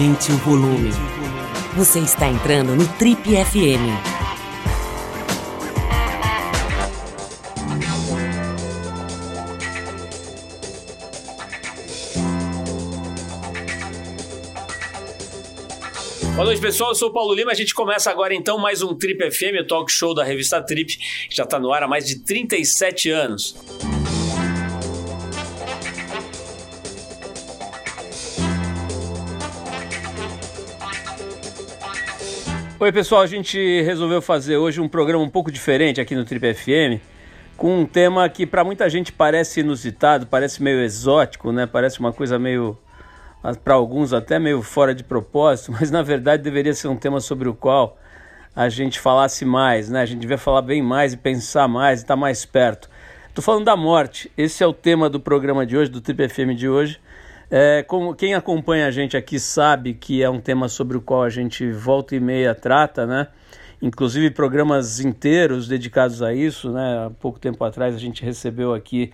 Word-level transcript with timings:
Aumente 0.00 0.32
o 0.32 0.36
volume. 0.38 0.90
Você 1.76 1.98
está 1.98 2.26
entrando 2.26 2.74
no 2.74 2.88
Trip 2.96 3.20
FM. 3.22 3.84
Boa 16.34 16.46
noite, 16.46 16.62
pessoal. 16.62 16.92
Eu 16.92 16.94
sou 16.94 17.10
o 17.10 17.12
Paulo 17.12 17.34
Lima. 17.34 17.50
A 17.50 17.54
gente 17.54 17.74
começa 17.74 18.10
agora 18.10 18.34
então 18.34 18.56
mais 18.56 18.80
um 18.80 18.94
Trip 18.94 19.30
FM, 19.30 19.60
o 19.60 19.66
talk 19.66 19.92
show 19.92 20.14
da 20.14 20.24
revista 20.24 20.62
Trip, 20.62 20.96
que 21.28 21.36
já 21.36 21.44
está 21.44 21.58
no 21.58 21.70
ar 21.74 21.82
há 21.82 21.86
mais 21.86 22.06
de 22.06 22.20
37 22.20 23.10
anos. 23.10 23.54
Oi, 32.82 32.90
pessoal. 32.90 33.20
A 33.20 33.26
gente 33.26 33.82
resolveu 33.82 34.22
fazer 34.22 34.56
hoje 34.56 34.80
um 34.80 34.88
programa 34.88 35.22
um 35.22 35.28
pouco 35.28 35.52
diferente 35.52 36.00
aqui 36.00 36.14
no 36.14 36.24
Trip 36.24 36.54
FM, 36.54 36.98
com 37.54 37.80
um 37.80 37.84
tema 37.84 38.26
que 38.26 38.46
para 38.46 38.64
muita 38.64 38.88
gente 38.88 39.12
parece 39.12 39.60
inusitado, 39.60 40.26
parece 40.26 40.62
meio 40.62 40.80
exótico, 40.80 41.52
né? 41.52 41.66
Parece 41.66 42.00
uma 42.00 42.10
coisa 42.10 42.38
meio 42.38 42.78
para 43.62 43.74
alguns 43.74 44.14
até 44.14 44.38
meio 44.38 44.62
fora 44.62 44.94
de 44.94 45.04
propósito, 45.04 45.72
mas 45.78 45.90
na 45.90 46.00
verdade 46.00 46.42
deveria 46.42 46.72
ser 46.72 46.88
um 46.88 46.96
tema 46.96 47.20
sobre 47.20 47.50
o 47.50 47.54
qual 47.54 47.98
a 48.56 48.70
gente 48.70 48.98
falasse 48.98 49.44
mais, 49.44 49.90
né? 49.90 50.00
A 50.00 50.06
gente 50.06 50.20
devia 50.20 50.38
falar 50.38 50.62
bem 50.62 50.80
mais 50.80 51.12
e 51.12 51.18
pensar 51.18 51.68
mais 51.68 52.00
e 52.00 52.04
estar 52.04 52.14
tá 52.14 52.18
mais 52.18 52.46
perto. 52.46 52.88
Estou 53.28 53.44
falando 53.44 53.66
da 53.66 53.76
morte. 53.76 54.32
Esse 54.38 54.64
é 54.64 54.66
o 54.66 54.72
tema 54.72 55.10
do 55.10 55.20
programa 55.20 55.66
de 55.66 55.76
hoje, 55.76 55.90
do 55.90 56.00
Trip 56.00 56.26
FM 56.30 56.56
de 56.56 56.66
hoje. 56.66 56.98
É, 57.50 57.82
como 57.82 58.14
quem 58.14 58.34
acompanha 58.34 58.86
a 58.86 58.92
gente 58.92 59.16
aqui 59.16 59.40
sabe 59.40 59.92
que 59.94 60.22
é 60.22 60.30
um 60.30 60.40
tema 60.40 60.68
sobre 60.68 60.96
o 60.96 61.00
qual 61.00 61.24
a 61.24 61.28
gente 61.28 61.72
volta 61.72 62.14
e 62.14 62.20
meia 62.20 62.54
trata, 62.54 63.04
né? 63.04 63.26
Inclusive 63.82 64.30
programas 64.30 65.00
inteiros 65.00 65.66
dedicados 65.66 66.22
a 66.22 66.32
isso, 66.32 66.70
né? 66.70 67.06
Há 67.06 67.10
pouco 67.10 67.40
tempo 67.40 67.64
atrás 67.64 67.92
a 67.94 67.98
gente 67.98 68.24
recebeu 68.24 68.72
aqui 68.72 69.12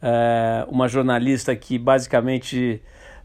é, 0.00 0.64
uma 0.68 0.86
jornalista 0.86 1.56
que 1.56 1.76
basicamente 1.76 2.80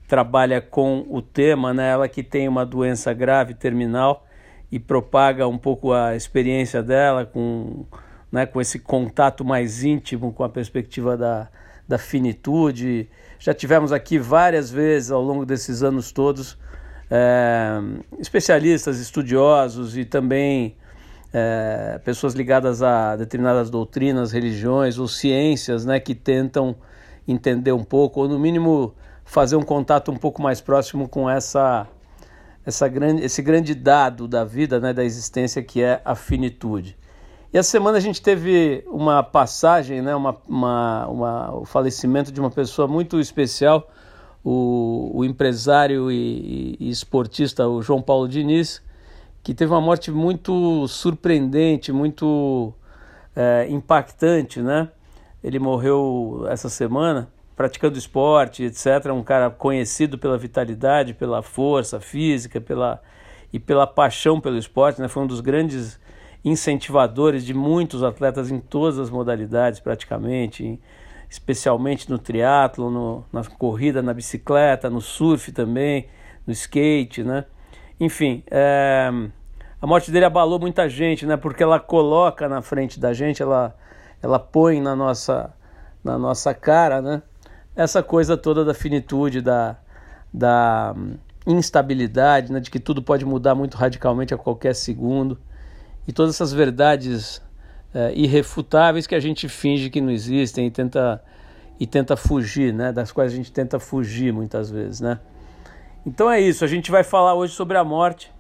trabalha 0.08 0.60
com 0.60 1.06
o 1.08 1.22
tema, 1.22 1.72
né? 1.72 1.92
Ela 1.92 2.08
que 2.08 2.24
tem 2.24 2.48
uma 2.48 2.66
doença 2.66 3.14
grave 3.14 3.54
terminal 3.54 4.26
e 4.72 4.80
propaga 4.80 5.48
um 5.48 5.58
pouco 5.58 5.94
a 5.94 6.16
experiência 6.16 6.82
dela 6.82 7.28
com, 7.28 7.86
né, 8.32 8.48
com 8.48 8.60
esse 8.60 8.80
contato 8.80 9.46
mais 9.46 9.84
íntimo 9.84 10.34
com 10.34 10.44
a 10.44 10.50
perspectiva 10.50 11.16
da, 11.16 11.50
da 11.92 11.98
finitude 11.98 13.10
já 13.38 13.54
tivemos 13.54 13.92
aqui 13.92 14.18
várias 14.18 14.72
vezes 14.72 15.12
ao 15.12 15.22
longo 15.22 15.46
desses 15.46 15.84
anos 15.84 16.12
todos 16.12 16.58
é, 17.10 17.82
especialistas, 18.18 18.98
estudiosos 18.98 19.98
e 19.98 20.06
também 20.06 20.78
é, 21.34 22.00
pessoas 22.06 22.34
ligadas 22.34 22.82
a 22.82 23.18
determinadas 23.18 23.70
doutrinas, 23.70 24.32
religiões 24.32 24.98
ou 24.98 25.08
ciências 25.08 25.84
né, 25.84 26.00
que 26.00 26.16
tentam 26.16 26.78
entender 27.28 27.74
um 27.74 27.84
pouco, 27.84 28.22
ou 28.22 28.30
no 28.30 28.40
mínimo 28.40 28.96
fazer 29.26 29.58
um 29.58 29.64
contato 29.64 30.12
um 30.12 30.18
pouco 30.18 30.42
mais 30.42 30.62
próximo 30.62 31.10
com 31.10 31.30
essa, 31.30 31.88
essa 32.66 32.88
grande, 32.88 33.22
esse 33.22 33.42
grande 33.42 33.76
dado 33.76 34.30
da 34.30 34.46
vida, 34.46 34.80
né, 34.80 34.94
da 34.94 35.04
existência 35.04 35.62
que 35.62 35.82
é 35.84 36.02
a 36.06 36.16
finitude. 36.16 36.98
E 37.54 37.58
essa 37.58 37.70
semana 37.70 37.98
a 37.98 38.02
gente 38.02 38.22
teve 38.22 38.82
uma 38.88 39.22
passagem, 39.22 40.02
né, 40.02 40.16
uma, 40.16 40.38
uma, 40.48 41.08
uma, 41.08 41.56
o 41.56 41.66
falecimento 41.66 42.32
de 42.32 42.40
uma 42.40 42.50
pessoa 42.50 42.88
muito 42.88 43.20
especial, 43.20 43.90
o, 44.42 45.12
o 45.14 45.26
empresário 45.26 46.10
e, 46.10 46.78
e, 46.80 46.90
esportista 46.90 47.68
o 47.68 47.82
João 47.82 48.02
Paulo 48.02 48.28
Diniz, 48.28 48.82
que 49.44 49.54
teve 49.54 49.72
uma 49.74 49.82
morte 49.82 50.12
muito 50.12 50.88
surpreendente, 50.88 51.92
muito 51.92 52.74
é, 53.36 53.68
impactante, 53.70 54.62
né? 54.62 54.88
Ele 55.44 55.60
morreu 55.60 56.46
essa 56.48 56.70
semana 56.70 57.28
praticando 57.54 57.98
esporte, 57.98 58.64
etc. 58.64 59.08
Um 59.14 59.24
cara 59.24 59.50
conhecido 59.50 60.18
pela 60.18 60.38
vitalidade, 60.38 61.14
pela 61.14 61.42
força 61.42 62.00
física, 62.00 62.62
pela 62.62 63.02
e 63.54 63.60
pela 63.60 63.86
paixão 63.86 64.40
pelo 64.40 64.58
esporte, 64.58 65.02
né? 65.02 65.10
Foi 65.10 65.24
um 65.24 65.28
dos 65.28 65.42
grandes 65.42 66.00
incentivadores 66.44 67.46
de 67.46 67.54
muitos 67.54 68.04
atletas 68.04 68.50
em 68.50 68.60
todas 68.60 68.98
as 68.98 69.10
modalidades 69.10 69.80
praticamente, 69.80 70.80
especialmente 71.30 72.10
no 72.10 72.18
triatlo, 72.18 73.26
na 73.32 73.44
corrida, 73.44 74.02
na 74.02 74.14
bicicleta, 74.14 74.90
no 74.90 75.02
surf 75.02 75.52
também, 75.52 76.08
no 76.46 76.52
skate, 76.52 77.24
né? 77.24 77.46
Enfim, 78.00 78.44
é, 78.50 79.12
a 79.80 79.88
morte 79.88 80.12
dele 80.12 80.26
abalou 80.26 80.60
muita 80.60 80.90
gente, 80.90 81.26
né? 81.26 81.38
Porque 81.38 81.62
ela 81.62 81.80
coloca 81.80 82.50
na 82.50 82.62
frente 82.62 83.00
da 83.00 83.14
gente, 83.14 83.42
ela, 83.42 83.76
ela 84.22 84.40
põe 84.40 84.82
na 84.82 84.96
nossa, 84.96 85.54
na 86.04 86.18
nossa 86.18 86.54
cara, 86.54 87.02
né? 87.02 87.22
Essa 87.76 88.02
coisa 88.02 88.36
toda 88.36 88.66
da 88.66 88.74
finitude, 88.74 89.42
da, 89.42 89.78
da 90.34 90.96
instabilidade, 91.46 92.52
né? 92.52 92.60
De 92.60 92.72
que 92.72 92.80
tudo 92.80 93.04
pode 93.04 93.24
mudar 93.24 93.54
muito 93.54 93.78
radicalmente 93.78 94.34
a 94.34 94.38
qualquer 94.38 94.74
segundo 94.74 95.40
e 96.08 96.12
todas 96.12 96.36
essas 96.36 96.52
verdades 96.54 97.42
é, 97.94 98.14
irrefutáveis 98.16 99.06
que 99.06 99.16
a 99.16 99.20
gente 99.20 99.48
finge 99.48 99.90
que 99.90 100.02
não 100.02 100.12
existem 100.12 100.68
e 100.68 100.72
tenta 100.72 101.22
e 101.80 101.88
tenta 101.88 102.16
fugir, 102.16 102.72
né? 102.72 102.92
Das 102.92 103.12
quais 103.12 103.34
a 103.34 103.36
gente 103.36 103.52
tenta 103.52 103.80
fugir 103.80 104.32
muitas 104.32 104.70
vezes, 104.70 105.02
né? 105.02 105.20
Então 106.06 106.30
é 106.30 106.40
isso. 106.40 106.64
A 106.64 106.68
gente 106.68 106.92
vai 106.92 107.04
falar 107.04 107.34
hoje 107.34 107.54
sobre 107.54 107.76
a 107.76 107.84
morte. 107.84 108.32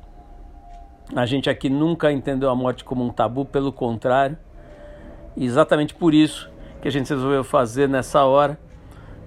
A 1.15 1.25
gente 1.25 1.49
aqui 1.49 1.67
nunca 1.67 2.11
entendeu 2.11 2.51
a 2.51 2.55
morte 2.55 2.83
como 2.83 3.03
um 3.03 3.09
tabu, 3.09 3.43
pelo 3.43 3.71
contrário. 3.71 4.37
E 5.35 5.43
exatamente 5.43 5.95
por 5.95 6.13
isso 6.13 6.51
que 6.83 6.87
a 6.87 6.91
gente 6.91 7.09
resolveu 7.09 7.43
fazer 7.43 7.89
nessa 7.89 8.23
hora 8.23 8.59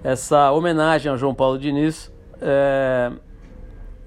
essa 0.05 0.53
homenagem 0.53 1.11
ao 1.11 1.19
João 1.19 1.35
Paulo 1.35 1.59
Diniz. 1.59 2.13
É, 2.41 3.11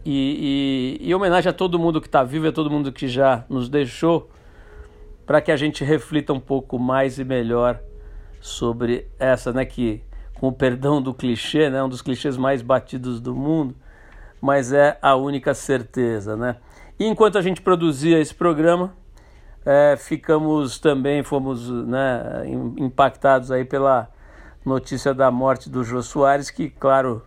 e, 0.09 0.97
e, 1.01 1.09
e 1.09 1.13
homenagem 1.13 1.49
a 1.49 1.53
todo 1.53 1.77
mundo 1.77 1.99
que 1.99 2.07
está 2.07 2.23
vivo 2.23 2.45
e 2.45 2.47
a 2.47 2.51
todo 2.53 2.71
mundo 2.71 2.93
que 2.93 3.09
já 3.09 3.43
nos 3.49 3.67
deixou, 3.67 4.29
para 5.25 5.41
que 5.41 5.51
a 5.51 5.57
gente 5.57 5.83
reflita 5.83 6.31
um 6.31 6.39
pouco 6.39 6.79
mais 6.79 7.19
e 7.19 7.25
melhor 7.25 7.77
sobre 8.39 9.09
essa, 9.19 9.51
né, 9.51 9.65
que, 9.65 10.01
com 10.35 10.47
o 10.47 10.53
perdão 10.53 11.01
do 11.01 11.13
clichê, 11.13 11.69
né, 11.69 11.83
um 11.83 11.89
dos 11.89 12.01
clichês 12.01 12.37
mais 12.37 12.61
batidos 12.61 13.19
do 13.19 13.35
mundo, 13.35 13.75
mas 14.39 14.71
é 14.71 14.97
a 15.01 15.13
única 15.17 15.53
certeza, 15.53 16.37
né? 16.37 16.55
E 16.97 17.05
enquanto 17.05 17.37
a 17.37 17.41
gente 17.41 17.61
produzia 17.61 18.17
esse 18.17 18.33
programa, 18.33 18.93
é, 19.65 19.97
ficamos 19.97 20.79
também, 20.79 21.21
fomos 21.21 21.69
né, 21.69 22.43
impactados 22.77 23.51
aí 23.51 23.65
pela 23.65 24.09
notícia 24.65 25.13
da 25.13 25.29
morte 25.29 25.69
do 25.69 25.83
Jô 25.83 26.01
Soares, 26.01 26.49
que, 26.49 26.69
claro, 26.69 27.23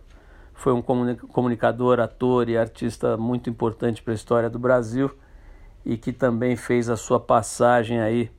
foi 0.61 0.73
um 0.73 0.81
comunicador, 0.83 1.99
ator 1.99 2.47
e 2.47 2.55
artista 2.55 3.17
muito 3.17 3.49
importante 3.49 3.99
para 4.03 4.13
a 4.13 4.15
história 4.15 4.47
do 4.47 4.59
Brasil 4.59 5.09
e 5.83 5.97
que 5.97 6.13
também 6.13 6.55
fez 6.55 6.87
a 6.87 6.95
sua 6.95 7.19
passagem 7.19 7.99
aí 7.99 8.29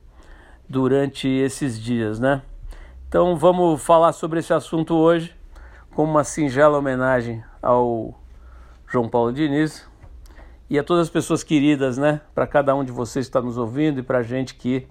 durante 0.69 1.27
esses 1.27 1.77
dias, 1.77 2.21
né? 2.21 2.41
Então 3.09 3.37
vamos 3.37 3.83
falar 3.83 4.13
sobre 4.13 4.39
esse 4.39 4.55
assunto 4.55 4.95
hoje 4.95 5.35
com 5.97 6.05
uma 6.05 6.23
singela 6.23 6.79
homenagem 6.79 7.43
ao 7.61 8.15
João 8.89 9.09
Paulo 9.09 9.33
Diniz 9.33 9.85
e 10.71 10.79
a 10.79 10.85
todas 10.85 11.09
as 11.09 11.11
pessoas 11.11 11.43
queridas, 11.43 11.99
né? 11.99 12.21
Para 12.33 12.47
cada 12.47 12.73
um 12.73 12.85
de 12.85 12.93
vocês 12.93 13.27
que 13.27 13.31
está 13.31 13.43
nos 13.43 13.59
ouvindo 13.59 13.99
e 13.99 14.03
para 14.05 14.19
a 14.19 14.23
gente 14.23 14.55
que 14.55 14.87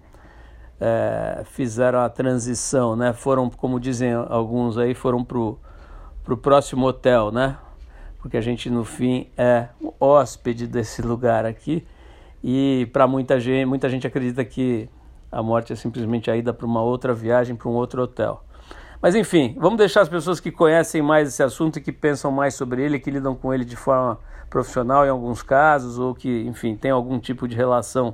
é, 0.81 1.43
fizeram 1.45 2.01
a 2.01 2.09
transição, 2.09 2.93
né? 2.93 3.13
Foram, 3.13 3.49
como 3.49 3.79
dizem 3.79 4.11
alguns 4.11 4.77
aí, 4.77 4.93
foram 4.93 5.23
pro 5.23 5.57
para 6.23 6.33
o 6.33 6.37
próximo 6.37 6.85
hotel, 6.85 7.31
né? 7.31 7.57
Porque 8.19 8.37
a 8.37 8.41
gente 8.41 8.69
no 8.69 8.83
fim 8.83 9.27
é 9.37 9.69
hóspede 9.99 10.67
desse 10.67 11.01
lugar 11.01 11.45
aqui 11.45 11.85
e 12.43 12.89
para 12.93 13.07
muita 13.07 13.39
gente, 13.39 13.65
muita 13.65 13.89
gente 13.89 14.05
acredita 14.05 14.43
que 14.45 14.89
a 15.31 15.41
morte 15.41 15.73
é 15.73 15.75
simplesmente 15.75 16.29
a 16.29 16.35
ida 16.35 16.53
para 16.53 16.65
uma 16.65 16.81
outra 16.81 17.13
viagem, 17.13 17.55
para 17.55 17.69
um 17.69 17.73
outro 17.73 18.01
hotel. 18.03 18.43
Mas 19.01 19.15
enfim, 19.15 19.55
vamos 19.57 19.77
deixar 19.79 20.01
as 20.01 20.09
pessoas 20.09 20.39
que 20.39 20.51
conhecem 20.51 21.01
mais 21.01 21.27
esse 21.27 21.41
assunto 21.41 21.77
e 21.77 21.81
que 21.81 21.91
pensam 21.91 22.31
mais 22.31 22.53
sobre 22.53 22.83
ele, 22.83 22.99
que 22.99 23.09
lidam 23.09 23.33
com 23.33 23.51
ele 23.51 23.65
de 23.65 23.75
forma 23.75 24.19
profissional 24.49 25.05
em 25.05 25.09
alguns 25.09 25.41
casos, 25.41 25.97
ou 25.97 26.13
que, 26.13 26.43
enfim, 26.43 26.75
tem 26.75 26.91
algum 26.91 27.17
tipo 27.17 27.47
de 27.47 27.55
relação 27.55 28.13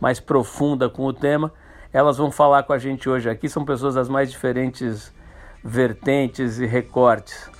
mais 0.00 0.18
profunda 0.18 0.88
com 0.88 1.04
o 1.04 1.12
tema, 1.12 1.52
elas 1.92 2.16
vão 2.16 2.30
falar 2.30 2.62
com 2.64 2.72
a 2.72 2.78
gente 2.78 3.08
hoje 3.08 3.30
aqui. 3.30 3.48
São 3.48 3.64
pessoas 3.64 3.94
das 3.94 4.08
mais 4.08 4.30
diferentes 4.30 5.12
vertentes 5.62 6.58
e 6.58 6.66
recortes. 6.66 7.50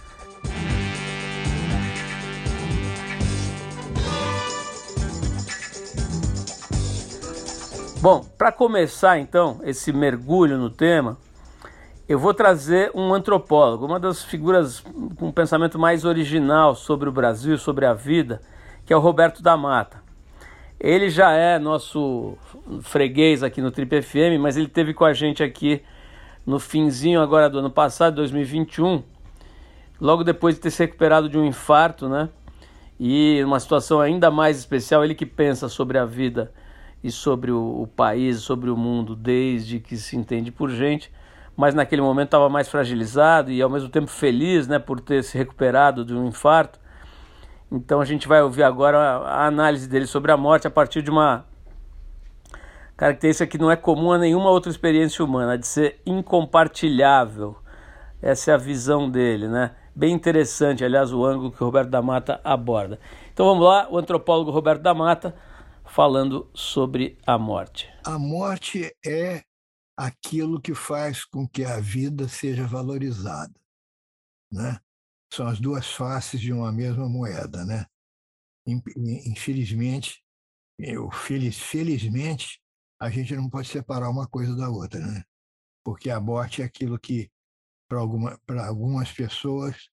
Bom, 8.01 8.25
para 8.39 8.53
começar 8.53 9.19
então 9.19 9.61
esse 9.65 9.93
mergulho 9.93 10.57
no 10.57 10.71
tema, 10.71 11.19
eu 12.09 12.19
vou 12.19 12.33
trazer 12.33 12.93
um 12.95 13.13
antropólogo, 13.13 13.85
uma 13.85 13.99
das 13.99 14.23
figuras 14.23 14.81
com 15.17 15.27
um 15.27 15.33
pensamento 15.33 15.79
mais 15.79 16.05
original 16.05 16.77
sobre 16.77 17.09
o 17.09 17.13
Brasil, 17.13 17.59
sobre 17.59 17.85
a 17.85 17.93
vida, 17.93 18.41
que 18.87 18.93
é 18.93 18.97
o 18.97 19.01
Roberto 19.01 19.43
da 19.43 19.57
Mata. 19.57 20.01
Ele 20.79 21.11
já 21.11 21.33
é 21.33 21.59
nosso 21.59 22.39
freguês 22.83 23.43
aqui 23.43 23.61
no 23.61 23.73
Trip 23.73 24.01
FM, 24.01 24.41
mas 24.41 24.57
ele 24.57 24.69
teve 24.69 24.95
com 24.95 25.05
a 25.05 25.13
gente 25.13 25.43
aqui 25.43 25.83
no 26.49 26.59
finzinho 26.59 27.21
agora 27.21 27.51
do 27.51 27.59
ano 27.59 27.71
passado, 27.71 28.15
2021, 28.15 29.03
logo 30.01 30.25
depois 30.25 30.55
de 30.55 30.63
ter 30.63 30.71
se 30.71 30.83
recuperado 30.83 31.29
de 31.29 31.37
um 31.37 31.45
infarto, 31.45 32.09
né? 32.09 32.31
E 32.99 33.45
uma 33.45 33.61
situação 33.61 34.01
ainda 34.01 34.31
mais 34.31 34.57
especial, 34.57 35.05
ele 35.05 35.15
que 35.15 35.27
pensa 35.27 35.69
sobre 35.69 35.99
a 35.99 36.07
vida 36.07 36.51
e 37.05 37.11
sobre 37.11 37.51
o, 37.51 37.83
o 37.83 37.87
país, 37.87 38.39
sobre 38.39 38.71
o 38.71 38.77
mundo, 38.79 39.15
desde 39.15 39.79
que 39.79 39.99
se 39.99 40.17
entende 40.17 40.51
por 40.51 40.71
gente, 40.71 41.13
mas 41.55 41.75
naquele 41.75 42.01
momento 42.01 42.29
estava 42.29 42.49
mais 42.49 42.67
fragilizado 42.67 43.53
e 43.53 43.61
ao 43.61 43.69
mesmo 43.69 43.91
tempo 43.91 44.07
feliz, 44.07 44.67
né, 44.67 44.79
por 44.79 45.01
ter 45.01 45.23
se 45.25 45.37
recuperado 45.37 46.03
de 46.03 46.15
um 46.15 46.29
infarto. 46.29 46.81
Então 47.71 48.01
a 48.01 48.07
gente 48.07 48.27
vai 48.27 48.41
ouvir 48.41 48.63
agora 48.63 48.99
a 48.99 49.47
análise 49.47 49.87
dele 49.87 50.07
sobre 50.07 50.33
a 50.33 50.37
morte 50.39 50.67
a 50.67 50.71
partir 50.71 51.03
de 51.03 51.11
uma 51.11 51.45
característica 52.99 53.47
que 53.47 53.57
não 53.57 53.71
é 53.71 53.77
comum 53.77 54.11
a 54.11 54.19
nenhuma 54.19 54.51
outra 54.51 54.73
experiência 54.73 55.25
humana, 55.25 55.57
de 55.57 55.69
ser 55.69 56.03
incompartilhável. 56.05 57.57
Essa 58.21 58.51
é 58.51 58.55
a 58.55 58.59
visão 58.59 59.09
dele, 59.09 59.47
né? 59.47 59.77
Bem 59.95 60.13
interessante, 60.13 60.85
aliás, 60.85 61.13
o 61.13 61.25
ângulo 61.25 61.53
que 61.53 61.63
o 61.63 61.65
Roberto 61.65 61.91
da 61.91 62.03
Mata 62.03 62.41
aborda. 62.43 62.99
Então 63.33 63.47
vamos 63.47 63.65
lá, 63.65 63.89
o 63.89 63.97
antropólogo 63.97 64.51
Roberto 64.51 64.83
da 64.83 64.93
Mata 64.93 65.33
falando 65.87 66.51
sobre 66.53 67.17
a 67.25 67.39
morte. 67.39 67.89
A 68.05 68.19
morte 68.19 68.93
é 69.07 69.45
aquilo 69.97 70.61
que 70.61 70.75
faz 70.75 71.25
com 71.25 71.47
que 71.49 71.65
a 71.65 71.79
vida 71.79 72.27
seja 72.29 72.67
valorizada, 72.67 73.55
né? 74.53 74.81
São 75.33 75.47
as 75.47 75.61
duas 75.61 75.87
faces 75.87 76.41
de 76.41 76.53
uma 76.53 76.73
mesma 76.73 77.09
moeda, 77.09 77.65
né? 77.65 77.87
Infelizmente, 78.67 80.21
eu 80.79 81.11
feliz, 81.13 81.59
felizmente 81.59 82.61
a 83.01 83.11
gente 83.11 83.35
não 83.37 83.49
pode 83.49 83.69
separar 83.69 84.11
uma 84.11 84.27
coisa 84.27 84.57
da 84.57 84.69
outra, 84.69 85.01
né? 85.01 85.25
Porque 85.85 86.11
a 86.11 86.21
morte 86.21 86.63
é 86.63 86.65
aquilo 86.65 86.99
que, 86.99 87.31
para 87.89 87.99
alguma, 87.99 88.39
algumas 88.67 89.13
pessoas, 89.13 89.89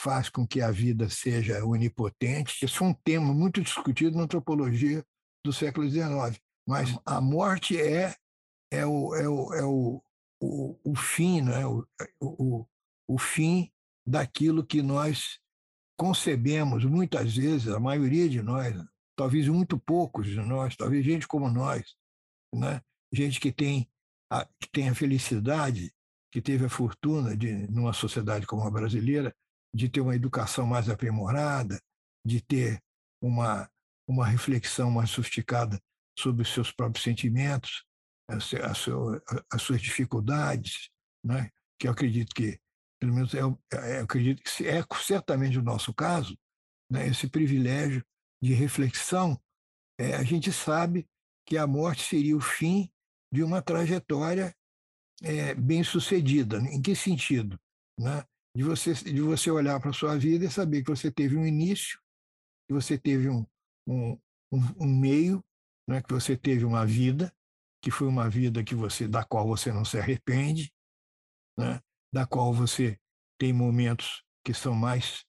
faz 0.00 0.28
com 0.28 0.46
que 0.46 0.60
a 0.60 0.70
vida 0.70 1.08
seja 1.08 1.64
onipotente. 1.64 2.64
Isso 2.64 2.78
foi 2.78 2.88
um 2.88 2.94
tema 2.94 3.32
muito 3.32 3.62
discutido 3.62 4.16
na 4.16 4.24
antropologia 4.24 5.04
do 5.44 5.52
século 5.52 5.88
XIX. 5.88 6.38
Mas 6.66 6.96
a 7.04 7.20
morte 7.20 7.80
é, 7.80 8.14
é, 8.70 8.86
o, 8.86 9.14
é, 9.14 9.28
o, 9.28 9.54
é 9.54 9.64
o, 9.64 10.02
o, 10.40 10.92
o 10.92 10.94
fim, 10.94 11.42
né? 11.42 11.66
o, 11.66 11.86
o, 12.20 12.66
o 13.08 13.18
fim 13.18 13.70
daquilo 14.06 14.64
que 14.64 14.82
nós 14.82 15.40
concebemos, 15.96 16.84
muitas 16.84 17.36
vezes, 17.36 17.68
a 17.68 17.80
maioria 17.80 18.28
de 18.28 18.42
nós, 18.42 18.74
talvez 19.16 19.48
muito 19.48 19.78
poucos 19.78 20.26
de 20.26 20.40
nós, 20.40 20.76
talvez 20.76 21.04
gente 21.04 21.26
como 21.26 21.48
nós, 21.48 21.94
né? 22.54 22.80
gente 23.12 23.40
que 23.40 23.52
tem, 23.52 23.88
a, 24.30 24.44
que 24.60 24.68
tem 24.70 24.88
a 24.88 24.94
felicidade, 24.94 25.92
que 26.32 26.42
teve 26.42 26.64
a 26.64 26.68
fortuna 26.68 27.36
de, 27.36 27.52
numa 27.70 27.92
sociedade 27.92 28.46
como 28.46 28.66
a 28.66 28.70
brasileira, 28.70 29.34
de 29.74 29.88
ter 29.88 30.00
uma 30.00 30.14
educação 30.14 30.66
mais 30.66 30.88
aprimorada, 30.88 31.80
de 32.24 32.40
ter 32.40 32.80
uma, 33.22 33.70
uma 34.08 34.26
reflexão 34.26 34.90
mais 34.90 35.10
sofisticada 35.10 35.80
sobre 36.18 36.42
os 36.42 36.52
seus 36.52 36.70
próprios 36.70 37.04
sentimentos, 37.04 37.84
as, 38.28 38.52
as, 38.54 38.86
as 39.52 39.62
suas 39.62 39.80
dificuldades, 39.80 40.90
né? 41.24 41.50
que 41.78 41.86
eu 41.86 41.92
acredito 41.92 42.34
que, 42.34 42.58
pelo 43.00 43.14
menos, 43.14 43.34
eu, 43.34 43.60
eu 43.70 44.04
acredito 44.04 44.42
que 44.42 44.66
é 44.66 44.82
certamente 44.96 45.58
o 45.58 45.62
nosso 45.62 45.92
caso, 45.92 46.36
né? 46.90 47.06
esse 47.08 47.28
privilégio 47.28 48.04
de 48.42 48.52
reflexão, 48.54 49.40
é, 49.98 50.14
a 50.16 50.22
gente 50.22 50.52
sabe 50.52 51.06
que 51.46 51.56
a 51.56 51.66
morte 51.66 52.02
seria 52.02 52.36
o 52.36 52.40
fim 52.40 52.90
de 53.32 53.42
uma 53.42 53.60
trajetória 53.60 54.54
é, 55.22 55.54
bem 55.54 55.82
sucedida. 55.82 56.58
Em 56.58 56.80
que 56.80 56.94
sentido? 56.94 57.58
Né? 57.98 58.24
De, 58.56 58.62
você, 58.62 58.94
de 58.94 59.20
você 59.20 59.50
olhar 59.50 59.80
para 59.80 59.90
a 59.90 59.94
sua 59.94 60.16
vida 60.16 60.44
e 60.44 60.50
saber 60.50 60.82
que 60.82 60.90
você 60.90 61.10
teve 61.10 61.36
um 61.36 61.46
início, 61.46 62.00
que 62.68 62.74
você 62.74 62.96
teve 62.96 63.28
um, 63.28 63.46
um, 63.86 64.18
um 64.52 64.86
meio, 64.86 65.44
né? 65.88 66.02
que 66.02 66.12
você 66.12 66.36
teve 66.36 66.64
uma 66.64 66.86
vida, 66.86 67.34
que 67.82 67.90
foi 67.90 68.06
uma 68.06 68.30
vida 68.30 68.64
que 68.64 68.74
você 68.74 69.06
da 69.06 69.24
qual 69.24 69.46
você 69.46 69.72
não 69.72 69.84
se 69.84 69.98
arrepende, 69.98 70.72
né? 71.58 71.80
da 72.12 72.26
qual 72.26 72.52
você 72.52 72.98
tem 73.38 73.52
momentos 73.52 74.24
que 74.44 74.54
são 74.54 74.74
mais 74.74 75.24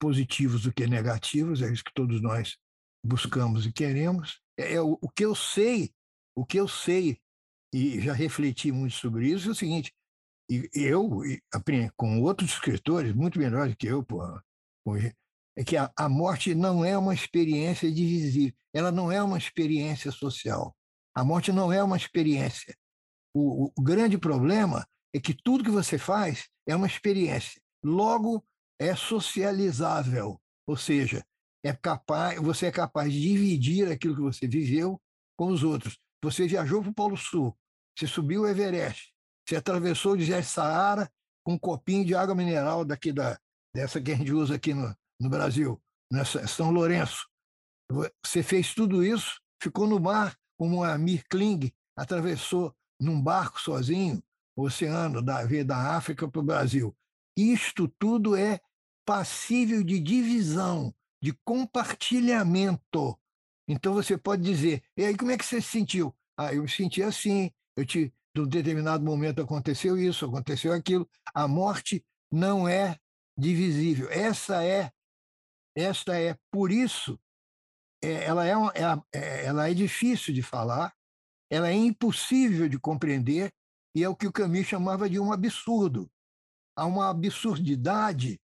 positivos 0.00 0.62
do 0.62 0.72
que 0.72 0.86
negativos, 0.86 1.60
é 1.60 1.70
isso 1.70 1.84
que 1.84 1.92
todos 1.92 2.22
nós 2.22 2.56
buscamos 3.04 3.66
e 3.66 3.72
queremos, 3.72 4.40
é, 4.60 4.74
é 4.74 4.80
o, 4.80 4.98
o 5.00 5.08
que 5.08 5.24
eu 5.24 5.34
sei, 5.34 5.92
o 6.36 6.44
que 6.44 6.58
eu 6.58 6.68
sei, 6.68 7.18
e 7.72 8.00
já 8.00 8.12
refleti 8.12 8.72
muito 8.72 8.94
sobre 8.94 9.28
isso, 9.28 9.48
é 9.48 9.52
o 9.52 9.54
seguinte, 9.54 9.92
e 10.50 10.68
eu, 10.74 11.08
com 11.96 12.20
outros 12.22 12.50
escritores, 12.50 13.14
muito 13.14 13.38
melhores 13.38 13.76
que 13.76 13.86
eu, 13.86 14.02
porra, 14.04 14.42
é 15.56 15.64
que 15.64 15.76
a, 15.76 15.90
a 15.96 16.08
morte 16.08 16.54
não 16.54 16.84
é 16.84 16.98
uma 16.98 17.14
experiência 17.14 17.90
divisível, 17.90 18.52
ela 18.74 18.90
não 18.90 19.12
é 19.12 19.22
uma 19.22 19.38
experiência 19.38 20.10
social. 20.10 20.74
A 21.14 21.24
morte 21.24 21.52
não 21.52 21.72
é 21.72 21.82
uma 21.82 21.96
experiência. 21.96 22.76
O, 23.32 23.66
o, 23.66 23.72
o 23.78 23.82
grande 23.82 24.18
problema 24.18 24.84
é 25.14 25.20
que 25.20 25.34
tudo 25.34 25.62
que 25.64 25.70
você 25.70 25.98
faz 25.98 26.48
é 26.66 26.74
uma 26.74 26.86
experiência. 26.86 27.60
Logo, 27.84 28.44
é 28.80 28.96
socializável, 28.96 30.40
ou 30.66 30.76
seja, 30.76 31.24
é 31.64 31.72
capaz, 31.72 32.40
você 32.40 32.66
é 32.66 32.72
capaz 32.72 33.12
de 33.12 33.20
dividir 33.20 33.90
aquilo 33.90 34.14
que 34.14 34.22
você 34.22 34.46
viveu 34.46 35.00
com 35.36 35.48
os 35.48 35.62
outros. 35.62 35.98
Você 36.22 36.46
viajou 36.46 36.82
para 36.82 36.90
o 36.90 36.94
Polo 36.94 37.16
Sul, 37.16 37.56
você 37.96 38.06
subiu 38.06 38.42
o 38.42 38.48
Everest, 38.48 39.12
você 39.46 39.56
atravessou 39.56 40.12
o 40.12 40.16
deserto 40.16 40.46
Saara 40.46 41.10
com 41.44 41.54
um 41.54 41.58
copinho 41.58 42.04
de 42.04 42.14
água 42.14 42.34
mineral 42.34 42.84
daqui 42.84 43.12
da 43.12 43.38
dessa 43.74 44.00
que 44.00 44.10
a 44.10 44.16
gente 44.16 44.32
usa 44.32 44.56
aqui 44.56 44.74
no, 44.74 44.94
no 45.20 45.30
Brasil, 45.30 45.80
nessa 46.10 46.46
São 46.46 46.70
Lourenço. 46.70 47.28
Você 48.24 48.42
fez 48.42 48.74
tudo 48.74 49.04
isso, 49.04 49.40
ficou 49.62 49.86
no 49.86 50.00
mar 50.00 50.36
como 50.58 50.84
a 50.84 50.98
Mir 50.98 51.24
Kling 51.28 51.72
atravessou 51.96 52.74
num 53.00 53.20
barco 53.20 53.60
sozinho 53.60 54.22
o 54.56 54.64
oceano 54.64 55.22
da 55.22 55.44
da 55.64 55.96
África 55.96 56.28
para 56.28 56.40
o 56.40 56.44
Brasil. 56.44 56.94
Isto 57.36 57.88
tudo 57.98 58.36
é 58.36 58.60
passível 59.06 59.82
de 59.82 59.98
divisão 59.98 60.94
de 61.22 61.32
compartilhamento. 61.44 63.18
Então 63.68 63.94
você 63.94 64.16
pode 64.16 64.42
dizer, 64.42 64.82
e 64.96 65.04
aí 65.04 65.16
como 65.16 65.30
é 65.30 65.38
que 65.38 65.44
você 65.44 65.60
se 65.60 65.68
sentiu? 65.68 66.14
Ah, 66.36 66.54
eu 66.54 66.62
me 66.62 66.68
senti 66.68 67.02
assim, 67.02 67.50
eu 67.76 67.84
te, 67.84 68.12
de 68.34 68.40
um 68.40 68.46
determinado 68.46 69.04
momento 69.04 69.42
aconteceu 69.42 69.98
isso, 69.98 70.26
aconteceu 70.26 70.72
aquilo. 70.72 71.08
A 71.34 71.46
morte 71.46 72.04
não 72.30 72.68
é 72.68 72.96
divisível. 73.36 74.08
Essa 74.10 74.64
é, 74.64 74.90
esta 75.76 76.18
é, 76.18 76.36
por 76.50 76.72
isso, 76.72 77.18
é, 78.02 78.24
ela, 78.24 78.46
é, 78.46 78.52
é, 78.52 79.18
é, 79.18 79.44
ela 79.46 79.68
é 79.68 79.74
difícil 79.74 80.32
de 80.32 80.42
falar, 80.42 80.94
ela 81.50 81.68
é 81.68 81.74
impossível 81.74 82.68
de 82.68 82.78
compreender, 82.78 83.52
e 83.94 84.04
é 84.04 84.08
o 84.08 84.16
que 84.16 84.26
o 84.26 84.32
Camus 84.32 84.66
chamava 84.66 85.10
de 85.10 85.18
um 85.18 85.32
absurdo. 85.32 86.10
Há 86.76 86.86
uma 86.86 87.10
absurdidade 87.10 88.40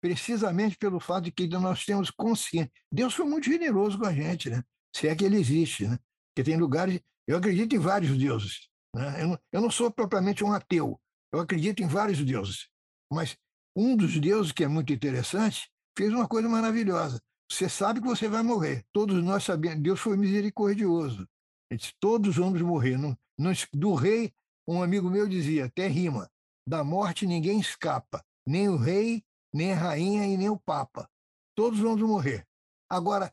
precisamente 0.00 0.76
pelo 0.76 1.00
fato 1.00 1.24
de 1.24 1.32
que 1.32 1.46
nós 1.48 1.84
temos 1.84 2.10
consciência. 2.10 2.70
Deus 2.92 3.14
foi 3.14 3.26
muito 3.26 3.46
generoso 3.46 3.98
com 3.98 4.06
a 4.06 4.12
gente, 4.12 4.50
né? 4.50 4.62
se 4.94 5.08
é 5.08 5.14
que 5.14 5.24
ele 5.24 5.36
existe. 5.36 5.86
Né? 5.86 5.98
Porque 6.28 6.50
tem 6.50 6.58
lugares. 6.58 7.00
Eu 7.26 7.36
acredito 7.38 7.74
em 7.74 7.78
vários 7.78 8.16
deuses. 8.16 8.68
Né? 8.94 9.22
Eu, 9.22 9.28
não, 9.28 9.38
eu 9.52 9.60
não 9.60 9.70
sou 9.70 9.90
propriamente 9.90 10.44
um 10.44 10.52
ateu. 10.52 11.00
Eu 11.32 11.40
acredito 11.40 11.82
em 11.82 11.86
vários 11.86 12.24
deuses. 12.24 12.68
Mas 13.12 13.36
um 13.76 13.96
dos 13.96 14.18
deuses, 14.18 14.52
que 14.52 14.64
é 14.64 14.68
muito 14.68 14.92
interessante, 14.92 15.70
fez 15.96 16.12
uma 16.12 16.26
coisa 16.26 16.48
maravilhosa. 16.48 17.20
Você 17.50 17.68
sabe 17.68 18.00
que 18.00 18.06
você 18.06 18.28
vai 18.28 18.42
morrer. 18.42 18.84
Todos 18.92 19.22
nós 19.22 19.44
sabemos. 19.44 19.82
Deus 19.82 20.00
foi 20.00 20.16
misericordioso. 20.16 21.28
Disse, 21.72 21.92
todos 22.00 22.36
vamos 22.36 22.60
morrer. 22.62 22.96
Não, 22.96 23.16
não, 23.38 23.52
do 23.72 23.94
rei, 23.94 24.32
um 24.66 24.82
amigo 24.82 25.10
meu 25.10 25.28
dizia, 25.28 25.66
até 25.66 25.86
rima, 25.86 26.28
da 26.66 26.82
morte 26.82 27.26
ninguém 27.26 27.60
escapa, 27.60 28.24
nem 28.46 28.68
o 28.68 28.76
rei, 28.76 29.22
nem 29.56 29.72
a 29.72 29.76
rainha 29.76 30.26
e 30.26 30.36
nem 30.36 30.48
o 30.48 30.58
papa. 30.58 31.10
Todos 31.56 31.80
vamos 31.80 32.02
morrer. 32.02 32.46
Agora, 32.88 33.32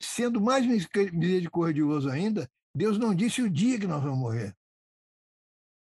sendo 0.00 0.40
mais 0.40 0.66
misericordioso 0.66 2.08
ainda, 2.08 2.50
Deus 2.74 2.98
não 2.98 3.14
disse 3.14 3.42
o 3.42 3.50
dia 3.50 3.78
que 3.78 3.86
nós 3.86 4.02
vamos 4.02 4.18
morrer. 4.18 4.56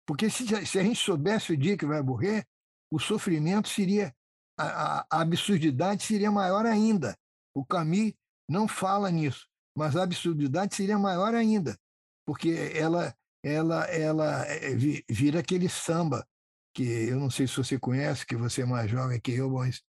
Porque 0.05 0.29
se, 0.29 0.45
se 0.65 0.79
a 0.79 0.83
gente 0.83 0.99
soubesse 0.99 1.53
o 1.53 1.57
dia 1.57 1.77
que 1.77 1.85
vai 1.85 2.01
morrer, 2.01 2.45
o 2.91 2.99
sofrimento 2.99 3.69
seria, 3.69 4.13
a, 4.59 5.05
a, 5.09 5.21
absurdidade 5.21 6.03
seria 6.03 6.31
maior 6.31 6.65
ainda. 6.65 7.17
O 7.55 7.63
Camus 7.63 8.13
não 8.49 8.67
fala 8.67 9.09
nisso, 9.09 9.47
mas 9.77 9.95
a 9.95 10.03
absurdidade 10.03 10.75
seria 10.75 10.97
maior 10.99 11.33
ainda, 11.33 11.79
porque 12.25 12.71
ela, 12.75 13.15
ela, 13.43 13.85
ela 13.85 14.45
é, 14.47 14.75
vira 15.09 15.39
aquele 15.39 15.69
samba 15.69 16.27
que 16.73 16.83
eu 16.83 17.19
não 17.19 17.29
sei 17.29 17.47
se 17.47 17.55
você 17.55 17.77
conhece, 17.79 18.25
que 18.25 18.35
você 18.35 18.63
é 18.63 18.65
mais 18.65 18.89
jovem 18.89 19.19
que 19.19 19.31
eu, 19.31 19.49
mas 19.49 19.81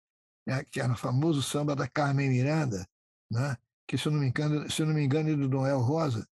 é, 0.47 0.65
que 0.65 0.81
era 0.81 0.93
o 0.93 0.97
famoso 0.97 1.43
samba 1.43 1.75
da 1.75 1.89
Carmen 1.89 2.29
Miranda, 2.29 2.87
né? 3.31 3.57
que 3.87 3.99
se 3.99 4.07
eu 4.07 4.13
não 4.13 4.21
me 4.21 4.29
engano, 4.29 4.71
se 4.71 4.83
eu 4.83 4.87
não 4.87 4.95
me 4.95 5.03
engano 5.03 5.31
é 5.31 5.37
do 5.37 5.49
Noel 5.49 5.81
Rosa. 5.81 6.27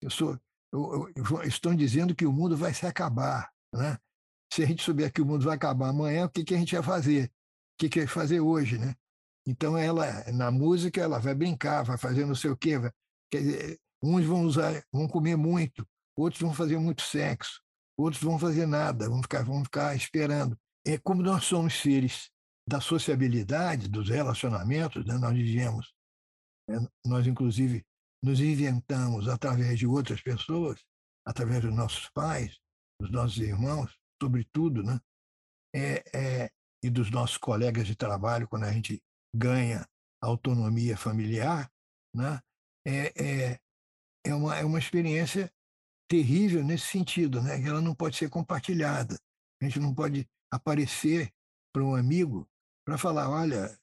Eu 0.00 0.10
sou, 0.10 0.38
eu, 0.72 1.10
eu, 1.14 1.42
estão 1.42 1.74
dizendo 1.74 2.14
que 2.14 2.26
o 2.26 2.32
mundo 2.32 2.56
vai 2.56 2.74
se 2.74 2.86
acabar, 2.86 3.50
né? 3.72 3.98
Se 4.52 4.62
a 4.62 4.66
gente 4.66 4.82
souber 4.82 5.12
que 5.12 5.20
o 5.20 5.26
mundo 5.26 5.44
vai 5.44 5.56
acabar 5.56 5.88
amanhã, 5.88 6.26
o 6.26 6.30
que, 6.30 6.44
que 6.44 6.54
a 6.54 6.58
gente 6.58 6.74
vai 6.74 6.82
fazer? 6.82 7.26
O 7.26 7.30
que, 7.78 7.88
que 7.88 7.98
vai 8.00 8.08
fazer 8.08 8.40
hoje, 8.40 8.78
né? 8.78 8.94
Então 9.46 9.76
ela, 9.76 10.24
na 10.32 10.50
música, 10.50 11.00
ela 11.00 11.18
vai 11.18 11.34
brincar, 11.34 11.84
vai 11.84 11.96
fazer 11.96 12.26
não 12.26 12.34
sei 12.34 12.50
o 12.50 12.56
quê. 12.56 12.78
Vai, 12.78 12.90
quer 13.30 13.40
dizer, 13.40 13.80
uns 14.02 14.24
vão 14.24 14.42
usar, 14.42 14.84
vão 14.92 15.08
comer 15.08 15.36
muito, 15.36 15.86
outros 16.16 16.40
vão 16.40 16.52
fazer 16.52 16.78
muito 16.78 17.02
sexo, 17.02 17.60
outros 17.98 18.22
vão 18.22 18.38
fazer 18.38 18.66
nada, 18.66 19.08
vão 19.08 19.22
ficar, 19.22 19.42
vão 19.42 19.64
ficar 19.64 19.94
esperando. 19.94 20.58
É 20.84 20.98
como 20.98 21.22
nós 21.22 21.44
somos 21.44 21.74
seres 21.80 22.30
da 22.68 22.80
sociabilidade, 22.80 23.88
dos 23.88 24.08
relacionamentos, 24.08 25.04
né? 25.04 25.14
nós 25.18 25.34
vivemos. 25.34 25.94
Né? 26.68 26.78
Nós, 27.04 27.26
inclusive, 27.26 27.84
nos 28.22 28.40
inventamos 28.40 29.28
através 29.28 29.78
de 29.78 29.86
outras 29.86 30.20
pessoas, 30.20 30.84
através 31.24 31.62
dos 31.62 31.74
nossos 31.74 32.08
pais, 32.10 32.58
dos 33.00 33.10
nossos 33.10 33.38
irmãos, 33.38 33.96
sobretudo, 34.20 34.82
né? 34.82 34.98
É, 35.74 36.02
é, 36.14 36.50
e 36.82 36.88
dos 36.88 37.10
nossos 37.10 37.36
colegas 37.36 37.86
de 37.86 37.94
trabalho, 37.94 38.48
quando 38.48 38.64
a 38.64 38.72
gente 38.72 39.02
ganha 39.34 39.86
autonomia 40.22 40.96
familiar, 40.96 41.70
né? 42.14 42.40
é, 42.86 43.12
é, 43.16 43.60
é, 44.24 44.34
uma, 44.34 44.56
é 44.56 44.64
uma 44.64 44.78
experiência 44.78 45.52
terrível 46.08 46.64
nesse 46.64 46.86
sentido, 46.86 47.42
né? 47.42 47.60
que 47.60 47.68
ela 47.68 47.80
não 47.80 47.94
pode 47.94 48.16
ser 48.16 48.28
compartilhada. 48.28 49.18
A 49.60 49.64
gente 49.64 49.80
não 49.80 49.94
pode 49.94 50.28
aparecer 50.50 51.32
para 51.72 51.84
um 51.84 51.94
amigo 51.94 52.48
para 52.84 52.96
falar, 52.96 53.28
olha, 53.28 53.78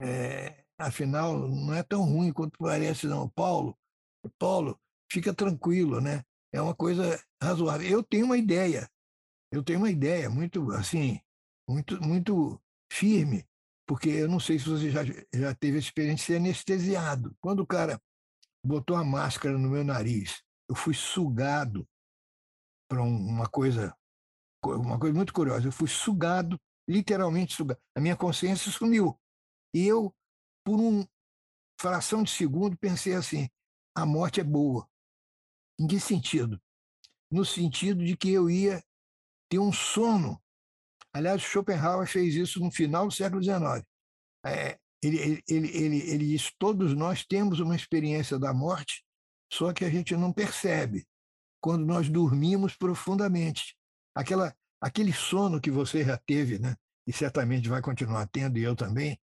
é, 0.00 0.64
afinal, 0.78 1.48
não 1.48 1.74
é 1.74 1.82
tão 1.82 2.02
ruim 2.02 2.32
quanto 2.32 2.58
parece, 2.58 3.06
não. 3.06 3.28
Paulo, 3.28 3.76
Paulo, 4.38 4.80
fica 5.10 5.34
tranquilo, 5.34 6.00
né? 6.00 6.22
É 6.52 6.60
uma 6.60 6.74
coisa 6.74 7.22
razoável. 7.42 7.88
Eu 7.88 8.02
tenho 8.02 8.26
uma 8.26 8.38
ideia, 8.38 8.88
eu 9.52 9.62
tenho 9.62 9.78
uma 9.78 9.90
ideia 9.90 10.30
muito, 10.30 10.70
assim, 10.72 11.20
muito, 11.68 12.00
muito 12.02 12.60
firme, 12.92 13.44
porque 13.86 14.08
eu 14.08 14.28
não 14.28 14.40
sei 14.40 14.58
se 14.58 14.68
você 14.68 14.90
já, 14.90 15.04
já 15.04 15.54
teve 15.54 15.76
a 15.76 15.80
experiência 15.80 16.16
de 16.16 16.22
ser 16.22 16.36
anestesiado. 16.36 17.36
Quando 17.40 17.60
o 17.60 17.66
cara 17.66 18.00
botou 18.64 18.96
a 18.96 19.04
máscara 19.04 19.58
no 19.58 19.68
meu 19.68 19.84
nariz, 19.84 20.42
eu 20.68 20.74
fui 20.74 20.94
sugado 20.94 21.86
para 22.88 23.02
uma 23.02 23.48
coisa, 23.48 23.96
uma 24.64 24.98
coisa 24.98 25.14
muito 25.14 25.32
curiosa. 25.32 25.66
Eu 25.66 25.72
fui 25.72 25.88
sugado, 25.88 26.60
literalmente 26.88 27.54
sugado. 27.54 27.80
A 27.96 28.00
minha 28.00 28.16
consciência 28.16 28.70
sumiu. 28.70 29.18
E 29.74 29.86
eu, 29.86 30.14
por 30.64 30.80
uma 30.80 31.06
fração 31.80 32.22
de 32.22 32.30
segundo, 32.30 32.76
pensei 32.78 33.14
assim: 33.14 33.48
a 33.94 34.04
morte 34.04 34.40
é 34.40 34.44
boa. 34.44 34.88
Em 35.78 35.86
que 35.86 36.00
sentido? 36.00 36.60
No 37.30 37.44
sentido 37.44 38.04
de 38.04 38.16
que 38.16 38.30
eu 38.30 38.48
ia 38.48 38.82
ter 39.50 39.58
um 39.58 39.72
sono. 39.72 40.40
Aliás, 41.12 41.42
Schopenhauer 41.42 42.06
fez 42.06 42.34
isso 42.34 42.60
no 42.60 42.70
final 42.70 43.06
do 43.06 43.12
século 43.12 43.42
XIX. 43.42 43.84
É, 44.44 44.78
ele, 45.02 45.42
ele, 45.48 45.68
ele, 45.76 46.10
ele, 46.10 46.26
diz: 46.26 46.52
todos 46.58 46.94
nós 46.94 47.24
temos 47.24 47.60
uma 47.60 47.76
experiência 47.76 48.38
da 48.38 48.52
morte, 48.52 49.04
só 49.52 49.72
que 49.72 49.84
a 49.84 49.90
gente 49.90 50.16
não 50.16 50.32
percebe 50.32 51.06
quando 51.60 51.84
nós 51.84 52.08
dormimos 52.08 52.76
profundamente. 52.76 53.76
Aquela, 54.14 54.54
aquele 54.80 55.12
sono 55.12 55.60
que 55.60 55.70
você 55.70 56.04
já 56.04 56.16
teve, 56.16 56.58
né? 56.58 56.76
e 57.06 57.12
certamente 57.12 57.68
vai 57.68 57.80
continuar 57.80 58.26
tendo, 58.26 58.58
e 58.58 58.62
eu 58.62 58.74
também, 58.74 59.18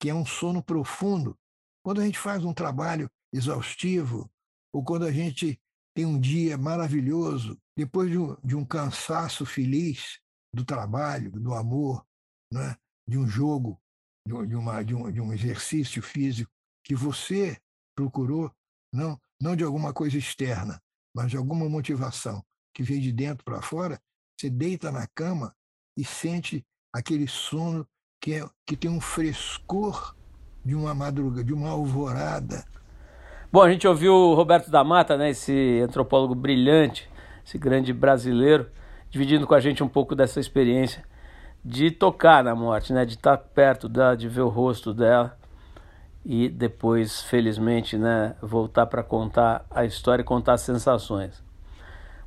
que 0.00 0.10
é 0.10 0.14
um 0.14 0.26
sono 0.26 0.62
profundo. 0.62 1.38
Quando 1.84 2.00
a 2.00 2.04
gente 2.04 2.18
faz 2.18 2.44
um 2.44 2.52
trabalho 2.52 3.10
exaustivo, 3.32 4.30
ou 4.72 4.82
quando 4.84 5.04
a 5.04 5.12
gente 5.12 5.60
tem 5.94 6.04
um 6.04 6.18
dia 6.18 6.58
maravilhoso, 6.58 7.58
depois 7.76 8.10
de 8.10 8.18
um, 8.18 8.36
de 8.42 8.56
um 8.56 8.64
cansaço 8.64 9.46
feliz 9.46 10.18
do 10.52 10.64
trabalho, 10.64 11.30
do 11.30 11.54
amor, 11.54 12.04
né? 12.52 12.76
de 13.06 13.18
um 13.18 13.26
jogo, 13.26 13.80
de, 14.26 14.34
uma, 14.54 14.82
de, 14.82 14.94
um, 14.94 15.10
de 15.10 15.20
um 15.20 15.32
exercício 15.32 16.02
físico 16.02 16.50
que 16.84 16.94
você 16.94 17.60
procurou, 17.96 18.52
não, 18.92 19.20
não 19.42 19.56
de 19.56 19.64
alguma 19.64 19.92
coisa 19.92 20.16
externa, 20.16 20.80
mas 21.12 21.28
de 21.28 21.36
alguma 21.36 21.68
motivação 21.68 22.40
que 22.72 22.80
veio 22.80 23.00
de 23.00 23.12
dentro 23.12 23.44
para 23.44 23.60
fora, 23.60 23.98
você 24.38 24.48
deita 24.48 24.92
na 24.92 25.04
cama 25.14 25.52
e 25.98 26.04
sente 26.04 26.64
aquele 26.94 27.26
sono 27.26 27.84
que, 28.20 28.34
é, 28.34 28.48
que 28.64 28.76
tem 28.76 28.88
um 28.88 29.00
frescor 29.00 30.14
de 30.64 30.76
uma 30.76 30.94
madrugada, 30.94 31.42
de 31.42 31.52
uma 31.52 31.70
alvorada. 31.70 32.64
Bom, 33.50 33.62
a 33.62 33.70
gente 33.70 33.86
ouviu 33.86 34.14
o 34.14 34.34
Roberto 34.34 34.70
da 34.70 34.84
Mata, 34.84 35.16
né, 35.16 35.30
esse 35.30 35.80
antropólogo 35.82 36.36
brilhante, 36.36 37.10
esse 37.44 37.58
grande 37.58 37.92
brasileiro, 37.92 38.70
dividindo 39.10 39.44
com 39.44 39.54
a 39.54 39.60
gente 39.60 39.82
um 39.82 39.88
pouco 39.88 40.14
dessa 40.14 40.38
experiência 40.38 41.04
de 41.64 41.90
tocar 41.90 42.44
na 42.44 42.54
morte, 42.54 42.92
né, 42.92 43.04
de 43.04 43.14
estar 43.14 43.36
perto 43.36 43.88
dela, 43.88 44.16
de 44.16 44.28
ver 44.28 44.42
o 44.42 44.48
rosto 44.48 44.94
dela 44.94 45.36
e 46.24 46.48
depois, 46.48 47.22
felizmente, 47.22 47.96
né, 47.98 48.34
voltar 48.40 48.86
para 48.86 49.02
contar 49.02 49.64
a 49.70 49.84
história 49.84 50.22
e 50.22 50.24
contar 50.24 50.54
as 50.54 50.60
sensações. 50.60 51.42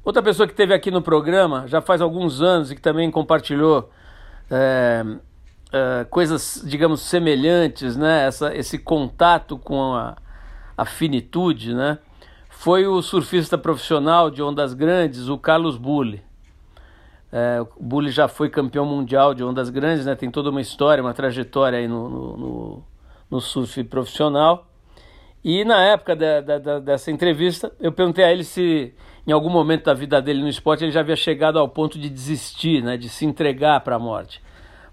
Outra 0.03 0.21
pessoa 0.21 0.45
que 0.45 0.53
esteve 0.53 0.73
aqui 0.73 0.91
no 0.91 1.01
programa 1.01 1.67
já 1.67 1.81
faz 1.81 2.01
alguns 2.01 2.41
anos 2.41 2.71
e 2.71 2.75
que 2.75 2.81
também 2.81 3.09
compartilhou 3.09 3.89
é, 4.51 5.03
é, 5.71 6.05
coisas, 6.05 6.61
digamos, 6.65 7.01
semelhantes, 7.01 7.97
né? 7.97 8.25
Essa, 8.27 8.55
esse 8.55 8.77
contato 8.77 9.57
com 9.57 9.93
a, 9.93 10.15
a 10.77 10.85
finitude, 10.85 11.73
né? 11.73 11.97
Foi 12.49 12.85
o 12.87 13.01
surfista 13.01 13.57
profissional 13.57 14.29
de 14.29 14.43
ondas 14.43 14.73
grandes, 14.73 15.27
o 15.27 15.37
Carlos 15.37 15.77
Bulli. 15.77 16.23
É, 17.31 17.59
o 17.61 17.83
Bulli 17.83 18.11
já 18.11 18.27
foi 18.27 18.49
campeão 18.49 18.85
mundial 18.85 19.33
de 19.33 19.43
ondas 19.43 19.69
grandes, 19.69 20.05
né? 20.05 20.15
Tem 20.15 20.29
toda 20.29 20.49
uma 20.49 20.61
história, 20.61 21.03
uma 21.03 21.13
trajetória 21.13 21.79
aí 21.79 21.87
no, 21.87 22.09
no, 22.09 22.37
no, 22.37 22.83
no 23.35 23.41
surf 23.41 23.83
profissional. 23.83 24.67
E 25.43 25.63
na 25.63 25.83
época 25.83 26.15
da, 26.15 26.41
da, 26.41 26.79
dessa 26.79 27.11
entrevista, 27.11 27.71
eu 27.79 27.91
perguntei 27.91 28.25
a 28.25 28.31
ele 28.31 28.43
se 28.43 28.93
em 29.27 29.31
algum 29.31 29.49
momento 29.49 29.85
da 29.85 29.93
vida 29.93 30.21
dele 30.21 30.41
no 30.41 30.49
esporte 30.49 30.83
ele 30.83 30.91
já 30.91 31.01
havia 31.01 31.15
chegado 31.15 31.59
ao 31.59 31.67
ponto 31.67 31.99
de 31.99 32.09
desistir, 32.09 32.81
né, 32.81 32.97
de 32.97 33.09
se 33.09 33.25
entregar 33.25 33.81
para 33.81 33.95
a 33.95 33.99
morte. 33.99 34.41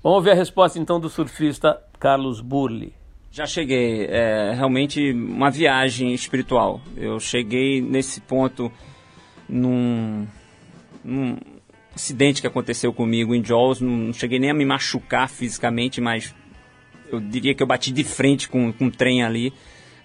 Vamos 0.02 0.24
ver 0.24 0.32
a 0.32 0.34
resposta 0.34 0.78
então 0.78 0.98
do 0.98 1.08
surfista 1.08 1.80
Carlos 1.98 2.40
Burli. 2.40 2.92
Já 3.30 3.46
cheguei, 3.46 4.06
é 4.06 4.52
realmente 4.54 5.12
uma 5.12 5.50
viagem 5.50 6.12
espiritual. 6.12 6.80
Eu 6.96 7.18
cheguei 7.18 7.80
nesse 7.80 8.20
ponto 8.20 8.70
num, 9.48 10.26
num 11.02 11.38
acidente 11.94 12.42
que 12.42 12.46
aconteceu 12.46 12.92
comigo 12.92 13.34
em 13.34 13.42
Jaws. 13.42 13.80
Não 13.80 14.12
cheguei 14.12 14.38
nem 14.38 14.50
a 14.50 14.54
me 14.54 14.66
machucar 14.66 15.30
fisicamente, 15.30 15.98
mas 15.98 16.34
eu 17.14 17.20
diria 17.20 17.54
que 17.54 17.62
eu 17.62 17.66
bati 17.66 17.92
de 17.92 18.04
frente 18.04 18.48
com, 18.48 18.72
com 18.72 18.86
um 18.86 18.90
trem 18.90 19.22
ali. 19.22 19.52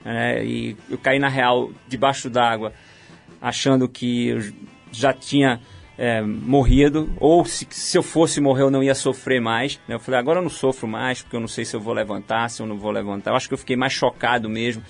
É, 0.06 0.44
e 0.44 0.78
eu 0.90 0.98
caí 0.98 1.20
na 1.20 1.28
real 1.28 1.72
debaixo 1.88 2.30
d'água 2.30 2.72
achando 3.42 3.88
que 3.88 4.28
eu 4.30 4.54
já 4.92 5.12
tinha 5.14 5.60
é, 5.98 6.22
morrido, 6.22 7.10
ou 7.20 7.44
se, 7.44 7.68
se 7.72 7.98
eu 7.98 8.04
fosse 8.04 8.40
morrer 8.40 8.64
eu 8.64 8.72
não 8.72 8.84
ia 8.84 8.96
sofrer 8.96 9.42
mais. 9.42 9.80
Né? 9.88 9.96
Eu 9.96 10.00
falei, 10.00 10.20
agora 10.20 10.40
eu 10.40 10.44
não 10.44 10.50
sofro 10.50 10.88
mais, 10.88 11.22
porque 11.22 11.36
eu 11.36 11.40
não 11.40 11.48
sei 11.48 11.66
se 11.66 11.76
eu 11.76 11.82
vou 11.82 11.94
levantar, 11.94 12.50
se 12.50 12.62
eu 12.62 12.68
não 12.68 12.78
vou 12.78 12.92
levantar. 12.92 13.32
Eu 13.32 13.36
acho 13.36 13.48
que 13.48 13.54
eu 13.54 13.58
fiquei 13.58 13.76
mais 13.76 13.94
chocado 13.94 14.48
mesmo 14.48 14.84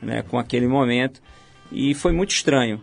né, 0.00 0.22
com 0.22 0.38
aquele 0.38 0.66
momento. 0.66 1.22
E 1.70 1.94
foi 1.94 2.12
muito 2.12 2.30
estranho. 2.30 2.80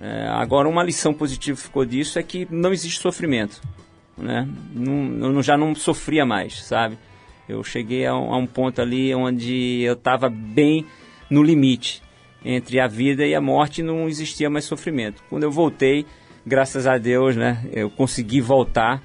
É, 0.00 0.28
agora, 0.28 0.68
uma 0.68 0.82
lição 0.82 1.12
positiva 1.12 1.58
ficou 1.58 1.84
disso 1.84 2.18
é 2.18 2.22
que 2.22 2.46
não 2.50 2.72
existe 2.72 3.00
sofrimento. 3.00 3.60
Né? 4.16 4.48
Não, 4.72 5.34
eu 5.34 5.42
já 5.42 5.56
não 5.56 5.74
sofria 5.74 6.24
mais, 6.24 6.62
sabe? 6.62 6.98
Eu 7.48 7.64
cheguei 7.64 8.06
a 8.06 8.14
um, 8.14 8.32
a 8.32 8.36
um 8.36 8.46
ponto 8.46 8.80
ali 8.80 9.14
onde 9.14 9.80
eu 9.82 9.94
estava 9.94 10.28
bem 10.28 10.84
no 11.30 11.42
limite 11.42 12.02
entre 12.44 12.78
a 12.80 12.86
vida 12.86 13.26
e 13.26 13.34
a 13.34 13.40
morte 13.40 13.82
não 13.82 14.08
existia 14.08 14.48
mais 14.50 14.64
sofrimento. 14.64 15.22
Quando 15.28 15.42
eu 15.42 15.50
voltei, 15.50 16.06
graças 16.46 16.86
a 16.86 16.98
Deus, 16.98 17.36
né, 17.36 17.66
eu 17.72 17.90
consegui 17.90 18.40
voltar, 18.40 19.02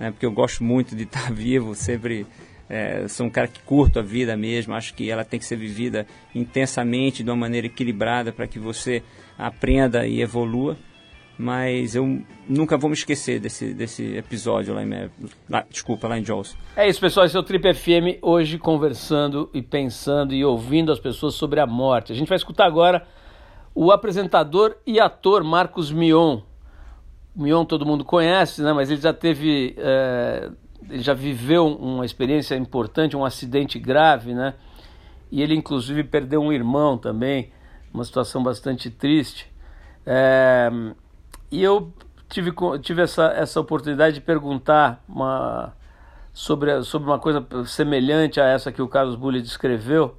né, 0.00 0.10
porque 0.10 0.26
eu 0.26 0.32
gosto 0.32 0.64
muito 0.64 0.96
de 0.96 1.04
estar 1.04 1.32
vivo, 1.32 1.74
sempre 1.74 2.26
é, 2.68 3.06
sou 3.08 3.26
um 3.26 3.30
cara 3.30 3.46
que 3.46 3.60
curto 3.60 3.98
a 3.98 4.02
vida 4.02 4.36
mesmo, 4.36 4.74
acho 4.74 4.94
que 4.94 5.10
ela 5.10 5.24
tem 5.24 5.38
que 5.38 5.46
ser 5.46 5.56
vivida 5.56 6.06
intensamente, 6.34 7.22
de 7.22 7.30
uma 7.30 7.36
maneira 7.36 7.66
equilibrada, 7.66 8.32
para 8.32 8.46
que 8.46 8.58
você 8.58 9.02
aprenda 9.38 10.06
e 10.06 10.20
evolua 10.20 10.76
mas 11.42 11.96
eu 11.96 12.22
nunca 12.48 12.78
vou 12.78 12.88
me 12.88 12.94
esquecer 12.94 13.40
desse, 13.40 13.74
desse 13.74 14.16
episódio 14.16 14.72
lá 14.72 14.84
em 14.84 15.10
lá, 15.50 15.66
desculpa, 15.68 16.06
lá 16.06 16.16
em 16.16 16.24
Jaws. 16.24 16.56
É 16.76 16.88
isso, 16.88 17.00
pessoal, 17.00 17.26
esse 17.26 17.36
é 17.36 17.40
o 17.40 17.42
Trip 17.42 17.74
FM, 17.74 18.22
hoje 18.22 18.58
conversando 18.58 19.50
e 19.52 19.60
pensando 19.60 20.32
e 20.32 20.44
ouvindo 20.44 20.92
as 20.92 21.00
pessoas 21.00 21.34
sobre 21.34 21.58
a 21.58 21.66
morte. 21.66 22.12
A 22.12 22.14
gente 22.14 22.28
vai 22.28 22.36
escutar 22.36 22.66
agora 22.66 23.04
o 23.74 23.90
apresentador 23.90 24.76
e 24.86 25.00
ator 25.00 25.42
Marcos 25.42 25.90
Mion, 25.90 26.42
Mion 27.34 27.64
todo 27.64 27.84
mundo 27.84 28.04
conhece, 28.04 28.62
né? 28.62 28.72
Mas 28.72 28.88
ele 28.88 29.00
já 29.00 29.12
teve, 29.12 29.74
é, 29.78 30.48
ele 30.88 31.02
já 31.02 31.14
viveu 31.14 31.66
uma 31.66 32.06
experiência 32.06 32.54
importante, 32.54 33.16
um 33.16 33.24
acidente 33.24 33.80
grave, 33.80 34.32
né? 34.32 34.54
E 35.28 35.42
ele 35.42 35.56
inclusive 35.56 36.04
perdeu 36.04 36.40
um 36.40 36.52
irmão 36.52 36.96
também, 36.96 37.50
uma 37.92 38.04
situação 38.04 38.44
bastante 38.44 38.90
triste. 38.90 39.50
É, 40.06 40.70
e 41.52 41.62
eu 41.62 41.92
tive, 42.30 42.50
tive 42.80 43.02
essa, 43.02 43.26
essa 43.26 43.60
oportunidade 43.60 44.14
de 44.14 44.20
perguntar 44.22 45.04
uma, 45.06 45.74
sobre, 46.32 46.82
sobre 46.82 47.08
uma 47.08 47.18
coisa 47.18 47.46
semelhante 47.66 48.40
a 48.40 48.46
essa 48.46 48.72
que 48.72 48.80
o 48.80 48.88
Carlos 48.88 49.14
Bulli 49.14 49.42
descreveu, 49.42 50.16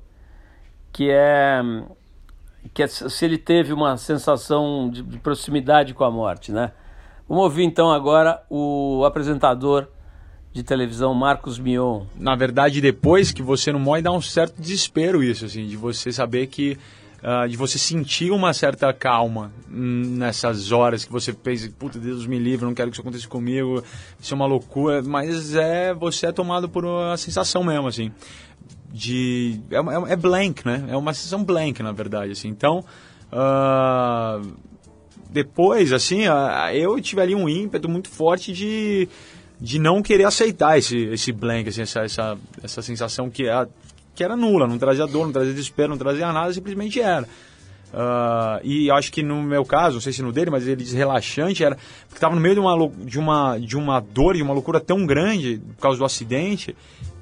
que 0.91 1.09
é 1.09 1.59
que 2.73 2.81
é, 2.81 2.87
se 2.87 3.25
ele 3.25 3.37
teve 3.37 3.73
uma 3.73 3.97
sensação 3.97 4.89
de, 4.89 5.01
de, 5.01 5.17
proximidade 5.17 5.93
com 5.93 6.05
a 6.05 6.11
morte, 6.11 6.51
né? 6.51 6.71
Vamos 7.27 7.43
ouvir 7.43 7.63
então 7.63 7.91
agora 7.91 8.41
o 8.49 9.03
apresentador 9.05 9.87
de 10.53 10.63
televisão 10.63 11.13
Marcos 11.13 11.59
Mion. 11.59 12.03
Na 12.15 12.35
verdade, 12.35 12.79
depois 12.79 13.31
que 13.31 13.41
você 13.41 13.71
não 13.71 13.79
morre, 13.79 14.01
dá 14.01 14.11
um 14.11 14.21
certo 14.21 14.61
desespero 14.61 15.23
isso, 15.23 15.45
assim, 15.45 15.67
de 15.67 15.75
você 15.75 16.11
saber 16.11 16.47
que 16.47 16.77
uh, 17.23 17.47
de 17.47 17.57
você 17.57 17.77
sentir 17.77 18.31
uma 18.31 18.53
certa 18.53 18.93
calma 18.93 19.51
nessas 19.67 20.71
horas 20.71 21.05
que 21.05 21.11
você 21.11 21.33
pensa, 21.33 21.71
puta 21.79 21.97
Deus 21.97 22.27
me 22.27 22.37
livre, 22.37 22.65
não 22.65 22.73
quero 22.73 22.89
que 22.91 22.95
isso 22.95 23.01
aconteça 23.01 23.27
comigo, 23.27 23.83
isso 24.19 24.33
é 24.33 24.35
uma 24.35 24.45
loucura, 24.45 25.01
mas 25.01 25.55
é 25.55 25.93
você 25.93 26.27
é 26.27 26.31
tomado 26.31 26.69
por 26.69 26.85
uma 26.85 27.17
sensação 27.17 27.63
mesmo, 27.63 27.87
assim 27.87 28.11
de 28.93 29.59
é, 29.71 29.77
é, 29.77 30.13
é, 30.13 30.15
blank, 30.15 30.63
né? 30.63 30.85
É 30.87 30.95
uma 30.95 31.15
sensação 31.15 31.43
blank, 31.43 31.81
na 31.81 31.91
verdade, 31.91 32.31
assim. 32.31 32.47
Então, 32.47 32.85
uh, 33.31 34.55
depois, 35.31 35.91
assim, 35.91 36.27
uh, 36.27 36.69
eu 36.71 37.01
tive 37.01 37.19
ali 37.19 37.33
um 37.33 37.49
ímpeto 37.49 37.89
muito 37.89 38.07
forte 38.07 38.53
de, 38.53 39.09
de 39.59 39.79
não 39.79 40.03
querer 40.03 40.25
aceitar 40.25 40.77
esse, 40.77 40.95
esse 41.05 41.31
blank, 41.31 41.67
assim, 41.67 41.81
essa, 41.81 42.01
essa, 42.01 42.37
essa 42.61 42.81
sensação 42.83 43.31
que, 43.31 43.47
é, 43.49 43.67
que 44.15 44.23
era 44.23 44.35
nula, 44.35 44.67
não 44.67 44.77
trazia 44.77 45.07
dor, 45.07 45.25
não 45.25 45.33
trazia 45.33 45.53
desespero, 45.53 45.89
não 45.89 45.97
trazia 45.97 46.31
nada, 46.31 46.53
simplesmente 46.53 47.01
era. 47.01 47.27
Uh, 47.93 48.59
e 48.63 48.89
acho 48.89 49.11
que 49.11 49.21
no 49.21 49.43
meu 49.43 49.63
caso, 49.63 49.95
não 49.95 50.01
sei 50.01 50.11
se 50.11 50.23
no 50.23 50.31
dele, 50.31 50.49
mas 50.49 50.67
ele 50.67 50.83
diz 50.83 50.93
relaxante, 50.93 51.63
era 51.63 51.75
porque 51.75 52.15
estava 52.15 52.33
no 52.33 52.41
meio 52.41 52.55
de 52.55 52.59
uma, 52.59 52.89
de, 53.05 53.19
uma, 53.19 53.57
de 53.59 53.77
uma 53.77 53.99
dor, 53.99 54.35
de 54.35 54.41
uma 54.41 54.53
loucura 54.53 54.79
tão 54.79 55.05
grande 55.05 55.61
por 55.75 55.81
causa 55.81 55.99
do 55.99 56.05
acidente, 56.05 56.75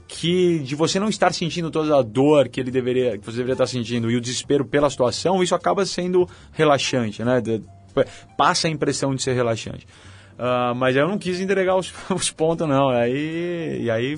que 0.08 0.60
de 0.60 0.74
você 0.74 0.98
não 0.98 1.10
estar 1.10 1.34
sentindo 1.34 1.70
toda 1.70 1.98
a 1.98 2.02
dor 2.02 2.48
que 2.48 2.60
ele 2.60 2.72
deveria, 2.72 3.18
que 3.18 3.26
você 3.26 3.38
deveria 3.38 3.54
estar 3.54 3.68
sentindo 3.68 4.10
e 4.10 4.16
o 4.16 4.22
desespero 4.22 4.64
pela 4.64 4.90
situação, 4.90 5.44
isso 5.44 5.54
acaba 5.54 5.86
sendo 5.86 6.28
relaxante, 6.54 7.22
né? 7.22 7.42
De, 7.42 7.62
passa 8.38 8.68
a 8.68 8.72
impressão 8.72 9.14
de 9.14 9.22
ser 9.22 9.34
relaxante. 9.34 9.86
Uh, 10.40 10.74
mas 10.74 10.96
eu 10.96 11.06
não 11.06 11.18
quis 11.18 11.42
entregar 11.42 11.76
os, 11.76 11.94
os 12.10 12.32
pontos 12.32 12.68
não, 12.68 12.90
aí 12.90 13.82
e 13.84 13.92
aí 13.92 14.18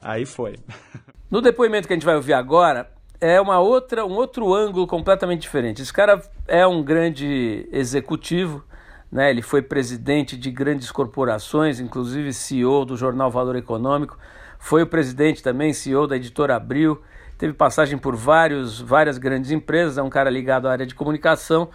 aí 0.00 0.24
foi. 0.24 0.54
No 1.30 1.40
depoimento 1.40 1.86
que 1.86 1.92
a 1.92 1.96
gente 1.96 2.06
vai 2.06 2.16
ouvir 2.16 2.32
agora 2.32 2.90
é 3.20 3.40
uma 3.40 3.60
outra 3.60 4.04
um 4.04 4.14
outro 4.14 4.54
ângulo 4.54 4.86
completamente 4.86 5.42
diferente. 5.42 5.82
Esse 5.82 5.92
cara 5.92 6.22
é 6.48 6.66
um 6.66 6.82
grande 6.82 7.68
executivo, 7.70 8.64
né? 9.12 9.30
Ele 9.30 9.42
foi 9.42 9.62
presidente 9.62 10.36
de 10.36 10.50
grandes 10.50 10.90
corporações, 10.90 11.80
inclusive 11.80 12.32
CEO 12.32 12.84
do 12.84 12.96
jornal 12.96 13.30
Valor 13.30 13.56
Econômico 13.56 14.18
foi 14.60 14.82
o 14.82 14.86
presidente 14.86 15.42
também, 15.42 15.72
CEO 15.72 16.06
da 16.06 16.16
editora 16.16 16.54
Abril, 16.54 17.00
teve 17.38 17.54
passagem 17.54 17.98
por 17.98 18.14
vários, 18.14 18.78
várias 18.78 19.16
grandes 19.16 19.50
empresas, 19.50 19.96
é 19.98 20.02
um 20.02 20.10
cara 20.10 20.30
ligado 20.30 20.68
à 20.68 20.72
área 20.72 20.86
de 20.86 20.94
comunicação 20.94 21.70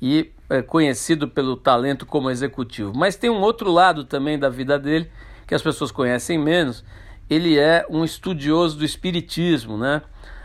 e 0.00 0.30
é 0.50 0.60
conhecido 0.60 1.26
pelo 1.26 1.56
talento 1.56 2.04
como 2.04 2.30
executivo. 2.30 2.92
Mas 2.94 3.16
tem 3.16 3.30
um 3.30 3.40
outro 3.40 3.72
lado 3.72 4.04
também 4.04 4.38
da 4.38 4.50
vida 4.50 4.78
dele 4.78 5.10
que 5.46 5.54
as 5.54 5.62
pessoas 5.62 5.90
conhecem 5.90 6.38
menos. 6.38 6.84
Ele 7.28 7.58
é 7.58 7.86
um 7.90 8.04
estudioso 8.04 8.78
do 8.78 8.84
espiritismo, 8.84 9.76
né? 9.76 10.02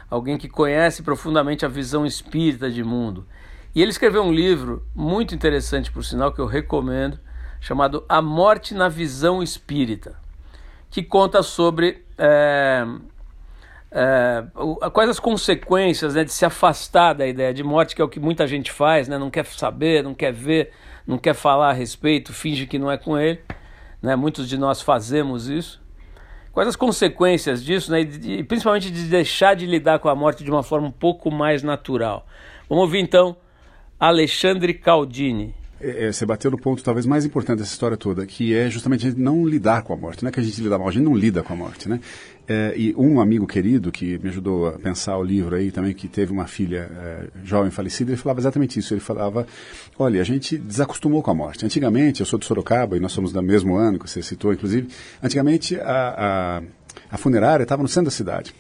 Alguém 0.10 0.38
que 0.38 0.50
conhece 0.50 1.04
profundamente 1.04 1.66
a 1.66 1.70
visão 1.70 2.06
espírita 2.06 2.70
de 2.70 2.84
mundo. 2.84 3.26
E 3.74 3.82
ele 3.82 3.92
escreveu 3.92 4.24
um 4.24 4.34
livro 4.34 4.86
muito 4.94 5.34
interessante, 5.34 5.92
por 5.92 6.04
sinal, 6.04 6.34
que 6.34 6.40
eu 6.40 6.46
recomendo, 6.46 7.20
chamado 7.60 8.04
A 8.10 8.22
Morte 8.22 8.74
na 8.74 8.90
Visão 8.90 9.42
Espírita 9.42 10.22
que 10.92 11.02
conta 11.02 11.42
sobre 11.42 12.04
é, 12.18 12.86
é, 13.90 14.44
quais 14.92 15.10
as 15.10 15.20
consequências 15.20 16.14
né, 16.14 16.26
de 16.26 16.34
se 16.34 16.44
afastar 16.44 17.14
da 17.14 17.26
ideia 17.26 17.54
de 17.54 17.64
morte, 17.64 17.96
que 17.96 18.02
é 18.02 18.06
o 18.06 18.10
que 18.10 18.20
muita 18.20 18.46
gente 18.46 18.70
faz, 18.72 19.08
né, 19.08 19.18
não 19.18 19.32
quer 19.32 19.46
saber, 19.46 20.04
não 20.04 20.14
quer 20.14 20.34
ver, 20.34 20.74
não 21.08 21.18
quer 21.18 21.34
falar 21.34 21.70
a 21.70 21.74
respeito, 21.74 22.34
finge 22.34 22.68
que 22.68 22.78
não 22.78 22.92
é 22.92 22.98
com 22.98 23.18
ele. 23.18 23.40
Né, 24.02 24.16
muitos 24.18 24.50
de 24.50 24.58
nós 24.58 24.82
fazemos 24.82 25.48
isso. 25.48 25.81
Quais 26.52 26.68
as 26.68 26.76
consequências 26.76 27.64
disso, 27.64 27.92
né, 27.92 28.02
e, 28.02 28.44
principalmente 28.44 28.92
de 28.92 29.04
deixar 29.04 29.56
de 29.56 29.66
lidar 29.66 30.00
com 30.00 30.10
a 30.10 30.16
morte 30.16 30.44
de 30.44 30.52
uma 30.52 30.64
forma 30.64 30.88
um 30.88 30.92
pouco 30.92 31.32
mais 31.32 31.64
natural? 31.64 32.28
Vamos 32.68 32.84
ouvir 32.84 33.00
então 33.00 33.36
Alexandre 34.00 34.74
Caldini. 34.74 35.56
É, 35.80 36.08
é, 36.08 36.12
você 36.12 36.26
bateu 36.26 36.52
no 36.52 36.58
ponto 36.58 36.84
talvez 36.84 37.06
mais 37.06 37.26
importante 37.26 37.60
dessa 37.60 37.72
história 37.72 37.98
toda, 37.98 38.26
que 38.26 38.56
é 38.56 38.70
justamente 38.70 39.08
a 39.08 39.10
gente 39.10 39.20
não 39.20 39.48
lidar 39.48 39.82
com 39.82 39.94
a 39.94 39.98
morte. 39.98 40.24
Não 40.24 40.30
é 40.30 40.32
que 40.32 40.40
a 40.40 40.44
gente 40.44 40.62
lida 40.62 40.78
mal, 40.78 40.88
a 40.88 40.92
gente 40.92 41.04
não 41.04 41.16
lida 41.16 41.42
com 41.42 41.54
a 41.54 41.56
morte, 41.56 41.90
né? 41.90 42.00
É, 42.52 42.74
e 42.76 42.94
um 42.98 43.22
amigo 43.22 43.48
querido 43.48 43.94
que 43.94 44.20
me 44.20 44.28
ajudou 44.28 44.68
a 44.68 44.72
pensar 44.74 45.18
o 45.18 45.24
livro 45.24 45.56
aí 45.56 45.72
também, 45.72 45.94
que 45.94 46.10
teve 46.10 46.34
uma 46.34 46.48
filha 46.48 46.92
é, 46.94 47.28
jovem 47.46 47.72
falecida, 47.72 48.12
ele 48.12 48.18
falava 48.18 48.42
exatamente 48.42 48.78
isso. 48.78 48.94
Ele 48.94 49.00
falava, 49.00 49.48
olha, 49.98 50.20
a 50.20 50.24
gente 50.26 50.58
desacostumou 50.58 51.24
com 51.24 51.32
a 51.32 51.34
morte. 51.34 51.66
Antigamente, 51.66 52.20
eu 52.20 52.26
sou 52.26 52.38
de 52.38 52.46
Sorocaba 52.46 52.98
e 52.98 53.00
nós 53.00 53.14
somos 53.14 53.32
do 53.32 53.42
mesmo 53.42 53.76
ano 53.76 53.98
que 53.98 54.10
você 54.10 54.22
citou, 54.22 54.52
inclusive, 54.52 54.90
antigamente 55.24 55.80
a, 55.80 56.62
a, 57.10 57.16
a 57.16 57.18
funerária 57.18 57.64
estava 57.64 57.82
no 57.82 57.88
centro 57.88 58.06
da 58.06 58.12
cidade 58.12 58.54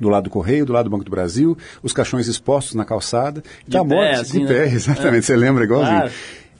do 0.00 0.08
lado 0.08 0.24
do 0.24 0.30
Correio, 0.30 0.64
do 0.64 0.72
lado 0.72 0.84
do 0.84 0.90
Banco 0.90 1.04
do 1.04 1.10
Brasil, 1.10 1.58
os 1.82 1.92
caixões 1.92 2.28
expostos 2.28 2.74
na 2.74 2.84
calçada, 2.84 3.42
de 3.66 3.76
da 3.76 3.84
pé, 3.84 3.94
morte, 3.94 4.20
assim, 4.20 4.40
de 4.40 4.46
pé, 4.46 4.66
né? 4.66 4.74
exatamente, 4.74 5.18
é. 5.18 5.22
você 5.22 5.36
lembra 5.36 5.64
igualzinho. 5.64 5.98
Claro. 5.98 6.12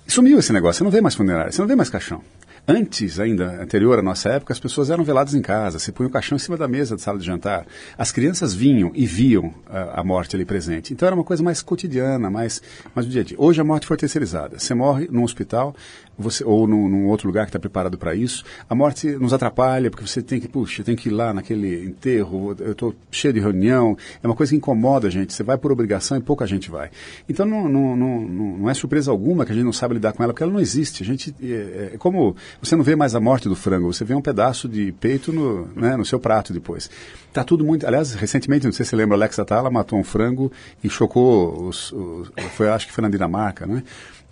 Sumiu 0.09 0.39
esse 0.39 0.53
negócio, 0.53 0.79
você 0.79 0.85
não 0.85 0.91
vê 0.91 1.01
mais 1.01 1.15
funerária, 1.15 1.53
você 1.53 1.61
não 1.61 1.69
vê 1.69 1.77
mais 1.77 1.89
caixão. 1.89 2.21
Antes, 2.71 3.19
ainda, 3.19 3.63
anterior 3.63 3.99
à 3.99 4.03
nossa 4.03 4.29
época, 4.29 4.53
as 4.53 4.61
pessoas 4.61 4.91
eram 4.91 5.03
veladas 5.03 5.33
em 5.33 5.41
casa, 5.41 5.79
se 5.79 5.91
punha 5.91 6.07
o 6.07 6.13
caixão 6.13 6.37
em 6.37 6.39
cima 6.39 6.55
da 6.55 6.69
mesa 6.69 6.97
de 6.97 7.01
sala 7.01 7.19
de 7.19 7.25
jantar. 7.25 7.67
As 7.97 8.13
crianças 8.13 8.53
vinham 8.53 8.93
e 8.95 9.07
viam 9.07 9.55
a, 9.67 10.03
a, 10.03 10.05
morte 10.05 10.37
ali 10.37 10.45
presente. 10.45 10.93
Então 10.93 11.07
era 11.07 11.15
uma 11.15 11.25
coisa 11.25 11.43
mais 11.43 11.63
cotidiana, 11.63 12.29
mais, 12.29 12.61
mais 12.95 13.07
do 13.07 13.11
dia 13.11 13.23
a 13.23 13.25
dia. 13.25 13.39
Hoje 13.41 13.59
a 13.59 13.65
morte 13.65 13.87
foi 13.87 13.97
terceirizada. 13.97 14.59
Você 14.59 14.75
morre 14.75 15.09
num 15.11 15.23
hospital, 15.23 15.75
você, 16.19 16.45
ou 16.45 16.67
num, 16.67 16.89
num 16.89 17.07
outro 17.07 17.27
lugar 17.29 17.45
que 17.45 17.51
está 17.51 17.59
preparado 17.59 17.97
para 17.97 18.15
isso. 18.15 18.45
A 18.69 18.75
morte 18.75 19.07
nos 19.13 19.33
atrapalha, 19.33 19.91
porque 19.91 20.07
você 20.07 20.21
tem 20.21 20.41
que, 20.41 20.49
puxa, 20.49 20.83
tem 20.83 20.97
que 20.97 21.09
ir 21.09 21.13
lá 21.13 21.33
naquele 21.33 21.87
enterro, 21.87 22.57
eu 22.59 22.73
estou 22.73 22.95
cheio 23.11 23.33
de 23.33 23.41
reunião. 23.41 23.97
É 24.23 24.27
uma 24.27 24.35
coisa 24.35 24.51
que 24.51 24.57
incomoda 24.57 25.07
a 25.07 25.11
gente. 25.11 25.33
Você 25.33 25.43
vai 25.43 25.57
por 25.57 25.71
obrigação 25.71 26.19
e 26.19 26.21
pouca 26.21 26.47
gente 26.47 26.71
vai. 26.71 26.91
Então 27.29 27.47
não, 27.47 27.69
não, 27.69 27.97
não, 27.97 28.21
não 28.59 28.71
é 28.71 28.75
surpresa 28.75 29.11
alguma 29.11 29.45
que 29.47 29.53
a 29.53 29.55
gente 29.55 29.65
não 29.65 29.73
sabe 29.73 29.95
lidar 29.95 30.13
com 30.13 30.23
ela, 30.23 30.33
porque 30.33 30.43
ela 30.43 30.53
não 30.53 30.61
existe. 30.61 31.03
A 31.03 31.07
gente, 31.07 31.35
é, 31.43 31.93
é 31.95 31.97
como 31.99 32.35
você 32.61 32.75
não 32.75 32.83
vê 32.83 32.97
mais 32.97 33.15
a 33.15 33.21
morte 33.21 33.49
do 33.49 33.55
frango, 33.55 33.93
você 33.93 34.05
vê 34.05 34.15
um 34.15 34.23
pedaço 34.23 34.69
de 34.69 34.93
peito 34.93 35.33
no, 35.33 35.69
né, 35.77 35.97
no 35.97 36.05
seu 36.05 36.19
prato 36.19 36.53
depois. 36.53 36.91
Tá 37.33 37.45
tudo 37.45 37.65
muito. 37.65 37.87
Aliás, 37.87 38.15
recentemente, 38.15 38.67
não 38.67 38.73
sei 38.73 38.85
se 38.85 38.91
você 38.91 38.97
lembra, 38.97 39.17
Alex 39.17 39.39
Atala 39.39 39.71
matou 39.71 39.99
um 39.99 40.05
frango 40.05 40.51
e 40.83 40.89
chocou 40.89 41.69
os, 41.69 41.93
os 41.93 42.31
foi, 42.57 42.69
acho 42.69 42.87
que 42.87 42.93
foi 42.93 43.03
na 43.03 43.09
Dinamarca, 43.09 43.67
né? 43.67 43.83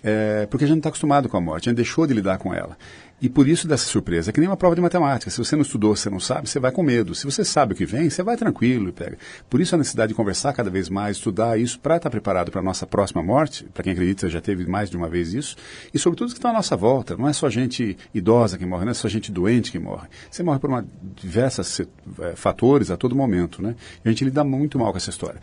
É, 0.02 0.46
porque 0.46 0.64
a 0.64 0.68
gente 0.68 0.76
não 0.76 0.80
está 0.80 0.90
acostumado 0.90 1.28
com 1.28 1.36
a 1.36 1.40
morte, 1.40 1.68
a 1.68 1.70
gente 1.70 1.76
deixou 1.76 2.06
de 2.06 2.14
lidar 2.14 2.38
com 2.38 2.52
ela. 2.52 2.76
E 3.20 3.30
por 3.30 3.48
isso 3.48 3.66
dessa 3.66 3.86
surpresa, 3.86 4.28
é 4.28 4.32
que 4.32 4.40
nem 4.40 4.48
uma 4.48 4.58
prova 4.58 4.74
de 4.74 4.80
matemática. 4.82 5.30
Se 5.30 5.38
você 5.38 5.56
não 5.56 5.62
estudou, 5.62 5.96
você 5.96 6.10
não 6.10 6.20
sabe, 6.20 6.50
você 6.50 6.60
vai 6.60 6.70
com 6.70 6.82
medo. 6.82 7.14
Se 7.14 7.24
você 7.24 7.46
sabe 7.46 7.72
o 7.72 7.76
que 7.76 7.86
vem, 7.86 8.10
você 8.10 8.22
vai 8.22 8.36
tranquilo 8.36 8.90
e 8.90 8.92
pega. 8.92 9.16
Por 9.48 9.58
isso 9.58 9.74
a 9.74 9.78
necessidade 9.78 10.10
de 10.10 10.14
conversar 10.14 10.52
cada 10.52 10.68
vez 10.68 10.90
mais, 10.90 11.16
estudar 11.16 11.58
isso 11.58 11.80
para 11.80 11.96
estar 11.96 12.10
tá 12.10 12.10
preparado 12.10 12.50
para 12.50 12.60
a 12.60 12.64
nossa 12.64 12.86
próxima 12.86 13.22
morte. 13.22 13.64
Para 13.72 13.84
quem 13.84 13.94
acredita, 13.94 14.28
já 14.28 14.40
teve 14.40 14.66
mais 14.66 14.90
de 14.90 14.98
uma 14.98 15.08
vez 15.08 15.32
isso. 15.32 15.56
E 15.94 15.98
sobretudo 15.98 16.28
que 16.28 16.34
estão 16.34 16.50
à 16.50 16.54
nossa 16.54 16.76
volta. 16.76 17.16
Não 17.16 17.26
é 17.26 17.32
só 17.32 17.48
gente 17.48 17.96
idosa 18.12 18.58
que 18.58 18.66
morre, 18.66 18.84
não 18.84 18.90
é 18.90 18.94
só 18.94 19.08
gente 19.08 19.32
doente 19.32 19.72
que 19.72 19.78
morre. 19.78 20.08
Você 20.30 20.42
morre 20.42 20.58
por 20.58 20.68
uma, 20.68 20.86
diversos 21.14 21.80
é, 21.80 22.36
fatores 22.36 22.90
a 22.90 22.98
todo 22.98 23.16
momento, 23.16 23.62
né? 23.62 23.74
E 24.04 24.08
a 24.08 24.12
gente 24.12 24.24
lida 24.24 24.44
muito 24.44 24.78
mal 24.78 24.90
com 24.90 24.98
essa 24.98 25.08
história. 25.08 25.40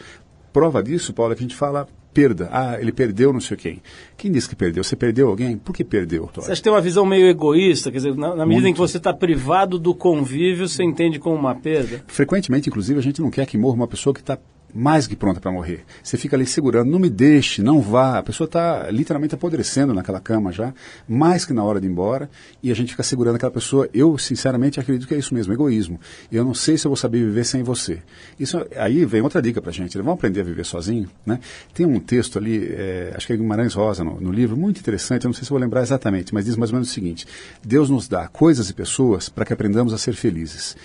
Prova 0.53 0.83
disso, 0.83 1.11
Paulo, 1.11 1.33
é 1.33 1.35
que 1.35 1.41
a 1.41 1.47
gente 1.47 1.55
fala 1.55 1.87
perda. 2.13 2.49
Ah, 2.51 2.77
ele 2.79 2.91
perdeu 2.91 3.33
não 3.33 3.41
sei 3.41 3.57
quem. 3.57 3.81
Quem 4.15 4.31
disse 4.31 4.47
que 4.47 4.55
perdeu? 4.55 4.83
Você 4.83 4.95
perdeu 4.95 5.27
alguém? 5.27 5.57
Por 5.57 5.73
que 5.73 5.83
perdeu? 5.83 6.29
Você 6.33 6.51
acha 6.51 6.55
que 6.55 6.63
tem 6.63 6.71
uma 6.71 6.81
visão 6.81 7.05
meio 7.05 7.27
egoísta? 7.27 7.91
Quer 7.91 7.97
dizer, 7.97 8.15
na, 8.15 8.35
na 8.35 8.45
medida 8.45 8.63
Muito. 8.63 8.67
em 8.67 8.73
que 8.73 8.79
você 8.79 8.97
está 8.97 9.13
privado 9.13 9.79
do 9.79 9.95
convívio, 9.95 10.67
você 10.67 10.83
entende 10.83 11.19
como 11.19 11.35
uma 11.35 11.55
perda? 11.55 12.03
Frequentemente, 12.07 12.69
inclusive, 12.69 12.99
a 12.99 13.03
gente 13.03 13.21
não 13.21 13.31
quer 13.31 13.45
que 13.45 13.57
morra 13.57 13.75
uma 13.75 13.87
pessoa 13.87 14.13
que 14.13 14.19
está 14.19 14.37
mais 14.73 15.05
que 15.05 15.15
pronta 15.15 15.39
para 15.39 15.51
morrer. 15.51 15.83
Você 16.01 16.17
fica 16.17 16.35
ali 16.35 16.45
segurando, 16.45 16.89
não 16.89 16.99
me 16.99 17.09
deixe, 17.09 17.61
não 17.61 17.81
vá. 17.81 18.17
A 18.17 18.23
pessoa 18.23 18.45
está 18.45 18.89
literalmente 18.89 19.35
apodrecendo 19.35 19.93
naquela 19.93 20.19
cama 20.19 20.51
já, 20.51 20.73
mais 21.07 21.45
que 21.45 21.53
na 21.53 21.63
hora 21.63 21.79
de 21.79 21.87
ir 21.87 21.89
embora, 21.89 22.29
e 22.61 22.71
a 22.71 22.75
gente 22.75 22.91
fica 22.91 23.03
segurando 23.03 23.35
aquela 23.35 23.51
pessoa. 23.51 23.87
Eu, 23.93 24.17
sinceramente, 24.17 24.79
acredito 24.79 25.07
que 25.07 25.13
é 25.13 25.17
isso 25.17 25.33
mesmo, 25.33 25.53
egoísmo. 25.53 25.99
Eu 26.31 26.43
não 26.43 26.53
sei 26.53 26.77
se 26.77 26.87
eu 26.87 26.89
vou 26.89 26.97
saber 26.97 27.19
viver 27.19 27.43
sem 27.43 27.61
você. 27.61 28.01
Isso 28.39 28.65
aí 28.75 29.05
vem 29.05 29.21
outra 29.21 29.41
dica 29.41 29.61
para 29.61 29.69
a 29.69 29.73
gente. 29.73 29.97
Né? 29.97 30.03
Vamos 30.03 30.17
aprender 30.17 30.41
a 30.41 30.43
viver 30.43 30.65
sozinho, 30.65 31.09
né? 31.25 31.39
Tem 31.73 31.85
um 31.85 31.99
texto 31.99 32.39
ali, 32.39 32.67
é, 32.71 33.13
acho 33.15 33.27
que 33.27 33.33
é 33.33 33.37
Guimarães 33.37 33.73
Rosa 33.73 34.03
no, 34.03 34.19
no 34.19 34.31
livro, 34.31 34.57
muito 34.57 34.79
interessante. 34.79 35.25
Eu 35.25 35.29
não 35.29 35.33
sei 35.33 35.43
se 35.43 35.49
vou 35.49 35.59
lembrar 35.59 35.81
exatamente, 35.81 36.33
mas 36.33 36.45
diz 36.45 36.55
mais 36.55 36.71
ou 36.71 36.75
menos 36.75 36.89
o 36.89 36.91
seguinte: 36.91 37.27
Deus 37.63 37.89
nos 37.89 38.07
dá 38.07 38.27
coisas 38.27 38.69
e 38.69 38.73
pessoas 38.73 39.29
para 39.29 39.45
que 39.45 39.53
aprendamos 39.53 39.93
a 39.93 39.97
ser 39.97 40.13
felizes. 40.13 40.75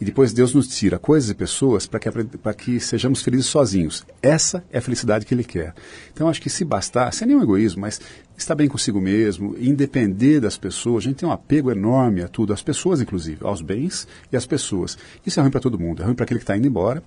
E 0.00 0.04
depois 0.04 0.32
Deus 0.32 0.54
nos 0.54 0.68
tira 0.68 0.98
coisas 0.98 1.30
e 1.30 1.34
pessoas 1.34 1.86
para 1.86 1.98
que, 1.98 2.10
que 2.56 2.80
sejamos 2.80 3.22
felizes 3.22 3.46
sozinhos. 3.46 4.04
Essa 4.22 4.64
é 4.70 4.78
a 4.78 4.82
felicidade 4.82 5.26
que 5.26 5.34
Ele 5.34 5.44
quer. 5.44 5.74
Então 6.12 6.28
acho 6.28 6.40
que 6.40 6.48
se 6.48 6.64
bastar, 6.64 7.12
sem 7.12 7.26
nenhum 7.26 7.42
egoísmo, 7.42 7.80
mas 7.80 8.00
estar 8.42 8.54
bem 8.54 8.68
consigo 8.68 9.00
mesmo, 9.00 9.56
independer 9.58 10.40
das 10.40 10.56
pessoas, 10.56 11.04
a 11.04 11.08
gente 11.08 11.16
tem 11.16 11.28
um 11.28 11.32
apego 11.32 11.70
enorme 11.70 12.22
a 12.22 12.28
tudo, 12.28 12.52
às 12.52 12.62
pessoas 12.62 13.00
inclusive, 13.00 13.44
aos 13.44 13.60
bens 13.60 14.06
e 14.32 14.36
às 14.36 14.46
pessoas. 14.46 14.96
Isso 15.26 15.38
é 15.38 15.42
ruim 15.42 15.50
para 15.50 15.60
todo 15.60 15.78
mundo, 15.78 16.02
é 16.02 16.06
ruim 16.06 16.14
para 16.14 16.24
aquele 16.24 16.38
que 16.38 16.44
está 16.44 16.56
indo 16.56 16.66
embora, 16.66 17.02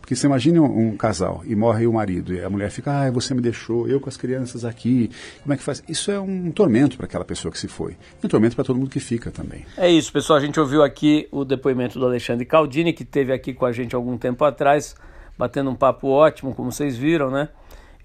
porque 0.00 0.14
você 0.14 0.26
imagine 0.26 0.60
um, 0.60 0.88
um, 0.88 0.96
casal 0.96 1.42
e 1.44 1.56
morre 1.56 1.86
o 1.86 1.92
marido 1.92 2.32
e 2.32 2.42
a 2.42 2.48
mulher 2.48 2.70
fica, 2.70 2.92
ah, 2.92 3.10
você 3.10 3.34
me 3.34 3.40
deixou, 3.40 3.88
eu 3.88 4.00
com 4.00 4.08
as 4.08 4.16
crianças 4.16 4.64
aqui, 4.64 5.10
como 5.42 5.52
é 5.52 5.56
que 5.56 5.62
faz? 5.62 5.82
Isso 5.88 6.10
é 6.10 6.20
um 6.20 6.50
tormento 6.52 6.96
para 6.96 7.06
aquela 7.06 7.24
pessoa 7.24 7.50
que 7.50 7.58
se 7.58 7.66
foi. 7.66 7.96
E 8.22 8.26
um 8.26 8.28
tormento 8.28 8.54
para 8.54 8.64
todo 8.64 8.78
mundo 8.78 8.90
que 8.90 9.00
fica 9.00 9.30
também. 9.30 9.66
É 9.76 9.90
isso, 9.90 10.12
pessoal. 10.12 10.38
A 10.38 10.42
gente 10.42 10.60
ouviu 10.60 10.82
aqui 10.82 11.26
o 11.32 11.44
depoimento 11.44 11.98
do 11.98 12.06
Alexandre 12.06 12.44
Caldini, 12.44 12.92
que 12.92 13.04
teve 13.04 13.32
aqui 13.32 13.52
com 13.52 13.66
a 13.66 13.72
gente 13.72 13.96
algum 13.96 14.16
tempo 14.16 14.44
atrás, 14.44 14.94
batendo 15.36 15.70
um 15.70 15.74
papo 15.74 16.08
ótimo, 16.08 16.54
como 16.54 16.70
vocês 16.70 16.96
viram, 16.96 17.30
né? 17.30 17.48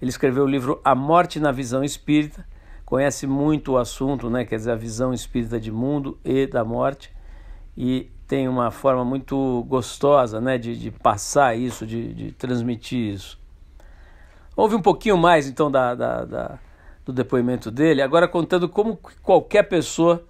Ele 0.00 0.10
escreveu 0.10 0.42
o 0.42 0.48
livro 0.48 0.80
A 0.84 0.96
Morte 0.96 1.38
na 1.38 1.52
Visão 1.52 1.84
Espírita, 1.84 2.44
conhece 2.92 3.26
muito 3.26 3.72
o 3.72 3.78
assunto, 3.78 4.28
né? 4.28 4.44
Quer 4.44 4.56
dizer, 4.56 4.70
a 4.70 4.76
visão 4.76 5.14
espírita 5.14 5.58
de 5.58 5.72
mundo 5.72 6.18
e 6.22 6.46
da 6.46 6.62
morte. 6.62 7.10
E 7.74 8.10
tem 8.28 8.46
uma 8.46 8.70
forma 8.70 9.02
muito 9.02 9.64
gostosa 9.66 10.42
né, 10.42 10.58
de, 10.58 10.76
de 10.76 10.90
passar 10.90 11.56
isso, 11.56 11.86
de, 11.86 12.12
de, 12.12 12.32
transmitir 12.32 13.14
isso. 13.14 13.40
Houve 14.54 14.74
um 14.74 14.82
pouquinho 14.82 15.16
mais 15.16 15.48
então 15.48 15.70
da, 15.70 15.94
da, 15.94 16.24
da, 16.26 16.58
do 17.02 17.14
depoimento 17.14 17.70
dele, 17.70 18.02
agora 18.02 18.28
contando 18.28 18.68
como 18.68 18.98
qualquer 19.22 19.62
pessoa 19.62 20.22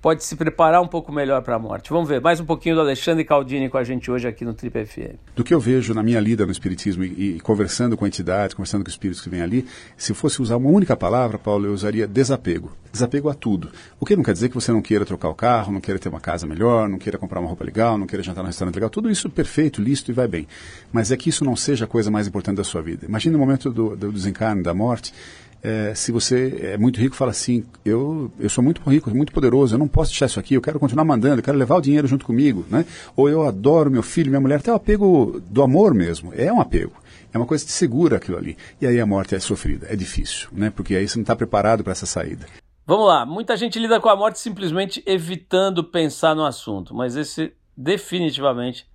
pode 0.00 0.24
se 0.24 0.36
preparar 0.36 0.80
um 0.80 0.86
pouco 0.86 1.12
melhor 1.12 1.42
para 1.42 1.56
a 1.56 1.58
morte. 1.58 1.90
Vamos 1.90 2.08
ver 2.08 2.20
mais 2.20 2.38
um 2.40 2.44
pouquinho 2.44 2.76
do 2.76 2.80
Alexandre 2.80 3.24
Caldini 3.24 3.68
com 3.68 3.78
a 3.78 3.84
gente 3.84 4.10
hoje 4.10 4.28
aqui 4.28 4.44
no 4.44 4.54
Trip 4.54 4.86
FM. 4.86 5.16
Do 5.34 5.42
que 5.42 5.52
eu 5.52 5.58
vejo 5.58 5.92
na 5.92 6.02
minha 6.02 6.20
lida 6.20 6.46
no 6.46 6.52
Espiritismo 6.52 7.04
e, 7.04 7.36
e 7.36 7.40
conversando 7.40 7.96
com 7.96 8.06
entidades, 8.06 8.54
conversando 8.54 8.84
com 8.84 8.90
espíritos 8.90 9.22
que 9.22 9.28
vêm 9.28 9.42
ali, 9.42 9.66
se 9.96 10.14
fosse 10.14 10.40
usar 10.40 10.56
uma 10.56 10.70
única 10.70 10.96
palavra, 10.96 11.38
Paulo, 11.38 11.66
eu 11.66 11.72
usaria 11.72 12.06
desapego. 12.06 12.72
Desapego 12.92 13.28
a 13.28 13.34
tudo. 13.34 13.70
O 14.00 14.06
que 14.06 14.16
não 14.16 14.22
quer 14.22 14.32
dizer 14.32 14.48
que 14.48 14.54
você 14.54 14.72
não 14.72 14.80
queira 14.80 15.04
trocar 15.04 15.28
o 15.28 15.34
carro, 15.34 15.72
não 15.72 15.80
queira 15.80 15.98
ter 15.98 16.08
uma 16.08 16.20
casa 16.20 16.46
melhor, 16.46 16.88
não 16.88 16.98
queira 16.98 17.18
comprar 17.18 17.40
uma 17.40 17.48
roupa 17.48 17.64
legal, 17.64 17.98
não 17.98 18.06
queira 18.06 18.22
jantar 18.22 18.42
num 18.42 18.46
restaurante 18.46 18.76
legal. 18.76 18.88
Tudo 18.88 19.10
isso 19.10 19.28
perfeito, 19.28 19.82
lícito 19.82 20.10
e 20.10 20.14
vai 20.14 20.28
bem. 20.28 20.46
Mas 20.92 21.10
é 21.10 21.16
que 21.16 21.28
isso 21.28 21.44
não 21.44 21.54
seja 21.54 21.84
a 21.84 21.88
coisa 21.88 22.10
mais 22.10 22.26
importante 22.26 22.56
da 22.56 22.64
sua 22.64 22.80
vida. 22.80 23.04
Imagine 23.06 23.36
o 23.36 23.38
momento 23.38 23.70
do, 23.70 23.94
do 23.94 24.10
desencarne, 24.10 24.62
da 24.62 24.72
morte, 24.72 25.12
é, 25.62 25.92
se 25.94 26.12
você 26.12 26.72
é 26.74 26.78
muito 26.78 27.00
rico, 27.00 27.16
fala 27.16 27.30
assim: 27.30 27.64
eu, 27.84 28.30
eu 28.38 28.48
sou 28.48 28.62
muito 28.62 28.80
rico, 28.88 29.10
muito 29.10 29.32
poderoso, 29.32 29.74
eu 29.74 29.78
não 29.78 29.88
posso 29.88 30.10
deixar 30.10 30.26
isso 30.26 30.38
aqui, 30.38 30.54
eu 30.54 30.62
quero 30.62 30.78
continuar 30.78 31.04
mandando, 31.04 31.40
eu 31.40 31.42
quero 31.42 31.58
levar 31.58 31.76
o 31.76 31.80
dinheiro 31.80 32.06
junto 32.06 32.24
comigo, 32.24 32.64
né? 32.70 32.84
Ou 33.16 33.28
eu 33.28 33.42
adoro 33.46 33.90
meu 33.90 34.02
filho, 34.02 34.30
minha 34.30 34.40
mulher, 34.40 34.56
até 34.56 34.72
o 34.72 34.76
apego 34.76 35.42
do 35.48 35.62
amor 35.62 35.94
mesmo, 35.94 36.32
é 36.34 36.52
um 36.52 36.60
apego. 36.60 36.92
É 37.32 37.36
uma 37.36 37.46
coisa 37.46 37.64
que 37.64 37.72
segura 37.72 38.16
aquilo 38.16 38.38
ali. 38.38 38.56
E 38.80 38.86
aí 38.86 38.98
a 38.98 39.04
morte 39.04 39.34
é 39.34 39.40
sofrida, 39.40 39.86
é 39.90 39.96
difícil, 39.96 40.48
né? 40.52 40.70
Porque 40.70 40.94
aí 40.94 41.06
você 41.06 41.18
não 41.18 41.22
está 41.22 41.36
preparado 41.36 41.82
para 41.82 41.92
essa 41.92 42.06
saída. 42.06 42.46
Vamos 42.86 43.06
lá, 43.06 43.26
muita 43.26 43.54
gente 43.54 43.78
lida 43.78 44.00
com 44.00 44.08
a 44.08 44.16
morte 44.16 44.38
simplesmente 44.38 45.02
evitando 45.06 45.84
pensar 45.84 46.34
no 46.34 46.44
assunto, 46.44 46.94
mas 46.94 47.16
esse 47.16 47.52
definitivamente 47.76 48.86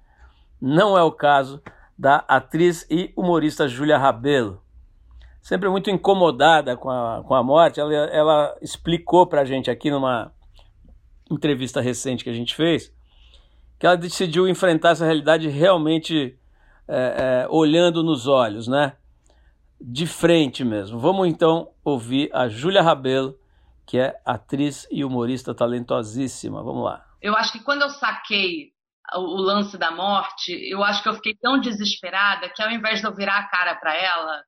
não 0.60 0.98
é 0.98 1.04
o 1.04 1.12
caso 1.12 1.62
da 1.96 2.24
atriz 2.28 2.88
e 2.90 3.12
humorista 3.16 3.68
Júlia 3.68 3.98
Rabelo 3.98 4.63
sempre 5.44 5.68
muito 5.68 5.92
incomodada 5.92 6.78
com 6.78 6.90
a, 6.90 7.22
com 7.22 7.36
a 7.36 7.44
morte, 7.44 7.78
ela, 7.78 7.94
ela 7.94 8.58
explicou 8.62 9.28
para 9.28 9.42
a 9.42 9.46
gente 9.46 9.70
aqui 9.70 9.92
numa 9.92 10.32
entrevista 11.30 11.82
recente 11.82 12.24
que 12.24 12.30
a 12.30 12.34
gente 12.34 12.56
fez, 12.56 12.92
que 13.78 13.86
ela 13.86 13.98
decidiu 13.98 14.48
enfrentar 14.48 14.92
essa 14.92 15.04
realidade 15.06 15.50
realmente 15.50 16.40
é, 16.88 17.44
é, 17.44 17.48
olhando 17.50 18.02
nos 18.02 18.26
olhos, 18.26 18.70
né? 18.70 18.96
De 19.82 20.08
frente 20.08 20.64
mesmo. 20.64 20.98
Vamos 20.98 21.28
então 21.28 21.72
ouvir 21.84 22.30
a 22.34 22.48
Júlia 22.48 22.82
Rabelo, 22.82 23.38
que 23.86 24.00
é 24.00 24.18
atriz 24.26 24.88
e 24.90 25.04
humorista 25.04 25.54
talentosíssima. 25.54 26.64
Vamos 26.64 26.86
lá. 26.86 27.06
Eu 27.22 27.36
acho 27.36 27.52
que 27.52 27.60
quando 27.60 27.82
eu 27.82 27.90
saquei 27.90 28.72
o 29.14 29.42
lance 29.42 29.78
da 29.78 29.92
morte, 29.92 30.54
eu 30.72 30.82
acho 30.82 31.04
que 31.04 31.10
eu 31.10 31.16
fiquei 31.16 31.36
tão 31.36 31.60
desesperada 31.60 32.48
que 32.48 32.64
ao 32.64 32.72
invés 32.72 33.02
de 33.02 33.08
eu 33.08 33.14
virar 33.14 33.40
a 33.40 33.50
cara 33.50 33.76
para 33.76 33.94
ela, 33.94 34.42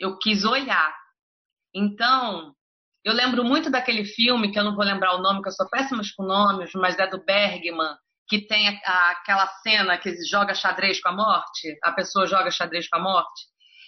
eu 0.00 0.16
quis 0.18 0.44
olhar. 0.44 0.92
Então, 1.74 2.54
eu 3.04 3.12
lembro 3.12 3.44
muito 3.44 3.70
daquele 3.70 4.04
filme, 4.04 4.50
que 4.50 4.58
eu 4.58 4.64
não 4.64 4.74
vou 4.74 4.84
lembrar 4.84 5.14
o 5.14 5.22
nome, 5.22 5.42
que 5.42 5.48
eu 5.48 5.52
sou 5.52 5.68
péssima 5.68 6.02
com 6.16 6.24
nomes, 6.24 6.72
mas 6.74 6.98
é 6.98 7.06
do 7.06 7.22
Bergman, 7.24 7.94
que 8.26 8.46
tem 8.46 8.68
aquela 8.68 9.46
cena 9.62 9.98
que 9.98 10.14
joga 10.28 10.54
xadrez 10.54 11.00
com 11.00 11.10
a 11.10 11.16
morte, 11.16 11.78
a 11.82 11.92
pessoa 11.92 12.26
joga 12.26 12.50
xadrez 12.50 12.88
com 12.88 12.96
a 12.96 13.02
morte. 13.02 13.46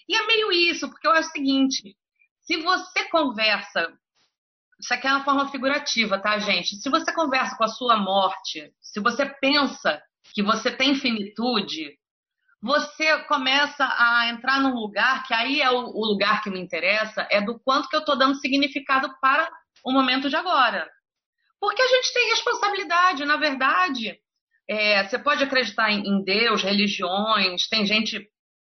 E 0.09 0.16
é 0.16 0.27
meio 0.27 0.53
isso, 0.53 0.88
porque 0.88 1.07
eu 1.07 1.12
acho 1.12 1.29
o 1.29 1.33
seguinte: 1.33 1.96
se 2.40 2.57
você 2.59 3.09
conversa, 3.09 3.92
isso 4.81 4.92
aqui 4.92 5.07
é 5.07 5.12
uma 5.12 5.25
forma 5.25 5.48
figurativa, 5.48 6.18
tá, 6.18 6.38
gente? 6.38 6.77
Se 6.77 6.90
você 6.90 7.12
conversa 7.14 7.57
com 7.57 7.64
a 7.64 7.68
sua 7.68 7.96
morte, 7.96 8.72
se 8.81 9.01
você 9.01 9.27
pensa 9.27 10.03
que 10.35 10.42
você 10.42 10.70
tem 10.70 10.94
finitude, 10.96 11.96
você 12.62 13.18
começa 13.25 13.85
a 13.85 14.29
entrar 14.29 14.61
num 14.61 14.75
lugar 14.75 15.25
que 15.27 15.35
aí 15.35 15.61
é 15.61 15.68
o, 15.68 15.81
lugar 15.81 16.42
que 16.44 16.51
me 16.51 16.61
interessa, 16.61 17.27
é 17.29 17.40
do 17.40 17.59
quanto 17.59 17.88
que 17.88 17.96
eu 17.96 18.01
estou 18.01 18.16
dando 18.16 18.37
significado 18.37 19.12
para 19.20 19.51
o 19.85 19.92
momento 19.92 20.31
de 20.31 20.37
agora. 20.37 20.88
Porque 21.61 21.83
a 21.83 21.88
gente 21.88 22.14
tem 22.14 22.31
responsabilidade, 22.31 23.25
na 23.25 23.37
verdade. 23.37 24.16
É, 24.70 25.03
você 25.03 25.18
pode 25.18 25.42
acreditar 25.42 25.90
em, 25.90 26.07
em 26.07 26.22
Deus, 26.22 26.62
religiões, 26.62 27.66
tem 27.68 27.85
gente. 27.85 28.31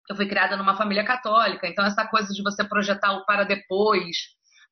Eu 0.09 0.15
fui 0.15 0.27
criada 0.27 0.55
numa 0.55 0.77
família 0.77 1.03
católica, 1.03 1.67
então 1.67 1.85
essa 1.85 2.07
coisa 2.07 2.29
de 2.33 2.41
você 2.41 2.63
projetar 2.63 3.11
o 3.11 3.25
para 3.25 3.43
depois. 3.43 4.15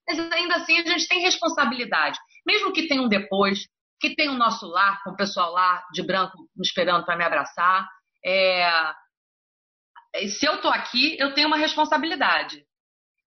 Mas 0.07 0.19
ainda 0.31 0.55
assim 0.55 0.77
a 0.77 0.85
gente 0.85 1.07
tem 1.07 1.21
responsabilidade. 1.21 2.17
Mesmo 2.45 2.71
que 2.71 2.87
tenha 2.87 3.01
um 3.01 3.09
depois, 3.09 3.67
que 3.99 4.15
tenha 4.15 4.31
o 4.31 4.37
nosso 4.37 4.67
lar, 4.67 5.01
com 5.03 5.11
o 5.11 5.15
pessoal 5.17 5.51
lá 5.51 5.83
de 5.91 6.01
branco 6.01 6.37
me 6.55 6.65
esperando 6.65 7.05
para 7.05 7.17
me 7.17 7.25
abraçar. 7.25 7.87
É, 8.23 8.93
se 10.29 10.45
eu 10.45 10.55
estou 10.55 10.71
aqui, 10.71 11.17
eu 11.19 11.33
tenho 11.33 11.47
uma 11.47 11.57
responsabilidade. 11.57 12.65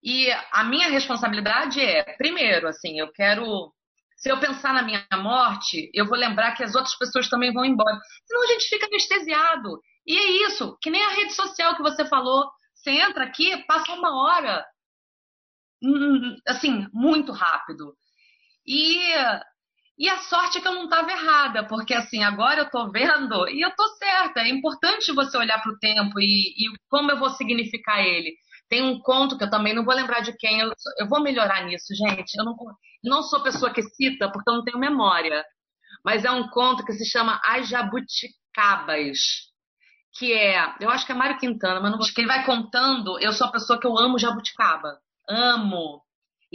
E 0.03 0.31
a 0.51 0.63
minha 0.63 0.87
responsabilidade 0.89 1.81
é, 1.81 2.03
primeiro, 2.17 2.67
assim, 2.67 2.99
eu 2.99 3.11
quero. 3.11 3.73
Se 4.17 4.31
eu 4.31 4.39
pensar 4.39 4.73
na 4.73 4.81
minha 4.83 5.05
morte, 5.17 5.89
eu 5.93 6.05
vou 6.05 6.17
lembrar 6.17 6.55
que 6.55 6.63
as 6.63 6.73
outras 6.75 6.95
pessoas 6.97 7.27
também 7.27 7.51
vão 7.51 7.65
embora. 7.65 7.99
Senão 8.25 8.43
a 8.43 8.47
gente 8.47 8.69
fica 8.69 8.85
anestesiado. 8.85 9.81
E 10.05 10.17
é 10.17 10.47
isso, 10.47 10.77
que 10.81 10.89
nem 10.89 11.03
a 11.03 11.09
rede 11.09 11.33
social 11.33 11.75
que 11.75 11.81
você 11.81 12.05
falou. 12.05 12.49
Você 12.75 12.91
entra 12.91 13.25
aqui, 13.25 13.57
passa 13.65 13.91
uma 13.93 14.23
hora. 14.23 14.65
Hum, 15.83 16.37
assim, 16.47 16.87
muito 16.93 17.31
rápido. 17.31 17.95
E 18.65 19.11
e 19.97 20.09
a 20.09 20.17
sorte 20.19 20.57
é 20.57 20.61
que 20.61 20.67
eu 20.67 20.73
não 20.73 20.85
estava 20.85 21.09
errada, 21.09 21.65
porque 21.67 21.93
assim, 21.93 22.21
agora 22.21 22.61
eu 22.61 22.65
estou 22.65 22.91
vendo 22.91 23.47
e 23.47 23.61
eu 23.61 23.69
estou 23.69 23.87
certa. 23.97 24.41
É 24.41 24.49
importante 24.49 25.13
você 25.13 25.37
olhar 25.37 25.61
para 25.61 25.71
o 25.71 25.79
tempo 25.79 26.19
e, 26.19 26.53
e, 26.57 26.69
como 26.89 27.11
eu 27.11 27.17
vou 27.17 27.29
significar 27.29 28.05
ele. 28.05 28.35
Tem 28.67 28.81
um 28.81 28.99
conto 28.99 29.37
que 29.37 29.43
eu 29.45 29.49
também 29.49 29.73
não 29.73 29.85
vou 29.85 29.95
lembrar 29.95 30.19
de 30.19 30.35
quem, 30.37 30.59
eu, 30.59 30.71
eu 30.99 31.07
vou 31.07 31.21
melhorar 31.21 31.63
nisso, 31.65 31.93
gente. 31.95 32.35
Eu 32.37 32.43
não, 32.43 32.55
não 33.03 33.23
sou 33.23 33.41
pessoa 33.41 33.71
que 33.71 33.81
cita 33.83 34.29
porque 34.31 34.49
eu 34.49 34.55
não 34.55 34.63
tenho 34.65 34.79
memória. 34.79 35.45
Mas 36.03 36.25
é 36.25 36.31
um 36.31 36.49
conto 36.49 36.83
que 36.83 36.93
se 36.93 37.09
chama 37.09 37.39
As 37.45 37.69
Jabuticabas. 37.69 39.17
Que 40.17 40.33
é, 40.33 40.75
eu 40.81 40.89
acho 40.89 41.05
que 41.05 41.11
é 41.11 41.15
Mário 41.15 41.37
Quintana, 41.37 41.79
mas 41.79 41.91
não 41.91 41.99
acho 41.99 42.13
que 42.13 42.21
ele 42.21 42.27
vai 42.27 42.45
contando. 42.45 43.17
Eu 43.19 43.31
sou 43.31 43.47
a 43.47 43.51
pessoa 43.51 43.79
que 43.79 43.87
eu 43.87 43.97
amo 43.97 44.19
jabuticaba. 44.19 44.99
Amo. 45.27 46.04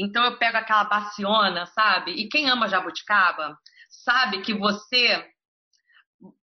Então 0.00 0.24
eu 0.24 0.38
pego 0.38 0.56
aquela 0.56 0.84
baciona, 0.84 1.66
sabe? 1.66 2.12
E 2.12 2.28
quem 2.28 2.48
ama 2.48 2.68
jabuticaba 2.68 3.56
sabe 3.90 4.40
que 4.40 4.54
você 4.54 5.24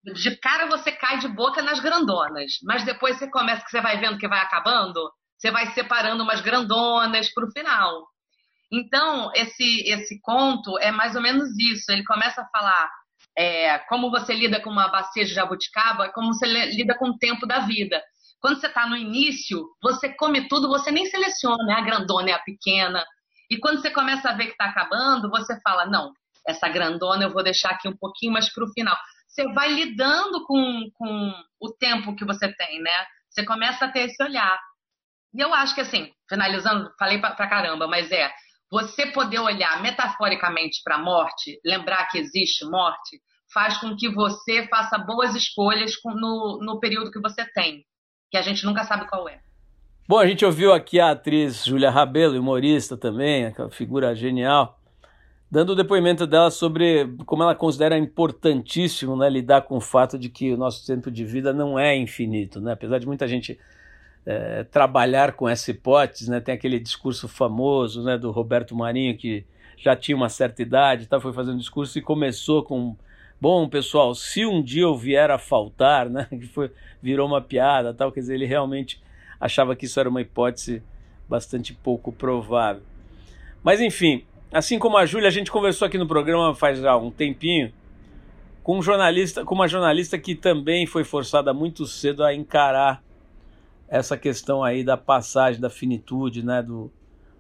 de 0.04 0.36
cara 0.38 0.66
você 0.66 0.92
cai 0.92 1.20
de 1.20 1.28
boca 1.28 1.62
nas 1.62 1.80
grandonas, 1.80 2.54
mas 2.64 2.84
depois 2.84 3.18
você 3.18 3.30
começa 3.30 3.64
que 3.64 3.70
você 3.70 3.82
vai 3.82 4.00
vendo 4.00 4.18
que 4.18 4.28
vai 4.28 4.40
acabando, 4.40 5.12
você 5.38 5.52
vai 5.52 5.68
separando 5.74 6.24
umas 6.24 6.42
grandonas 6.42 7.32
para 7.34 7.46
o 7.46 7.52
final. 7.52 8.08
Então 8.72 9.32
esse 9.36 9.82
esse 9.90 10.20
conto 10.22 10.80
é 10.80 10.92
mais 10.92 11.16
ou 11.16 11.22
menos 11.22 11.50
isso. 11.60 11.92
Ele 11.92 12.06
começa 12.06 12.42
a 12.42 12.48
falar 12.48 12.90
é, 13.38 13.80
como 13.80 14.10
você 14.10 14.34
lida 14.34 14.62
com 14.62 14.70
uma 14.70 14.88
bacia 14.88 15.26
de 15.26 15.34
jabuticaba, 15.34 16.10
como 16.14 16.34
você 16.34 16.48
lida 16.48 16.98
com 16.98 17.10
o 17.10 17.18
tempo 17.18 17.46
da 17.46 17.60
vida. 17.60 18.02
Quando 18.40 18.60
você 18.60 18.68
está 18.68 18.88
no 18.88 18.96
início, 18.96 19.64
você 19.84 20.10
come 20.16 20.48
tudo, 20.48 20.68
você 20.68 20.90
nem 20.90 21.06
seleciona, 21.06 21.74
é 21.74 21.76
a 21.76 21.82
grandona, 21.82 22.32
é 22.32 22.34
a 22.34 22.40
pequena. 22.40 23.06
E 23.52 23.60
quando 23.60 23.82
você 23.82 23.92
começa 23.92 24.30
a 24.30 24.34
ver 24.34 24.46
que 24.46 24.52
está 24.54 24.66
acabando, 24.66 25.30
você 25.30 25.60
fala, 25.60 25.86
não, 25.86 26.14
essa 26.48 26.70
grandona 26.70 27.26
eu 27.26 27.34
vou 27.34 27.44
deixar 27.44 27.72
aqui 27.72 27.86
um 27.86 27.98
pouquinho 27.98 28.32
mais 28.32 28.52
para 28.52 28.64
o 28.64 28.72
final. 28.72 28.98
Você 29.28 29.44
vai 29.52 29.68
lidando 29.74 30.46
com, 30.46 30.90
com 30.94 31.34
o 31.60 31.70
tempo 31.74 32.16
que 32.16 32.24
você 32.24 32.50
tem, 32.56 32.82
né? 32.82 33.06
Você 33.30 33.46
começa 33.46 33.86
a 33.86 33.92
ter 33.92 34.06
esse 34.06 34.24
olhar. 34.24 34.58
E 35.34 35.42
eu 35.42 35.54
acho 35.54 35.76
que, 35.76 35.82
assim, 35.82 36.14
finalizando, 36.30 36.90
falei 36.98 37.20
pra 37.20 37.36
caramba, 37.36 37.88
mas 37.88 38.10
é 38.10 38.32
você 38.72 39.08
poder 39.08 39.40
olhar 39.40 39.82
metaforicamente 39.82 40.82
para 40.82 40.96
a 40.96 41.02
morte, 41.04 41.60
lembrar 41.66 42.08
que 42.08 42.20
existe 42.20 42.64
morte, 42.64 43.20
faz 43.54 43.78
com 43.80 43.98
que 43.98 44.08
você 44.08 44.66
faça 44.70 44.98
boas 44.98 45.36
escolhas 45.36 45.92
no, 46.06 46.60
no 46.62 46.80
período 46.80 47.12
que 47.12 47.20
você 47.20 47.46
tem, 47.52 47.84
que 48.30 48.38
a 48.38 48.42
gente 48.42 48.66
nunca 48.66 48.86
sabe 48.86 49.10
qual 49.10 49.28
é. 49.28 49.42
Bom, 50.12 50.20
a 50.20 50.28
gente 50.28 50.44
ouviu 50.44 50.74
aqui 50.74 51.00
a 51.00 51.12
atriz 51.12 51.64
Júlia 51.64 51.90
Rabelo, 51.90 52.38
humorista 52.38 52.98
também, 52.98 53.46
aquela 53.46 53.70
figura 53.70 54.14
genial, 54.14 54.78
dando 55.50 55.70
o 55.70 55.76
depoimento 55.76 56.28
dela 56.28 56.52
sobre 56.52 57.16
como 57.26 57.44
ela 57.44 57.56
considera 57.56 57.98
importantíssimo 57.98 59.16
né, 59.16 59.30
lidar 59.30 59.62
com 59.62 59.78
o 59.78 59.80
fato 59.80 60.20
de 60.20 60.28
que 60.28 60.52
o 60.52 60.58
nosso 60.58 60.86
tempo 60.86 61.10
de 61.10 61.24
vida 61.24 61.54
não 61.54 61.80
é 61.80 61.96
infinito. 61.96 62.60
Né? 62.60 62.74
Apesar 62.74 63.00
de 63.00 63.08
muita 63.08 63.26
gente 63.26 63.58
é, 64.26 64.66
trabalhar 64.66 65.32
com 65.32 65.48
essa 65.48 65.72
hipótese, 65.72 66.30
né? 66.30 66.42
tem 66.42 66.56
aquele 66.56 66.78
discurso 66.78 67.30
famoso 67.30 68.04
né, 68.04 68.18
do 68.18 68.32
Roberto 68.32 68.76
Marinho, 68.76 69.16
que 69.16 69.46
já 69.78 69.96
tinha 69.96 70.18
uma 70.18 70.28
certa 70.28 70.62
idade, 70.62 71.08
tá, 71.08 71.22
foi 71.22 71.32
fazendo 71.32 71.58
discurso 71.58 71.98
e 71.98 72.02
começou 72.02 72.64
com 72.64 72.98
bom 73.40 73.66
pessoal, 73.70 74.14
se 74.14 74.46
um 74.46 74.62
dia 74.62 74.84
eu 74.84 74.98
vier 74.98 75.32
a 75.32 75.38
faltar, 75.38 76.10
né, 76.10 76.28
que 76.38 76.48
foi, 76.48 76.70
virou 77.02 77.26
uma 77.26 77.40
piada, 77.40 77.94
tal, 77.94 78.12
quer 78.12 78.20
dizer, 78.20 78.34
ele 78.34 78.46
realmente 78.46 79.02
achava 79.42 79.76
que 79.76 79.86
isso 79.86 80.00
era 80.00 80.08
uma 80.08 80.22
hipótese 80.22 80.84
bastante 81.28 81.74
pouco 81.74 82.12
provável. 82.12 82.84
Mas 83.64 83.82
enfim, 83.82 84.24
assim 84.54 84.78
como 84.78 84.98
a 84.98 85.06
Júlia, 85.06 85.28
a 85.28 85.32
gente 85.32 85.52
conversou 85.52 85.88
aqui 85.88 85.98
no 85.98 86.08
programa 86.08 86.54
faz 86.54 86.80
já 86.80 86.96
um 86.96 87.10
tempinho 87.10 87.74
com 88.62 88.78
um 88.78 88.82
jornalista, 88.84 89.44
com 89.44 89.56
uma 89.56 89.68
jornalista 89.68 90.20
que 90.20 90.36
também 90.36 90.86
foi 90.86 91.04
forçada 91.04 91.52
muito 91.52 91.88
cedo 91.88 92.24
a 92.24 92.36
encarar 92.36 93.04
essa 93.88 94.16
questão 94.16 94.64
aí 94.64 94.84
da 94.84 94.96
passagem, 94.96 95.60
da 95.60 95.70
finitude, 95.70 96.46
né, 96.46 96.62
do, 96.62 96.92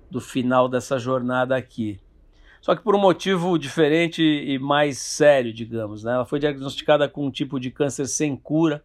do 0.10 0.20
final 0.20 0.68
dessa 0.68 0.98
jornada 0.98 1.56
aqui. 1.56 2.00
Só 2.60 2.76
que 2.76 2.82
por 2.82 2.96
um 2.96 3.00
motivo 3.00 3.58
diferente 3.58 4.22
e 4.22 4.58
mais 4.60 4.98
sério, 4.98 5.54
digamos. 5.54 6.04
Né? 6.04 6.14
Ela 6.14 6.26
foi 6.26 6.40
diagnosticada 6.40 7.08
com 7.08 7.26
um 7.26 7.32
tipo 7.32 7.60
de 7.60 7.72
câncer 7.72 8.08
sem 8.08 8.36
cura 8.36 8.84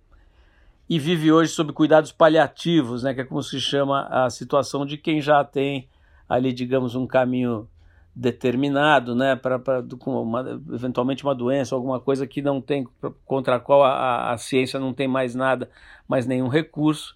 e 0.88 0.98
vive 0.98 1.32
hoje 1.32 1.50
sob 1.52 1.72
cuidados 1.72 2.12
paliativos, 2.12 3.02
né? 3.02 3.14
que 3.14 3.20
é 3.20 3.24
como 3.24 3.42
se 3.42 3.60
chama 3.60 4.06
a 4.08 4.30
situação 4.30 4.86
de 4.86 4.96
quem 4.96 5.20
já 5.20 5.42
tem 5.44 5.88
ali, 6.28 6.52
digamos, 6.52 6.94
um 6.94 7.06
caminho 7.06 7.68
determinado, 8.16 9.14
né, 9.14 9.36
para 9.36 9.60
eventualmente 10.72 11.22
uma 11.22 11.34
doença, 11.34 11.74
alguma 11.74 12.00
coisa 12.00 12.26
que 12.26 12.40
não 12.40 12.62
tem 12.62 12.88
contra 13.26 13.56
a 13.56 13.60
qual 13.60 13.84
a, 13.84 14.32
a 14.32 14.38
ciência 14.38 14.80
não 14.80 14.94
tem 14.94 15.06
mais 15.06 15.34
nada, 15.34 15.68
mais 16.08 16.26
nenhum 16.26 16.48
recurso, 16.48 17.14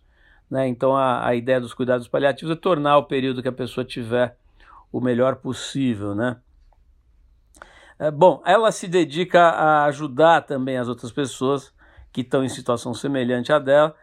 né? 0.51 0.69
Então 0.69 0.95
a, 0.95 1.27
a 1.27 1.35
ideia 1.35 1.59
dos 1.59 1.73
cuidados 1.73 2.07
paliativos 2.07 2.55
é 2.55 2.61
tornar 2.61 2.99
o 2.99 3.05
período 3.05 3.41
que 3.41 3.49
a 3.49 3.53
pessoa 3.53 3.83
tiver 3.83 4.37
o 4.93 5.01
melhor 5.01 5.37
possível, 5.37 6.15
né? 6.15 6.37
É, 7.99 8.11
bom, 8.11 8.43
ela 8.45 8.71
se 8.71 8.87
dedica 8.87 9.41
a 9.41 9.85
ajudar 9.87 10.43
também 10.43 10.77
as 10.77 10.89
outras 10.89 11.13
pessoas 11.13 11.73
que 12.13 12.23
estão 12.23 12.45
em 12.45 12.49
situação 12.49 12.93
semelhante 12.95 13.53
à 13.53 13.59
dela 13.59 13.95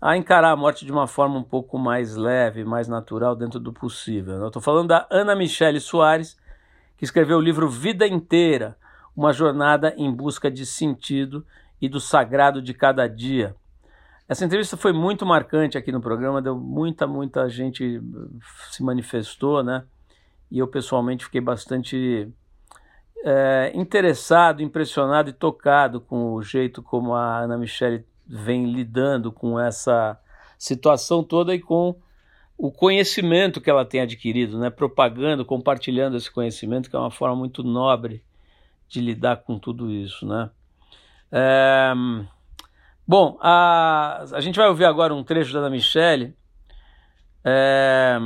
a 0.00 0.16
encarar 0.16 0.50
a 0.50 0.56
morte 0.56 0.84
de 0.84 0.92
uma 0.92 1.06
forma 1.06 1.38
um 1.38 1.42
pouco 1.42 1.78
mais 1.78 2.16
leve, 2.16 2.64
mais 2.64 2.86
natural 2.86 3.34
dentro 3.34 3.58
do 3.58 3.72
possível. 3.72 4.36
Né? 4.36 4.44
Eu 4.44 4.48
estou 4.48 4.62
falando 4.62 4.88
da 4.88 5.06
Ana 5.10 5.34
Michele 5.34 5.80
Soares, 5.80 6.36
que 6.96 7.04
escreveu 7.04 7.38
o 7.38 7.40
livro 7.40 7.68
Vida 7.68 8.06
Inteira, 8.06 8.76
uma 9.16 9.32
jornada 9.32 9.94
em 9.96 10.12
busca 10.12 10.50
de 10.50 10.66
sentido 10.66 11.44
e 11.80 11.88
do 11.88 12.00
sagrado 12.00 12.60
de 12.60 12.74
cada 12.74 13.06
dia. 13.06 13.54
Essa 14.28 14.44
entrevista 14.44 14.76
foi 14.76 14.92
muito 14.92 15.24
marcante 15.24 15.78
aqui 15.78 15.92
no 15.92 16.00
programa, 16.00 16.42
deu 16.42 16.56
muita, 16.56 17.06
muita 17.06 17.48
gente 17.48 18.02
se 18.70 18.82
manifestou, 18.82 19.62
né? 19.62 19.84
E 20.50 20.58
eu 20.58 20.66
pessoalmente 20.66 21.24
fiquei 21.24 21.40
bastante 21.40 22.28
é, 23.24 23.72
interessado, 23.74 24.62
impressionado 24.62 25.30
e 25.30 25.32
tocado 25.32 26.00
com 26.00 26.32
o 26.32 26.42
jeito 26.42 26.82
como 26.82 27.14
a 27.14 27.38
Ana 27.38 27.56
Michele 27.56 28.04
vem 28.26 28.66
lidando 28.72 29.32
com 29.32 29.58
essa 29.58 30.18
situação 30.58 31.22
toda 31.22 31.54
e 31.54 31.60
com 31.60 31.96
o 32.58 32.70
conhecimento 32.70 33.60
que 33.60 33.68
ela 33.68 33.84
tem 33.84 34.00
adquirido, 34.00 34.58
né? 34.58 34.70
propagando, 34.70 35.44
compartilhando 35.44 36.16
esse 36.16 36.30
conhecimento, 36.30 36.88
que 36.88 36.96
é 36.96 36.98
uma 36.98 37.10
forma 37.10 37.36
muito 37.36 37.62
nobre 37.62 38.24
de 38.88 39.00
lidar 39.00 39.38
com 39.38 39.58
tudo 39.58 39.90
isso. 39.90 40.26
Né? 40.26 40.50
É... 41.30 41.92
Bom, 43.06 43.36
a, 43.40 44.24
a 44.32 44.40
gente 44.40 44.56
vai 44.56 44.68
ouvir 44.68 44.84
agora 44.84 45.14
um 45.14 45.22
trecho 45.22 45.52
da 45.52 45.58
Ana 45.58 45.70
Michele. 45.70 46.34
É... 47.44 48.16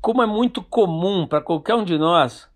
Como 0.00 0.22
é 0.22 0.26
muito 0.26 0.62
comum 0.62 1.26
para 1.26 1.40
qualquer 1.40 1.74
um 1.74 1.84
de 1.84 1.98
nós 1.98 2.51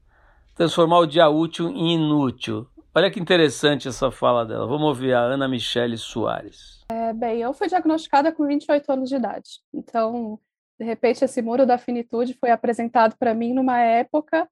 transformar 0.56 1.00
o 1.00 1.06
dia 1.06 1.28
útil 1.28 1.68
em 1.68 1.94
inútil. 1.94 2.66
Olha 2.94 3.10
que 3.10 3.20
interessante 3.20 3.86
essa 3.86 4.10
fala 4.10 4.44
dela. 4.44 4.66
Vamos 4.66 4.88
ouvir 4.88 5.12
a 5.12 5.20
Ana 5.20 5.46
Michele 5.46 5.98
Soares. 5.98 6.82
É, 6.90 7.12
bem, 7.12 7.42
eu 7.42 7.52
fui 7.52 7.68
diagnosticada 7.68 8.32
com 8.32 8.46
28 8.46 8.90
anos 8.90 9.08
de 9.10 9.16
idade. 9.16 9.60
Então, 9.72 10.40
de 10.80 10.86
repente, 10.86 11.22
esse 11.22 11.42
muro 11.42 11.66
da 11.66 11.76
finitude 11.76 12.32
foi 12.40 12.50
apresentado 12.50 13.16
para 13.18 13.34
mim 13.34 13.52
numa 13.52 13.78
época 13.78 14.48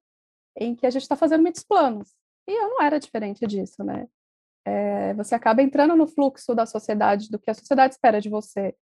em 0.55 0.75
que 0.75 0.85
a 0.85 0.91
gente 0.91 1.01
está 1.01 1.15
fazendo 1.15 1.41
muitos 1.41 1.63
planos. 1.63 2.13
E 2.47 2.51
eu 2.51 2.69
não 2.69 2.83
era 2.83 2.99
diferente 2.99 3.45
disso, 3.47 3.83
né? 3.83 4.07
É, 4.63 5.13
você 5.15 5.33
acaba 5.33 5.63
entrando 5.63 5.95
no 5.95 6.07
fluxo 6.07 6.53
da 6.53 6.67
sociedade, 6.67 7.31
do 7.31 7.39
que 7.39 7.49
a 7.49 7.53
sociedade 7.53 7.95
espera 7.95 8.21
de 8.21 8.29
você. 8.29 8.75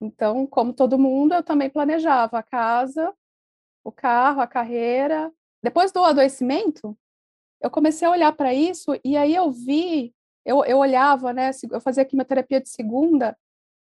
Então, 0.00 0.46
como 0.46 0.72
todo 0.72 0.98
mundo, 0.98 1.34
eu 1.34 1.42
também 1.42 1.68
planejava 1.68 2.38
a 2.38 2.42
casa, 2.42 3.12
o 3.82 3.90
carro, 3.90 4.40
a 4.40 4.46
carreira, 4.46 5.32
depois 5.62 5.92
do 5.92 6.04
adoecimento, 6.04 6.96
eu 7.60 7.70
comecei 7.70 8.06
a 8.06 8.10
olhar 8.10 8.32
para 8.32 8.54
isso 8.54 8.98
e 9.04 9.16
aí 9.16 9.34
eu 9.34 9.50
vi, 9.50 10.14
eu, 10.44 10.64
eu 10.64 10.78
olhava, 10.78 11.32
né? 11.32 11.50
Eu 11.70 11.80
fazia 11.80 12.04
quimioterapia 12.04 12.60
de 12.60 12.68
segunda, 12.68 13.36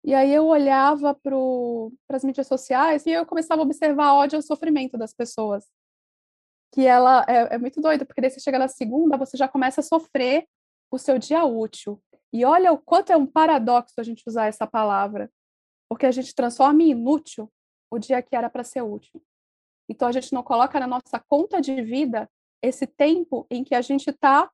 e 0.04 0.14
aí 0.14 0.34
eu 0.34 0.46
olhava 0.46 1.14
para 1.14 1.36
as 2.16 2.24
mídias 2.24 2.48
sociais 2.48 3.06
e 3.06 3.10
eu 3.10 3.24
começava 3.24 3.62
a 3.62 3.64
observar 3.64 4.14
ódio 4.14 4.38
e 4.38 4.42
sofrimento 4.42 4.98
das 4.98 5.14
pessoas. 5.14 5.64
Que 6.72 6.86
ela 6.86 7.24
é, 7.28 7.54
é 7.54 7.58
muito 7.58 7.80
doida, 7.80 8.04
porque 8.04 8.20
daí 8.20 8.30
você 8.30 8.40
chega 8.40 8.58
na 8.58 8.66
segunda, 8.66 9.16
você 9.16 9.36
já 9.36 9.46
começa 9.46 9.80
a 9.80 9.84
sofrer 9.84 10.46
o 10.90 10.98
seu 10.98 11.18
dia 11.18 11.44
útil. 11.44 12.02
E 12.32 12.44
olha 12.44 12.72
o 12.72 12.78
quanto 12.78 13.12
é 13.12 13.16
um 13.16 13.26
paradoxo 13.26 13.94
a 13.98 14.02
gente 14.02 14.24
usar 14.26 14.46
essa 14.46 14.66
palavra, 14.66 15.30
porque 15.88 16.06
a 16.06 16.10
gente 16.10 16.34
transforma 16.34 16.82
em 16.82 16.90
inútil 16.90 17.52
o 17.90 17.98
dia 17.98 18.22
que 18.22 18.34
era 18.34 18.50
para 18.50 18.64
ser 18.64 18.82
útil. 18.82 19.22
Então, 19.92 20.08
a 20.08 20.12
gente 20.12 20.32
não 20.32 20.42
coloca 20.42 20.80
na 20.80 20.86
nossa 20.86 21.20
conta 21.28 21.60
de 21.60 21.82
vida 21.82 22.28
esse 22.62 22.86
tempo 22.86 23.46
em 23.50 23.62
que 23.62 23.74
a 23.74 23.82
gente 23.82 24.08
está 24.08 24.50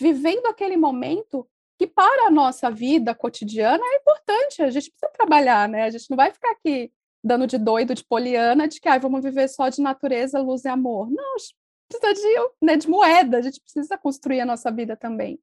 vivendo 0.00 0.46
aquele 0.46 0.76
momento 0.76 1.46
que 1.78 1.86
para 1.86 2.28
a 2.28 2.30
nossa 2.30 2.70
vida 2.70 3.14
cotidiana 3.14 3.82
é 3.82 3.96
importante, 3.96 4.62
a 4.62 4.70
gente 4.70 4.90
precisa 4.90 5.10
trabalhar, 5.12 5.68
né? 5.68 5.84
A 5.84 5.90
gente 5.90 6.08
não 6.10 6.16
vai 6.16 6.30
ficar 6.30 6.52
aqui 6.52 6.92
dando 7.24 7.46
de 7.46 7.58
doido, 7.58 7.94
de 7.94 8.04
poliana, 8.04 8.68
de 8.68 8.80
que 8.80 8.88
ah, 8.88 8.98
vamos 8.98 9.22
viver 9.22 9.48
só 9.48 9.68
de 9.68 9.80
natureza, 9.80 10.40
luz 10.40 10.64
e 10.64 10.68
amor. 10.68 11.10
Não, 11.10 11.34
a 11.34 11.38
gente 11.38 11.56
precisa 11.88 12.14
de, 12.14 12.50
né, 12.62 12.76
de 12.76 12.88
moeda, 12.88 13.38
a 13.38 13.42
gente 13.42 13.60
precisa 13.60 13.98
construir 13.98 14.40
a 14.40 14.46
nossa 14.46 14.70
vida 14.70 14.96
também. 14.96 15.40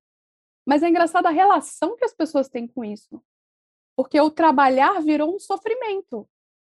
Mas 0.66 0.84
é 0.84 0.90
engraçado 0.90 1.26
a 1.26 1.32
relação 1.32 1.96
que 1.96 2.06
as 2.06 2.14
pessoas 2.14 2.50
têm 2.50 2.68
com 2.68 2.84
isso. 2.84 3.22
Porque 3.96 4.20
o 4.20 4.30
trabalhar 4.30 5.02
virou 5.02 5.36
um 5.36 5.40
sofrimento. 5.40 6.28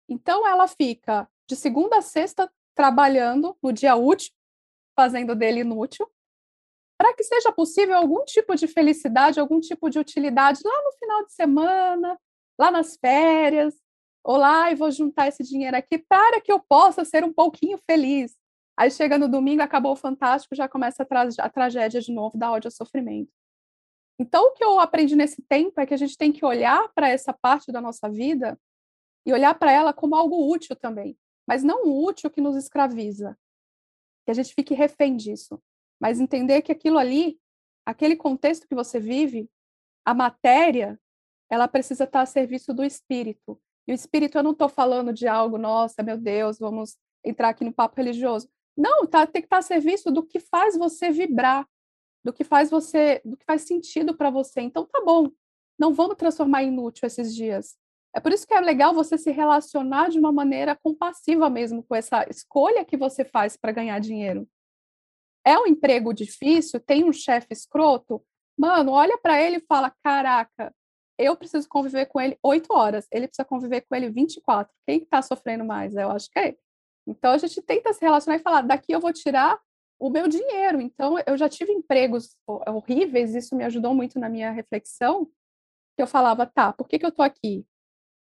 Então 0.08 0.46
ela 0.46 0.66
fica 0.66 1.28
de 1.48 1.56
segunda 1.56 1.98
a 1.98 2.02
sexta 2.02 2.50
trabalhando 2.74 3.56
no 3.62 3.72
dia 3.72 3.94
útil, 3.94 4.32
fazendo 4.96 5.34
dele 5.34 5.60
inútil, 5.60 6.10
para 6.98 7.14
que 7.14 7.24
seja 7.24 7.52
possível 7.52 7.96
algum 7.96 8.24
tipo 8.24 8.54
de 8.54 8.66
felicidade, 8.66 9.40
algum 9.40 9.60
tipo 9.60 9.90
de 9.90 9.98
utilidade 9.98 10.60
lá 10.64 10.82
no 10.84 10.92
final 10.92 11.24
de 11.24 11.32
semana, 11.32 12.18
lá 12.58 12.70
nas 12.70 12.96
férias, 12.96 13.74
ou 14.24 14.36
lá 14.36 14.70
e 14.70 14.74
vou 14.74 14.90
juntar 14.90 15.28
esse 15.28 15.42
dinheiro 15.42 15.76
aqui 15.76 15.98
para 15.98 16.40
que 16.40 16.52
eu 16.52 16.60
possa 16.60 17.04
ser 17.04 17.24
um 17.24 17.32
pouquinho 17.32 17.78
feliz. 17.90 18.36
Aí 18.78 18.90
chega 18.90 19.18
no 19.18 19.28
domingo, 19.28 19.62
acabou 19.62 19.92
o 19.92 19.96
fantástico, 19.96 20.54
já 20.54 20.68
começa 20.68 21.02
a, 21.02 21.06
tra 21.06 21.28
a 21.38 21.50
tragédia 21.50 22.00
de 22.00 22.12
novo 22.12 22.38
da 22.38 22.52
ódio 22.52 22.68
ao 22.68 22.72
sofrimento. 22.72 23.30
Então, 24.18 24.44
o 24.44 24.52
que 24.52 24.62
eu 24.64 24.78
aprendi 24.78 25.16
nesse 25.16 25.42
tempo 25.42 25.80
é 25.80 25.86
que 25.86 25.94
a 25.94 25.96
gente 25.96 26.16
tem 26.16 26.30
que 26.30 26.44
olhar 26.44 26.88
para 26.94 27.08
essa 27.08 27.32
parte 27.32 27.72
da 27.72 27.80
nossa 27.80 28.08
vida 28.08 28.58
e 29.26 29.32
olhar 29.32 29.54
para 29.58 29.72
ela 29.72 29.92
como 29.92 30.14
algo 30.14 30.52
útil 30.52 30.76
também 30.76 31.18
mas 31.46 31.62
não 31.62 31.84
útil 31.84 32.30
que 32.30 32.40
nos 32.40 32.56
escraviza, 32.56 33.38
que 34.24 34.30
a 34.30 34.34
gente 34.34 34.54
fique 34.54 34.74
refém 34.74 35.16
disso, 35.16 35.60
mas 36.00 36.20
entender 36.20 36.62
que 36.62 36.72
aquilo 36.72 36.98
ali, 36.98 37.38
aquele 37.86 38.16
contexto 38.16 38.66
que 38.66 38.74
você 38.74 38.98
vive, 39.00 39.48
a 40.04 40.14
matéria, 40.14 41.00
ela 41.50 41.68
precisa 41.68 42.04
estar 42.04 42.22
a 42.22 42.26
serviço 42.26 42.72
do 42.72 42.84
espírito. 42.84 43.60
E 43.86 43.92
o 43.92 43.94
espírito, 43.94 44.38
eu 44.38 44.42
não 44.42 44.52
estou 44.52 44.68
falando 44.68 45.12
de 45.12 45.26
algo, 45.26 45.58
nossa, 45.58 46.02
meu 46.02 46.16
Deus, 46.16 46.58
vamos 46.58 46.96
entrar 47.24 47.50
aqui 47.50 47.64
no 47.64 47.72
papo 47.72 47.96
religioso. 47.96 48.48
Não, 48.76 49.06
tá, 49.06 49.26
tem 49.26 49.42
que 49.42 49.46
estar 49.46 49.58
a 49.58 49.62
serviço 49.62 50.10
do 50.10 50.22
que 50.22 50.40
faz 50.40 50.76
você 50.76 51.10
vibrar, 51.10 51.68
do 52.24 52.32
que 52.32 52.44
faz 52.44 52.70
você, 52.70 53.20
do 53.24 53.36
que 53.36 53.44
faz 53.44 53.62
sentido 53.62 54.16
para 54.16 54.30
você. 54.30 54.60
Então 54.60 54.86
tá 54.86 55.02
bom. 55.04 55.30
Não 55.78 55.92
vamos 55.92 56.16
transformar 56.16 56.62
inútil 56.62 57.06
esses 57.06 57.34
dias. 57.34 57.76
É 58.14 58.20
por 58.20 58.32
isso 58.32 58.46
que 58.46 58.54
é 58.54 58.60
legal 58.60 58.92
você 58.92 59.16
se 59.16 59.30
relacionar 59.30 60.10
de 60.10 60.18
uma 60.18 60.30
maneira 60.30 60.76
compassiva 60.76 61.48
mesmo 61.48 61.82
com 61.82 61.94
essa 61.94 62.26
escolha 62.28 62.84
que 62.84 62.96
você 62.96 63.24
faz 63.24 63.56
para 63.56 63.72
ganhar 63.72 63.98
dinheiro. 63.98 64.46
É 65.44 65.58
um 65.58 65.66
emprego 65.66 66.12
difícil, 66.12 66.78
tem 66.78 67.04
um 67.04 67.12
chefe 67.12 67.48
escroto, 67.50 68.22
mano, 68.56 68.92
olha 68.92 69.18
para 69.18 69.40
ele 69.42 69.56
e 69.56 69.66
fala: 69.66 69.90
"Caraca, 70.04 70.72
eu 71.18 71.36
preciso 71.36 71.68
conviver 71.68 72.06
com 72.06 72.20
ele 72.20 72.38
oito 72.42 72.72
horas, 72.72 73.06
ele 73.10 73.28
precisa 73.28 73.44
conviver 73.44 73.82
com 73.82 73.94
ele 73.94 74.10
24. 74.10 74.72
Quem 74.86 75.02
está 75.02 75.22
sofrendo 75.22 75.64
mais? 75.64 75.94
Eu 75.94 76.10
acho 76.10 76.30
que 76.30 76.38
é. 76.38 76.56
Então 77.06 77.32
a 77.32 77.38
gente 77.38 77.60
tenta 77.62 77.92
se 77.92 78.00
relacionar 78.00 78.36
e 78.38 78.42
falar: 78.42 78.62
daqui 78.62 78.92
eu 78.92 79.00
vou 79.00 79.12
tirar 79.12 79.58
o 79.98 80.10
meu 80.10 80.28
dinheiro. 80.28 80.80
Então 80.80 81.16
eu 81.26 81.36
já 81.36 81.48
tive 81.48 81.72
empregos 81.72 82.36
horríveis, 82.46 83.34
isso 83.34 83.56
me 83.56 83.64
ajudou 83.64 83.94
muito 83.94 84.18
na 84.18 84.28
minha 84.28 84.50
reflexão. 84.50 85.26
Que 85.96 86.02
eu 86.02 86.06
falava: 86.06 86.46
tá, 86.46 86.72
por 86.72 86.88
que, 86.88 86.98
que 86.98 87.04
eu 87.04 87.10
estou 87.10 87.24
aqui? 87.24 87.66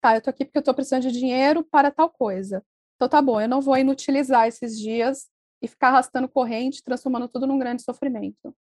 Tá, 0.05 0.13
eu 0.13 0.19
estou 0.19 0.29
aqui 0.29 0.45
porque 0.45 0.59
eu 0.59 0.61
estou 0.61 0.75
precisando 0.75 1.01
de 1.01 1.11
dinheiro 1.11 1.63
para 1.63 1.89
tal 1.89 2.11
coisa. 2.11 2.63
Então 2.95 3.09
tá 3.09 3.19
bom, 3.19 3.41
eu 3.41 3.49
não 3.49 3.59
vou 3.59 3.75
inutilizar 3.75 4.47
esses 4.47 4.77
dias 4.77 5.31
e 5.63 5.67
ficar 5.67 5.87
arrastando 5.87 6.29
corrente, 6.29 6.83
transformando 6.83 7.27
tudo 7.27 7.47
num 7.47 7.57
grande 7.57 7.81
sofrimento. 7.81 8.55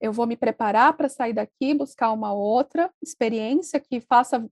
Eu 0.00 0.12
vou 0.12 0.26
me 0.26 0.36
preparar 0.36 0.96
para 0.96 1.08
sair 1.08 1.32
daqui, 1.32 1.74
buscar 1.74 2.10
uma 2.10 2.32
outra 2.32 2.92
experiência 3.00 3.78
que 3.78 4.00
faça 4.00 4.44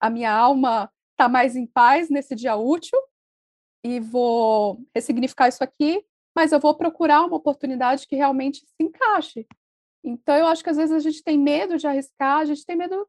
a 0.00 0.08
minha 0.08 0.32
alma 0.32 0.90
estar 1.10 1.24
tá 1.24 1.28
mais 1.28 1.54
em 1.54 1.66
paz 1.66 2.08
nesse 2.08 2.34
dia 2.34 2.56
útil 2.56 2.98
e 3.84 4.00
vou 4.00 4.82
ressignificar 4.94 5.48
isso 5.48 5.62
aqui, 5.62 6.02
mas 6.34 6.50
eu 6.52 6.60
vou 6.60 6.74
procurar 6.74 7.26
uma 7.26 7.36
oportunidade 7.36 8.06
que 8.06 8.16
realmente 8.16 8.60
se 8.60 8.82
encaixe. 8.82 9.46
Então, 10.02 10.34
eu 10.34 10.46
acho 10.46 10.64
que 10.64 10.70
às 10.70 10.78
vezes 10.78 10.96
a 10.96 10.98
gente 10.98 11.22
tem 11.22 11.38
medo 11.38 11.76
de 11.76 11.86
arriscar, 11.86 12.38
a 12.38 12.46
gente 12.46 12.64
tem 12.64 12.74
medo 12.74 13.06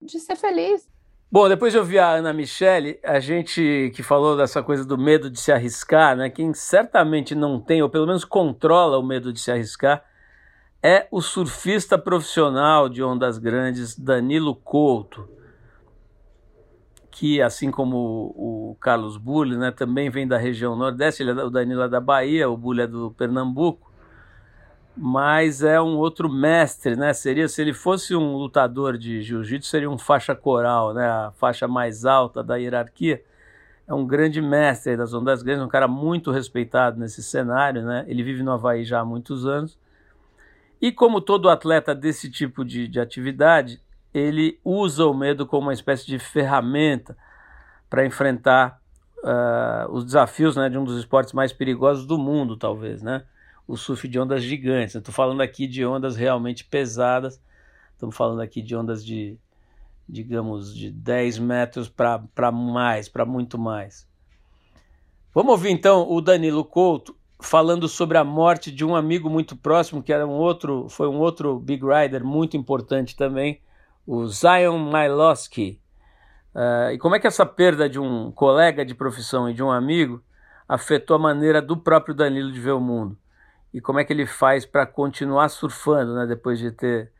de 0.00 0.20
ser 0.20 0.36
feliz. 0.36 0.93
Bom, 1.34 1.48
depois 1.48 1.72
de 1.72 1.78
ouvir 1.80 1.98
a 1.98 2.12
Ana 2.12 2.32
Michele, 2.32 3.00
a 3.02 3.18
gente 3.18 3.90
que 3.92 4.04
falou 4.04 4.36
dessa 4.36 4.62
coisa 4.62 4.84
do 4.84 4.96
medo 4.96 5.28
de 5.28 5.40
se 5.40 5.50
arriscar, 5.50 6.16
né? 6.16 6.30
Quem 6.30 6.54
certamente 6.54 7.34
não 7.34 7.58
tem, 7.60 7.82
ou 7.82 7.90
pelo 7.90 8.06
menos 8.06 8.24
controla 8.24 8.96
o 8.98 9.02
medo 9.02 9.32
de 9.32 9.40
se 9.40 9.50
arriscar, 9.50 10.04
é 10.80 11.08
o 11.10 11.20
surfista 11.20 11.98
profissional 11.98 12.88
de 12.88 13.02
ondas 13.02 13.36
grandes 13.36 13.98
Danilo 13.98 14.54
Couto, 14.54 15.28
que 17.10 17.42
assim 17.42 17.68
como 17.68 17.96
o 18.36 18.76
Carlos 18.80 19.16
Bulli, 19.16 19.56
né, 19.56 19.72
também 19.72 20.08
vem 20.10 20.28
da 20.28 20.38
região 20.38 20.76
Nordeste, 20.76 21.24
ele 21.24 21.32
é, 21.32 21.42
o 21.42 21.50
Danilo 21.50 21.82
é 21.82 21.88
da 21.88 22.00
Bahia, 22.00 22.48
o 22.48 22.56
Bulli 22.56 22.82
é 22.82 22.86
do 22.86 23.10
Pernambuco, 23.10 23.83
mas 24.96 25.62
é 25.62 25.80
um 25.80 25.96
outro 25.96 26.28
mestre, 26.28 26.94
né? 26.94 27.12
Seria 27.12 27.48
se 27.48 27.60
ele 27.60 27.72
fosse 27.72 28.14
um 28.14 28.36
lutador 28.36 28.96
de 28.96 29.22
jiu-jitsu, 29.22 29.68
seria 29.68 29.90
um 29.90 29.98
faixa 29.98 30.34
coral, 30.34 30.94
né? 30.94 31.06
A 31.06 31.32
faixa 31.32 31.66
mais 31.66 32.04
alta 32.04 32.42
da 32.42 32.56
hierarquia. 32.56 33.22
É 33.86 33.92
um 33.92 34.06
grande 34.06 34.40
mestre 34.40 34.96
das 34.96 35.12
ondas 35.12 35.42
grandes, 35.42 35.64
um 35.64 35.68
cara 35.68 35.88
muito 35.88 36.30
respeitado 36.30 36.98
nesse 36.98 37.22
cenário, 37.22 37.82
né? 37.82 38.04
Ele 38.06 38.22
vive 38.22 38.42
no 38.42 38.52
Havaí 38.52 38.84
já 38.84 39.00
há 39.00 39.04
muitos 39.04 39.46
anos. 39.46 39.78
E 40.80 40.92
como 40.92 41.20
todo 41.20 41.48
atleta 41.48 41.94
desse 41.94 42.30
tipo 42.30 42.64
de, 42.64 42.86
de 42.86 43.00
atividade, 43.00 43.80
ele 44.12 44.60
usa 44.64 45.04
o 45.06 45.12
medo 45.12 45.44
como 45.46 45.66
uma 45.66 45.72
espécie 45.72 46.06
de 46.06 46.18
ferramenta 46.18 47.16
para 47.90 48.06
enfrentar 48.06 48.80
uh, 49.18 49.90
os 49.90 50.04
desafios 50.04 50.56
né, 50.56 50.68
de 50.68 50.78
um 50.78 50.84
dos 50.84 50.98
esportes 50.98 51.32
mais 51.32 51.52
perigosos 51.52 52.06
do 52.06 52.16
mundo, 52.16 52.56
talvez, 52.56 53.02
né? 53.02 53.24
O 53.66 53.76
surf 53.76 54.06
de 54.06 54.18
ondas 54.18 54.42
gigantes. 54.42 54.94
Estou 54.94 55.14
falando 55.14 55.40
aqui 55.40 55.66
de 55.66 55.84
ondas 55.84 56.16
realmente 56.16 56.64
pesadas, 56.64 57.40
estamos 57.92 58.16
falando 58.16 58.40
aqui 58.40 58.60
de 58.60 58.76
ondas 58.76 59.04
de, 59.04 59.38
digamos, 60.08 60.74
de 60.74 60.90
10 60.90 61.38
metros 61.38 61.88
para 61.88 62.52
mais, 62.52 63.08
para 63.08 63.24
muito 63.24 63.58
mais. 63.58 64.06
Vamos 65.34 65.52
ouvir 65.52 65.70
então 65.70 66.08
o 66.10 66.20
Danilo 66.20 66.64
Couto 66.64 67.16
falando 67.40 67.88
sobre 67.88 68.16
a 68.16 68.24
morte 68.24 68.70
de 68.70 68.84
um 68.84 68.94
amigo 68.94 69.28
muito 69.28 69.56
próximo, 69.56 70.02
que 70.02 70.12
era 70.12 70.26
um 70.26 70.30
outro, 70.30 70.88
foi 70.88 71.08
um 71.08 71.18
outro 71.18 71.58
big 71.58 71.84
rider 71.84 72.24
muito 72.24 72.56
importante 72.56 73.16
também, 73.16 73.60
o 74.06 74.26
Zion 74.26 74.78
Miloski. 74.78 75.80
Uh, 76.54 76.92
e 76.92 76.98
como 76.98 77.16
é 77.16 77.20
que 77.20 77.26
essa 77.26 77.44
perda 77.44 77.88
de 77.88 77.98
um 77.98 78.30
colega 78.30 78.84
de 78.84 78.94
profissão 78.94 79.50
e 79.50 79.54
de 79.54 79.62
um 79.62 79.70
amigo 79.70 80.22
afetou 80.68 81.16
a 81.16 81.18
maneira 81.18 81.60
do 81.60 81.76
próprio 81.76 82.14
Danilo 82.14 82.52
de 82.52 82.60
ver 82.60 82.72
o 82.72 82.80
mundo? 82.80 83.18
E 83.74 83.80
como 83.80 83.98
é 83.98 84.04
que 84.04 84.12
ele 84.12 84.24
faz 84.24 84.64
para 84.64 84.86
continuar 84.86 85.48
surfando, 85.48 86.14
né, 86.14 86.26
depois 86.26 86.60
de 86.60 86.70
ter 86.70 87.10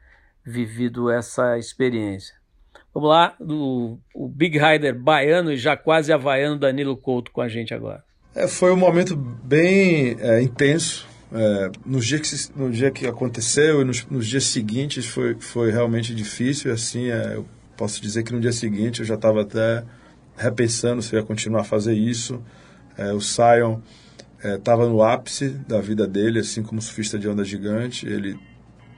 vivido 0.47 1.11
essa 1.11 1.59
experiência. 1.59 2.37
Vamos 2.95 3.09
lá, 3.09 3.37
o 3.41 4.29
Big 4.29 4.57
Rider 4.57 4.97
baiano 4.97 5.51
e 5.51 5.57
já 5.57 5.77
quase 5.77 6.13
havaiano 6.13 6.57
Danilo 6.57 6.97
Couto 6.97 7.33
com 7.33 7.41
a 7.41 7.49
gente 7.49 7.75
agora. 7.75 8.05
É, 8.33 8.47
foi 8.47 8.73
um 8.73 8.77
momento 8.77 9.17
bem 9.17 10.17
é, 10.21 10.41
intenso. 10.41 11.09
É, 11.33 11.71
no, 11.85 11.99
dia 11.99 12.21
que, 12.21 12.31
no 12.55 12.71
dia 12.71 12.93
que 12.93 13.05
aconteceu 13.05 13.81
e 13.81 13.85
nos, 13.85 14.07
nos 14.07 14.25
dias 14.25 14.45
seguintes 14.45 15.07
foi, 15.07 15.35
foi 15.41 15.73
realmente 15.73 16.15
difícil. 16.15 16.73
Assim, 16.73 17.11
é, 17.11 17.35
eu 17.35 17.47
posso 17.77 18.01
dizer 18.01 18.23
que 18.23 18.33
no 18.33 18.41
dia 18.41 18.53
seguinte 18.53 19.01
eu 19.01 19.07
já 19.07 19.15
estava 19.15 19.43
até 19.43 19.83
repensando 20.37 21.03
se 21.03 21.15
eu 21.15 21.21
ia 21.21 21.27
continuar 21.27 21.63
a 21.63 21.65
fazer 21.65 21.95
isso. 21.95 22.41
É, 22.97 23.13
o 23.13 23.21
Sion 23.21 23.81
estava 24.45 24.85
é, 24.85 24.89
no 24.89 25.03
ápice 25.03 25.49
da 25.49 25.81
vida 25.81 26.07
dele, 26.07 26.41
assim 26.41 26.63
como 26.63 26.81
surfista 26.83 27.19
de 27.19 27.29
onda 27.29 27.45
gigante. 27.45 28.07
Ele, 28.07 28.39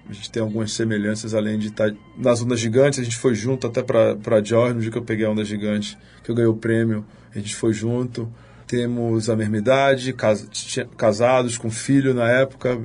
a 0.08 0.12
gente 0.12 0.30
tem 0.30 0.42
algumas 0.42 0.72
semelhanças, 0.72 1.34
além 1.34 1.58
de 1.58 1.68
estar 1.68 1.90
tá 1.90 1.96
nas 2.18 2.42
ondas 2.42 2.58
gigantes. 2.58 2.98
A 2.98 3.04
gente 3.04 3.16
foi 3.16 3.34
junto 3.34 3.66
até 3.66 3.82
para 3.82 4.42
George, 4.42 4.74
no 4.74 4.80
dia 4.80 4.90
que 4.90 4.98
eu 4.98 5.04
peguei 5.04 5.24
a 5.24 5.30
onda 5.30 5.44
gigante, 5.44 5.96
que 6.24 6.30
eu 6.30 6.34
ganhei 6.34 6.50
o 6.50 6.56
prêmio. 6.56 7.04
A 7.34 7.38
gente 7.38 7.54
foi 7.54 7.72
junto. 7.72 8.32
Temos 8.66 9.30
a 9.30 9.36
mesma 9.36 9.58
idade, 9.58 10.12
cas 10.12 10.48
casados, 10.96 11.56
com 11.56 11.70
filho 11.70 12.12
na 12.12 12.28
época. 12.28 12.76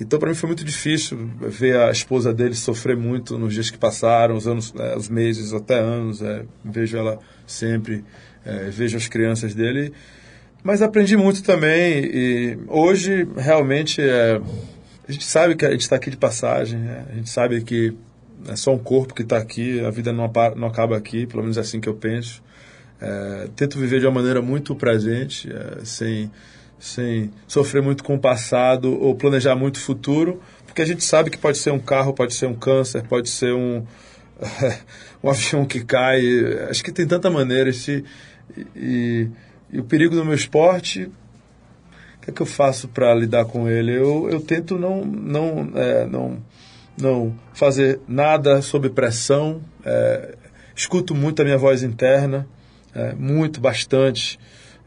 Então, 0.00 0.18
para 0.18 0.30
mim 0.30 0.34
foi 0.34 0.48
muito 0.48 0.64
difícil 0.64 1.30
ver 1.40 1.76
a 1.76 1.90
esposa 1.90 2.32
dele 2.32 2.54
sofrer 2.54 2.96
muito 2.96 3.38
nos 3.38 3.52
dias 3.52 3.70
que 3.70 3.78
passaram, 3.78 4.34
os 4.34 4.48
anos, 4.48 4.72
é, 4.76 4.96
os 4.96 5.08
meses, 5.08 5.52
até 5.52 5.78
anos. 5.78 6.22
É, 6.22 6.44
vejo 6.64 6.96
ela 6.96 7.20
sempre, 7.46 8.02
é, 8.44 8.70
vejo 8.70 8.96
as 8.96 9.06
crianças 9.06 9.54
dele. 9.54 9.92
Mas 10.62 10.82
aprendi 10.82 11.16
muito 11.16 11.42
também 11.42 12.04
e 12.04 12.58
hoje 12.68 13.26
realmente 13.36 14.00
é, 14.02 14.40
a 15.08 15.12
gente 15.12 15.24
sabe 15.24 15.56
que 15.56 15.64
a 15.64 15.70
gente 15.70 15.80
está 15.80 15.96
aqui 15.96 16.10
de 16.10 16.16
passagem, 16.16 16.78
né? 16.78 17.06
a 17.10 17.14
gente 17.14 17.30
sabe 17.30 17.62
que 17.62 17.96
é 18.46 18.56
só 18.56 18.74
um 18.74 18.78
corpo 18.78 19.14
que 19.14 19.22
está 19.22 19.38
aqui, 19.38 19.80
a 19.80 19.90
vida 19.90 20.12
não, 20.12 20.30
não 20.56 20.68
acaba 20.68 20.96
aqui, 20.96 21.26
pelo 21.26 21.42
menos 21.42 21.56
é 21.56 21.60
assim 21.60 21.80
que 21.80 21.88
eu 21.88 21.94
penso. 21.94 22.42
É, 23.00 23.48
tento 23.56 23.78
viver 23.78 24.00
de 24.00 24.06
uma 24.06 24.12
maneira 24.12 24.42
muito 24.42 24.74
presente, 24.74 25.50
é, 25.50 25.84
sem, 25.84 26.30
sem 26.78 27.30
sofrer 27.46 27.82
muito 27.82 28.04
com 28.04 28.14
o 28.14 28.18
passado 28.18 28.92
ou 29.00 29.14
planejar 29.14 29.56
muito 29.56 29.76
o 29.76 29.80
futuro, 29.80 30.40
porque 30.66 30.82
a 30.82 30.86
gente 30.86 31.02
sabe 31.02 31.30
que 31.30 31.38
pode 31.38 31.58
ser 31.58 31.72
um 31.72 31.78
carro, 31.78 32.12
pode 32.12 32.34
ser 32.34 32.46
um 32.46 32.54
câncer, 32.54 33.02
pode 33.02 33.30
ser 33.30 33.52
um, 33.54 33.84
um 35.24 35.30
avião 35.30 35.64
que 35.64 35.84
cai. 35.84 36.20
Acho 36.68 36.84
que 36.84 36.92
tem 36.92 37.06
tanta 37.06 37.30
maneira. 37.30 37.70
E, 37.70 38.04
e 38.76 39.28
e 39.72 39.78
o 39.78 39.84
perigo 39.84 40.14
do 40.14 40.24
meu 40.24 40.34
esporte, 40.34 41.04
o 41.04 42.20
que 42.22 42.30
é 42.30 42.32
que 42.32 42.42
eu 42.42 42.46
faço 42.46 42.88
para 42.88 43.14
lidar 43.14 43.44
com 43.44 43.68
ele? 43.68 43.96
Eu, 43.96 44.28
eu 44.30 44.40
tento 44.40 44.78
não, 44.78 45.04
não, 45.04 45.72
é, 45.74 46.06
não, 46.06 46.42
não 47.00 47.34
fazer 47.54 48.00
nada 48.06 48.60
sob 48.62 48.90
pressão, 48.90 49.60
é, 49.84 50.34
escuto 50.74 51.14
muito 51.14 51.40
a 51.40 51.44
minha 51.44 51.58
voz 51.58 51.82
interna, 51.82 52.46
é, 52.94 53.14
muito, 53.14 53.60
bastante. 53.60 54.38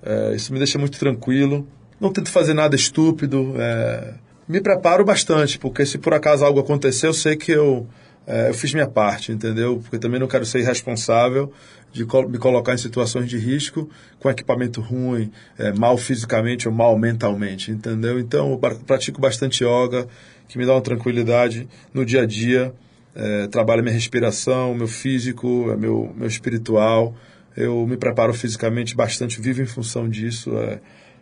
É, 0.01 0.35
isso 0.35 0.51
me 0.51 0.59
deixa 0.59 0.77
muito 0.77 0.99
tranquilo. 0.99 1.67
Não 1.99 2.11
tento 2.11 2.29
fazer 2.29 2.53
nada 2.53 2.75
estúpido. 2.75 3.55
É, 3.57 4.15
me 4.47 4.59
preparo 4.59 5.05
bastante, 5.05 5.57
porque 5.57 5.85
se 5.85 5.97
por 5.97 6.13
acaso 6.13 6.43
algo 6.43 6.59
acontecer, 6.59 7.07
eu 7.07 7.13
sei 7.13 7.37
que 7.37 7.51
eu, 7.51 7.87
é, 8.27 8.49
eu 8.49 8.53
fiz 8.53 8.73
minha 8.73 8.87
parte, 8.87 9.31
entendeu? 9.31 9.79
Porque 9.79 9.97
também 9.97 10.19
não 10.19 10.27
quero 10.27 10.45
ser 10.45 10.59
irresponsável 10.59 11.51
de 11.93 12.03
me 12.27 12.39
colocar 12.39 12.73
em 12.73 12.77
situações 12.77 13.29
de 13.29 13.37
risco 13.37 13.87
com 14.19 14.29
equipamento 14.29 14.81
ruim, 14.81 15.31
é, 15.57 15.71
mal 15.71 15.95
fisicamente 15.95 16.67
ou 16.67 16.73
mal 16.73 16.97
mentalmente, 16.97 17.71
entendeu? 17.71 18.19
Então, 18.19 18.51
eu 18.51 18.57
pratico 18.57 19.21
bastante 19.21 19.63
yoga, 19.63 20.07
que 20.47 20.57
me 20.57 20.65
dá 20.65 20.73
uma 20.73 20.81
tranquilidade 20.81 21.67
no 21.93 22.03
dia 22.03 22.23
a 22.23 22.25
dia, 22.25 22.73
é, 23.15 23.47
trabalho 23.47 23.83
minha 23.83 23.93
respiração, 23.93 24.73
meu 24.73 24.87
físico, 24.87 25.69
é 25.71 25.77
meu, 25.77 26.11
meu 26.17 26.27
espiritual, 26.27 27.15
eu 27.55 27.85
me 27.85 27.95
preparo 27.95 28.33
fisicamente 28.33 28.95
bastante, 28.95 29.39
vivo 29.39 29.61
em 29.61 29.67
função 29.67 30.09
disso, 30.09 30.57
é, 30.57 30.79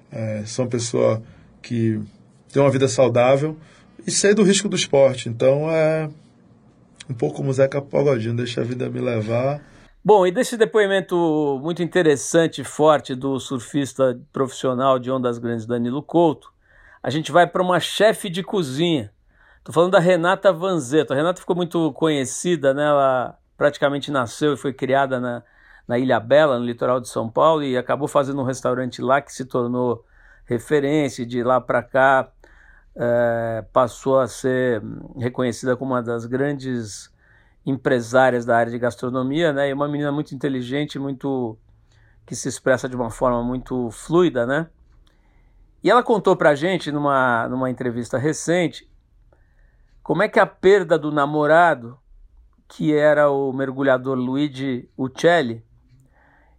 é, 0.09 0.43
sou 0.45 0.63
uma 0.63 0.71
pessoa 0.71 1.21
que 1.61 1.99
tem 2.51 2.61
uma 2.61 2.71
vida 2.71 2.87
saudável 2.87 3.57
e 4.07 4.11
sei 4.11 4.33
do 4.33 4.41
risco 4.41 4.69
do 4.69 4.75
esporte, 4.77 5.27
então 5.27 5.69
é, 5.69 6.09
um 7.09 7.13
pouco 7.13 7.35
como 7.35 7.51
Zeca 7.51 7.81
Pagodinho, 7.81 8.35
deixa 8.35 8.61
a 8.61 8.63
vida 8.63 8.89
me 8.89 9.01
levar. 9.01 9.61
Bom, 10.03 10.25
e 10.25 10.31
desse 10.31 10.57
depoimento 10.57 11.59
muito 11.61 11.83
interessante 11.83 12.61
e 12.61 12.63
forte 12.63 13.13
do 13.13 13.39
surfista 13.39 14.19
profissional 14.33 14.97
de 14.97 15.11
ondas 15.11 15.37
grandes 15.37 15.67
Danilo 15.67 16.01
Couto, 16.01 16.51
a 17.03 17.11
gente 17.11 17.31
vai 17.31 17.45
para 17.45 17.61
uma 17.61 17.79
chefe 17.79 18.27
de 18.27 18.41
cozinha. 18.41 19.13
Estou 19.59 19.71
falando 19.71 19.91
da 19.91 19.99
Renata 19.99 20.51
Vanzeto. 20.51 21.13
A 21.13 21.15
Renata 21.15 21.39
ficou 21.39 21.55
muito 21.55 21.93
conhecida, 21.93 22.73
né? 22.73 22.83
Ela 22.83 23.37
praticamente 23.55 24.09
nasceu 24.09 24.53
e 24.53 24.57
foi 24.57 24.73
criada 24.73 25.19
na, 25.19 25.43
na 25.87 25.99
Ilha 25.99 26.19
Bela, 26.19 26.57
no 26.57 26.65
litoral 26.65 26.99
de 26.99 27.07
São 27.07 27.29
Paulo, 27.29 27.61
e 27.61 27.77
acabou 27.77 28.07
fazendo 28.07 28.41
um 28.41 28.45
restaurante 28.45 29.03
lá 29.03 29.21
que 29.21 29.31
se 29.31 29.45
tornou 29.45 30.03
referência. 30.45 31.27
De 31.27 31.43
lá 31.43 31.61
para 31.61 31.83
cá 31.83 32.31
é, 32.95 33.63
passou 33.71 34.19
a 34.19 34.27
ser 34.27 34.81
reconhecida 35.19 35.77
como 35.77 35.91
uma 35.91 36.01
das 36.01 36.25
grandes 36.25 37.13
empresárias 37.65 38.45
da 38.45 38.57
área 38.57 38.71
de 38.71 38.79
gastronomia, 38.79 39.53
né? 39.53 39.69
E 39.69 39.73
uma 39.73 39.87
menina 39.87 40.11
muito 40.11 40.33
inteligente, 40.33 40.97
muito 40.97 41.57
que 42.25 42.35
se 42.35 42.47
expressa 42.47 42.87
de 42.87 42.95
uma 42.95 43.09
forma 43.09 43.43
muito 43.43 43.89
fluida, 43.91 44.45
né? 44.45 44.69
E 45.83 45.89
ela 45.89 46.03
contou 46.03 46.35
pra 46.35 46.55
gente 46.55 46.91
numa, 46.91 47.47
numa 47.49 47.69
entrevista 47.69 48.17
recente 48.17 48.89
como 50.03 50.23
é 50.23 50.27
que 50.27 50.39
a 50.39 50.45
perda 50.45 50.97
do 50.97 51.11
namorado, 51.11 51.97
que 52.67 52.93
era 52.93 53.29
o 53.29 53.53
mergulhador 53.53 54.17
Luigi 54.17 54.89
Uccelli, 54.97 55.63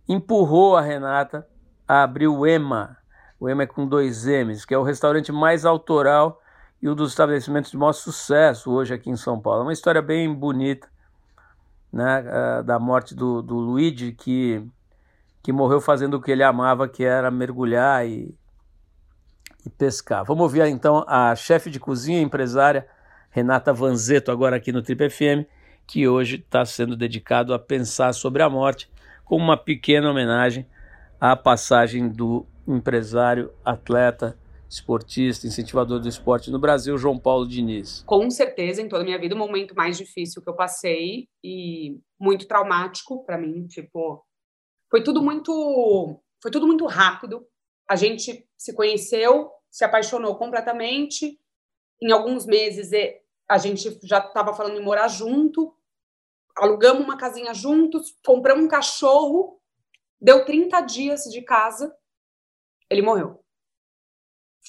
empurrou 0.08 0.76
a 0.76 0.80
Renata 0.80 1.46
a 1.86 2.02
abrir 2.02 2.28
o 2.28 2.46
EMA, 2.46 2.96
o 3.40 3.48
EMA 3.48 3.64
é 3.64 3.66
com 3.66 3.86
dois 3.86 4.24
M's, 4.24 4.64
que 4.64 4.72
é 4.72 4.78
o 4.78 4.84
restaurante 4.84 5.32
mais 5.32 5.64
autoral 5.64 6.40
e 6.80 6.88
um 6.88 6.94
dos 6.94 7.10
estabelecimentos 7.10 7.72
de 7.72 7.76
maior 7.76 7.92
sucesso 7.92 8.70
hoje 8.70 8.94
aqui 8.94 9.10
em 9.10 9.16
São 9.16 9.40
Paulo. 9.40 9.60
É 9.60 9.62
uma 9.64 9.72
história 9.72 10.00
bem 10.00 10.32
bonita, 10.32 10.88
né, 11.92 12.62
da 12.64 12.78
morte 12.78 13.14
do, 13.14 13.42
do 13.42 13.56
Luigi, 13.56 14.12
que, 14.12 14.64
que 15.42 15.52
morreu 15.52 15.80
fazendo 15.80 16.14
o 16.14 16.20
que 16.20 16.30
ele 16.30 16.42
amava, 16.42 16.88
que 16.88 17.04
era 17.04 17.30
mergulhar 17.30 18.06
e, 18.06 18.34
e 19.66 19.70
pescar. 19.70 20.24
Vamos 20.24 20.42
ouvir 20.42 20.66
então 20.66 21.04
a 21.06 21.36
chefe 21.36 21.70
de 21.70 21.78
cozinha 21.78 22.20
empresária 22.20 22.86
Renata 23.30 23.72
Vanzeto, 23.72 24.30
agora 24.30 24.56
aqui 24.56 24.72
no 24.72 24.82
Trip 24.82 25.08
FM, 25.08 25.46
que 25.86 26.06
hoje 26.06 26.36
está 26.36 26.64
sendo 26.64 26.96
dedicado 26.96 27.54
a 27.54 27.58
pensar 27.58 28.12
sobre 28.12 28.42
a 28.42 28.48
morte, 28.48 28.90
como 29.24 29.44
uma 29.44 29.56
pequena 29.56 30.10
homenagem 30.10 30.66
à 31.20 31.34
passagem 31.36 32.08
do 32.08 32.46
empresário, 32.66 33.50
atleta, 33.64 34.36
esportista, 34.74 35.46
incentivador 35.46 36.00
do 36.00 36.08
esporte 36.08 36.50
no 36.50 36.58
Brasil, 36.58 36.96
João 36.96 37.18
Paulo 37.18 37.46
Diniz. 37.46 38.02
Com 38.06 38.30
certeza, 38.30 38.80
em 38.80 38.88
toda 38.88 39.02
a 39.02 39.04
minha 39.04 39.18
vida, 39.18 39.34
o 39.34 39.38
momento 39.38 39.74
mais 39.74 39.98
difícil 39.98 40.42
que 40.42 40.48
eu 40.48 40.56
passei 40.56 41.28
e 41.44 42.00
muito 42.18 42.46
traumático 42.46 43.24
para 43.24 43.36
mim, 43.36 43.66
tipo, 43.66 44.24
foi 44.90 45.02
tudo 45.02 45.22
muito, 45.22 46.20
foi 46.42 46.50
tudo 46.50 46.66
muito 46.66 46.86
rápido. 46.86 47.46
A 47.88 47.96
gente 47.96 48.48
se 48.56 48.74
conheceu, 48.74 49.50
se 49.70 49.84
apaixonou 49.84 50.36
completamente. 50.36 51.38
Em 52.00 52.10
alguns 52.10 52.46
meses 52.46 52.90
a 53.48 53.58
gente 53.58 53.98
já 54.02 54.18
estava 54.18 54.54
falando 54.54 54.78
em 54.78 54.84
morar 54.84 55.08
junto, 55.08 55.76
alugamos 56.56 57.04
uma 57.04 57.18
casinha 57.18 57.52
juntos, 57.52 58.16
compramos 58.24 58.64
um 58.64 58.68
cachorro, 58.68 59.60
deu 60.20 60.44
30 60.44 60.80
dias 60.82 61.24
de 61.24 61.42
casa, 61.42 61.94
ele 62.88 63.02
morreu. 63.02 63.41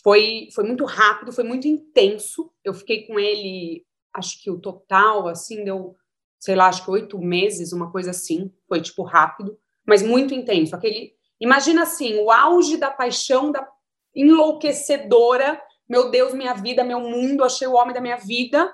Foi, 0.01 0.47
foi 0.53 0.63
muito 0.63 0.85
rápido, 0.85 1.31
foi 1.31 1.43
muito 1.43 1.67
intenso. 1.67 2.51
Eu 2.63 2.73
fiquei 2.73 3.05
com 3.05 3.19
ele, 3.19 3.85
acho 4.13 4.41
que 4.41 4.49
o 4.49 4.59
total, 4.59 5.27
assim, 5.27 5.63
deu, 5.63 5.95
sei 6.39 6.55
lá, 6.55 6.67
acho 6.67 6.83
que 6.83 6.91
oito 6.91 7.19
meses, 7.19 7.73
uma 7.73 7.91
coisa 7.91 8.11
assim. 8.11 8.51
Foi, 8.67 8.81
tipo, 8.81 9.03
rápido, 9.03 9.57
mas 9.85 10.01
muito 10.01 10.33
intenso. 10.33 10.75
Aquele, 10.75 11.13
imagina 11.39 11.83
assim, 11.83 12.17
o 12.19 12.31
auge 12.31 12.77
da 12.77 12.89
paixão, 12.89 13.51
da 13.51 13.67
enlouquecedora 14.15 15.61
meu 15.87 16.09
Deus, 16.09 16.33
minha 16.33 16.53
vida, 16.53 16.83
meu 16.83 16.99
mundo, 16.99 17.43
achei 17.43 17.67
o 17.67 17.73
homem 17.73 17.93
da 17.93 18.01
minha 18.01 18.17
vida. 18.17 18.73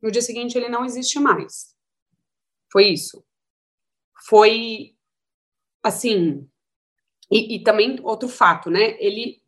No 0.00 0.10
dia 0.10 0.22
seguinte, 0.22 0.56
ele 0.56 0.68
não 0.68 0.84
existe 0.84 1.18
mais. 1.18 1.74
Foi 2.72 2.86
isso. 2.88 3.24
Foi, 4.28 4.94
assim. 5.82 6.48
E, 7.30 7.56
e 7.56 7.62
também 7.62 7.98
outro 8.02 8.28
fato, 8.28 8.70
né? 8.70 8.96
Ele, 9.00 9.42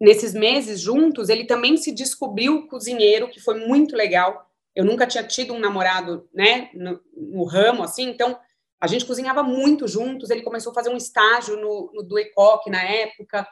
nesses 0.00 0.34
meses 0.34 0.80
juntos, 0.80 1.28
ele 1.28 1.44
também 1.44 1.76
se 1.76 1.92
descobriu 1.92 2.66
cozinheiro, 2.66 3.30
que 3.30 3.40
foi 3.40 3.66
muito 3.66 3.96
legal. 3.96 4.50
Eu 4.74 4.84
nunca 4.84 5.06
tinha 5.06 5.22
tido 5.24 5.54
um 5.54 5.58
namorado, 5.58 6.28
né, 6.34 6.70
no, 6.74 7.00
no 7.16 7.44
ramo, 7.44 7.82
assim, 7.82 8.08
então 8.08 8.38
a 8.80 8.86
gente 8.86 9.06
cozinhava 9.06 9.42
muito 9.42 9.88
juntos. 9.88 10.28
Ele 10.28 10.42
começou 10.42 10.70
a 10.70 10.74
fazer 10.74 10.90
um 10.90 10.96
estágio 10.96 11.56
no, 11.56 11.90
no 11.94 12.02
do 12.02 12.18
ECOC 12.18 12.68
na 12.68 12.82
época. 12.82 13.46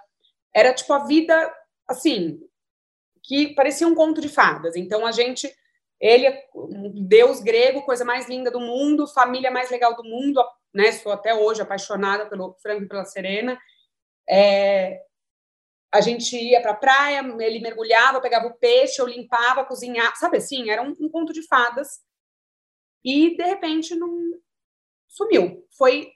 Era 0.54 0.74
tipo 0.74 0.92
a 0.92 1.06
vida 1.06 1.50
assim, 1.88 2.38
que 3.22 3.54
parecia 3.54 3.86
um 3.86 3.94
conto 3.94 4.20
de 4.20 4.28
fadas. 4.28 4.76
Então 4.76 5.06
a 5.06 5.12
gente, 5.12 5.50
ele 6.00 6.26
é 6.26 6.44
deus 6.94 7.40
grego, 7.40 7.82
coisa 7.82 8.04
mais 8.04 8.28
linda 8.28 8.50
do 8.50 8.60
mundo, 8.60 9.06
família 9.06 9.50
mais 9.50 9.70
legal 9.70 9.96
do 9.96 10.04
mundo, 10.04 10.44
né? 10.74 10.92
Sou 10.92 11.12
até 11.12 11.34
hoje 11.34 11.62
apaixonada 11.62 12.26
pelo 12.26 12.54
Franco 12.62 12.84
e 12.84 12.88
pela 12.88 13.04
Serena. 13.04 13.58
É, 14.28 15.00
a 15.92 16.00
gente 16.00 16.36
ia 16.36 16.60
para 16.62 16.72
a 16.72 16.76
praia, 16.76 17.20
ele 17.40 17.60
mergulhava, 17.60 18.20
pegava 18.20 18.46
o 18.46 18.54
peixe, 18.54 19.00
eu 19.00 19.06
limpava, 19.06 19.64
cozinhava, 19.64 20.16
sabe 20.16 20.38
assim? 20.38 20.70
Era 20.70 20.82
um, 20.82 20.96
um 20.98 21.08
conto 21.08 21.32
de 21.32 21.46
fadas. 21.46 22.00
E 23.04 23.36
de 23.36 23.44
repente 23.44 23.94
não 23.94 24.10
sumiu. 25.08 25.66
Foi 25.76 26.12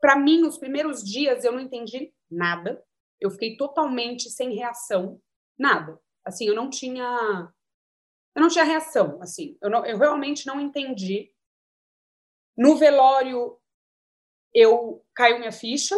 para 0.00 0.16
mim 0.16 0.44
os 0.44 0.58
primeiros 0.58 1.02
dias 1.02 1.44
eu 1.44 1.52
não 1.52 1.60
entendi 1.60 2.12
nada 2.30 2.84
eu 3.22 3.30
fiquei 3.30 3.56
totalmente 3.56 4.28
sem 4.28 4.52
reação, 4.52 5.22
nada. 5.56 5.98
Assim, 6.24 6.46
eu 6.46 6.54
não 6.54 6.68
tinha 6.68 7.52
eu 8.34 8.42
não 8.42 8.48
tinha 8.48 8.64
reação, 8.64 9.20
assim. 9.22 9.56
Eu, 9.60 9.70
não, 9.70 9.86
eu 9.86 9.96
realmente 9.96 10.46
não 10.46 10.60
entendi. 10.60 11.32
No 12.56 12.76
velório 12.76 13.58
eu 14.52 15.04
caiu 15.14 15.38
minha 15.38 15.52
ficha. 15.52 15.94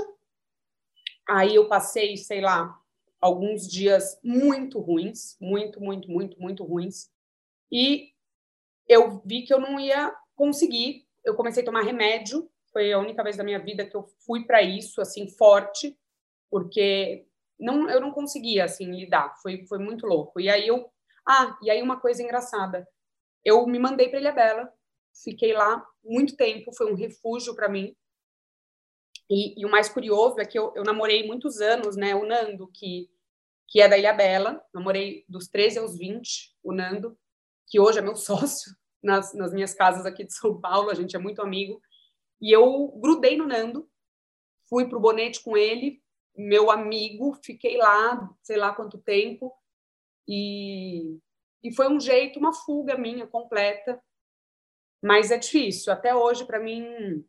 Aí 1.26 1.55
eu 1.55 1.68
passei, 1.68 2.16
sei 2.18 2.42
lá, 2.42 2.78
alguns 3.25 3.66
dias 3.66 4.18
muito 4.22 4.79
ruins, 4.81 5.37
muito, 5.41 5.81
muito, 5.81 6.11
muito, 6.11 6.41
muito 6.41 6.64
ruins. 6.64 7.09
E 7.70 8.11
eu 8.89 9.22
vi 9.25 9.43
que 9.43 9.55
eu 9.55 9.61
não 9.61 9.81
ia 9.81 10.14
conseguir. 10.35 11.07
Eu 11.25 11.35
comecei 11.35 11.62
a 11.62 11.66
tomar 11.66 11.83
remédio. 11.83 12.51
Foi 12.72 12.93
a 12.93 12.99
única 12.99 13.22
vez 13.22 13.37
da 13.37 13.45
minha 13.45 13.59
vida 13.59 13.87
que 13.87 13.97
eu 13.97 14.05
fui 14.27 14.45
para 14.45 14.62
isso, 14.62 15.01
assim, 15.01 15.29
forte 15.29 15.97
porque 16.55 17.27
não, 17.59 17.91
eu 17.91 18.01
não 18.01 18.12
conseguia 18.12 18.64
assim 18.64 18.89
lidar, 18.93 19.35
foi, 19.43 19.66
foi 19.66 19.79
muito 19.81 20.07
louco. 20.07 20.41
E 20.41 20.49
aí 20.49 20.68
eu, 20.68 20.89
ah, 21.27 21.59
e 21.61 21.68
aí 21.68 21.83
uma 21.83 21.99
coisa 21.99 22.22
engraçada, 22.22 22.87
eu 23.45 23.66
me 23.66 23.77
mandei 23.77 24.09
para 24.09 24.20
Ilha 24.20 24.31
Bela, 24.31 24.72
fiquei 25.25 25.53
lá 25.53 25.85
muito 26.05 26.37
tempo, 26.37 26.72
foi 26.72 26.93
um 26.93 26.95
refúgio 26.95 27.57
para 27.57 27.68
mim. 27.68 27.97
E, 29.29 29.61
e, 29.61 29.66
o 29.66 29.70
mais 29.70 29.89
curioso 29.89 30.39
é 30.39 30.45
que 30.45 30.57
eu, 30.57 30.72
eu 30.77 30.85
namorei 30.85 31.27
muitos 31.27 31.61
anos, 31.61 31.97
né, 31.97 32.14
o 32.14 32.25
Nando, 32.25 32.68
que, 32.68 33.11
que 33.68 33.80
é 33.80 33.88
da 33.88 33.98
Ilha 33.98 34.12
Bela, 34.12 34.62
namorei 34.72 35.24
dos 35.28 35.48
13 35.48 35.78
aos 35.78 35.96
20, 35.96 36.54
o 36.62 36.72
Nando, 36.72 37.18
que 37.66 37.80
hoje 37.80 37.98
é 37.98 38.02
meu 38.02 38.16
sócio 38.16 38.74
nas, 39.02 39.34
nas 39.34 39.52
minhas 39.52 39.74
casas 39.74 40.06
aqui 40.06 40.24
de 40.24 40.34
São 40.34 40.60
Paulo, 40.60 40.90
a 40.90 40.94
gente 40.94 41.14
é 41.14 41.18
muito 41.18 41.42
amigo, 41.42 41.80
e 42.40 42.50
eu 42.50 42.88
grudei 43.00 43.36
no 43.36 43.46
Nando, 43.46 43.88
fui 44.68 44.88
pro 44.88 45.00
Bonete 45.00 45.42
com 45.42 45.56
ele, 45.56 46.02
meu 46.36 46.70
amigo, 46.70 47.38
fiquei 47.44 47.76
lá, 47.76 48.30
sei 48.42 48.56
lá 48.56 48.74
quanto 48.74 48.98
tempo, 48.98 49.52
e, 50.26 51.18
e 51.62 51.72
foi 51.72 51.88
um 51.88 52.00
jeito, 52.00 52.38
uma 52.38 52.52
fuga 52.52 52.96
minha 52.96 53.26
completa, 53.26 54.02
mas 55.02 55.30
é 55.30 55.36
difícil. 55.36 55.92
Até 55.92 56.14
hoje, 56.14 56.44
para 56.44 56.58
mim, 56.58 57.24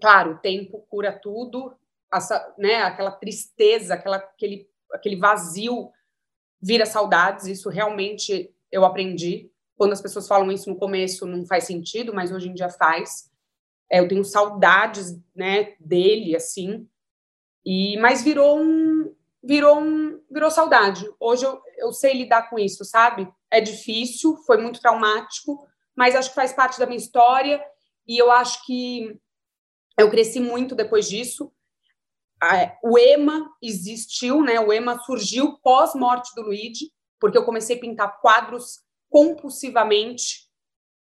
claro, 0.00 0.32
o 0.32 0.38
tempo 0.38 0.86
cura 0.88 1.12
tudo, 1.12 1.76
essa, 2.12 2.54
né, 2.56 2.82
aquela 2.82 3.10
tristeza, 3.10 3.94
aquela, 3.94 4.16
aquele, 4.16 4.70
aquele 4.94 5.16
vazio 5.16 5.90
vira 6.60 6.86
saudades, 6.86 7.46
isso 7.46 7.68
realmente 7.68 8.54
eu 8.72 8.84
aprendi. 8.84 9.50
Quando 9.76 9.92
as 9.92 10.00
pessoas 10.00 10.26
falam 10.26 10.50
isso 10.50 10.70
no 10.70 10.76
começo, 10.76 11.26
não 11.26 11.44
faz 11.44 11.64
sentido, 11.64 12.14
mas 12.14 12.32
hoje 12.32 12.48
em 12.48 12.54
dia 12.54 12.70
faz. 12.70 13.30
É, 13.90 14.00
eu 14.00 14.08
tenho 14.08 14.24
saudades 14.24 15.20
né, 15.34 15.74
dele, 15.78 16.34
assim, 16.34 16.88
e 17.64 17.96
mas 17.98 18.22
virou 18.22 18.58
um 18.58 19.14
virou 19.42 19.80
um 19.80 20.20
virou 20.30 20.50
saudade. 20.50 21.06
Hoje 21.20 21.44
eu, 21.44 21.60
eu 21.78 21.92
sei 21.92 22.14
lidar 22.14 22.48
com 22.48 22.58
isso, 22.58 22.84
sabe? 22.84 23.30
É 23.50 23.60
difícil, 23.60 24.36
foi 24.46 24.56
muito 24.56 24.80
traumático, 24.80 25.66
mas 25.94 26.14
acho 26.14 26.30
que 26.30 26.34
faz 26.34 26.52
parte 26.52 26.78
da 26.78 26.86
minha 26.86 26.98
história 26.98 27.62
e 28.06 28.18
eu 28.18 28.30
acho 28.30 28.64
que 28.64 29.18
eu 29.98 30.10
cresci 30.10 30.40
muito 30.40 30.74
depois 30.74 31.08
disso. 31.08 31.52
O 32.82 32.98
EMA 32.98 33.50
existiu, 33.62 34.42
né? 34.42 34.60
O 34.60 34.72
EMA 34.72 34.98
surgiu 35.00 35.58
pós 35.62 35.94
morte 35.94 36.34
do 36.34 36.42
Luigi, 36.42 36.92
porque 37.20 37.38
eu 37.38 37.44
comecei 37.44 37.76
a 37.76 37.80
pintar 37.80 38.20
quadros 38.20 38.82
compulsivamente 39.08 40.48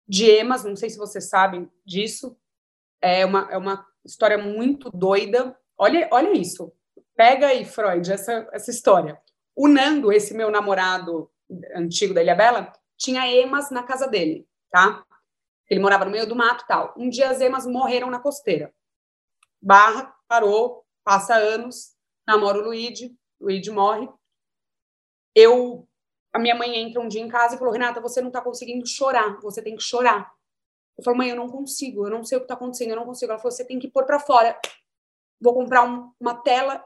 de 0.07 0.25
emas, 0.25 0.63
não 0.63 0.75
sei 0.75 0.89
se 0.89 0.97
vocês 0.97 1.29
sabem 1.29 1.71
disso. 1.85 2.35
É 2.99 3.25
uma, 3.25 3.47
é 3.51 3.57
uma 3.57 3.85
história 4.03 4.37
muito 4.37 4.89
doida. 4.89 5.55
Olha, 5.77 6.09
olha 6.11 6.33
isso. 6.33 6.73
Pega 7.15 7.47
aí, 7.47 7.63
Freud, 7.63 8.11
essa, 8.11 8.49
essa 8.51 8.71
história. 8.71 9.21
O 9.55 9.67
Nando, 9.67 10.11
esse 10.11 10.33
meu 10.33 10.49
namorado 10.49 11.29
antigo 11.75 12.13
da 12.13 12.23
Ilha 12.23 12.35
Bela, 12.35 12.73
tinha 12.97 13.27
emas 13.31 13.69
na 13.69 13.83
casa 13.83 14.07
dele, 14.07 14.47
tá? 14.71 15.05
Ele 15.69 15.79
morava 15.79 16.05
no 16.05 16.11
meio 16.11 16.27
do 16.27 16.35
mato 16.35 16.65
tal. 16.67 16.93
Um 16.97 17.09
dia 17.09 17.29
as 17.29 17.39
emas 17.39 17.65
morreram 17.67 18.09
na 18.09 18.19
costeira. 18.19 18.73
Barra, 19.61 20.13
parou, 20.27 20.85
passa 21.03 21.35
anos, 21.35 21.95
namora 22.27 22.59
o 22.59 22.61
Luigi, 22.61 23.15
Luigi 23.39 23.71
morre. 23.71 24.07
Eu, 25.35 25.87
a 26.33 26.39
minha 26.39 26.55
mãe 26.55 26.75
entra 26.75 27.01
um 27.01 27.07
dia 27.07 27.21
em 27.21 27.27
casa 27.27 27.55
e 27.55 27.57
falou, 27.57 27.73
Renata, 27.73 28.01
você 28.01 28.21
não 28.21 28.31
tá 28.31 28.41
conseguindo 28.41 28.85
chorar, 28.87 29.39
você 29.41 29.61
tem 29.61 29.75
que 29.75 29.83
chorar. 29.83 30.31
Eu 30.97 31.03
falo, 31.03 31.17
mãe, 31.17 31.29
eu 31.29 31.35
não 31.35 31.47
consigo, 31.47 32.05
eu 32.05 32.11
não 32.11 32.25
sei 32.25 32.37
o 32.37 32.41
que 32.41 32.47
tá 32.47 32.55
acontecendo, 32.55 32.89
eu 32.89 32.97
não 32.97 33.05
consigo. 33.05 33.31
Ela 33.31 33.39
falou, 33.39 33.51
você 33.51 33.65
tem 33.65 33.79
que 33.79 33.87
pôr 33.87 34.05
para 34.05 34.19
fora. 34.19 34.59
Vou 35.39 35.53
comprar 35.53 35.83
um, 35.83 36.11
uma 36.19 36.35
tela 36.35 36.83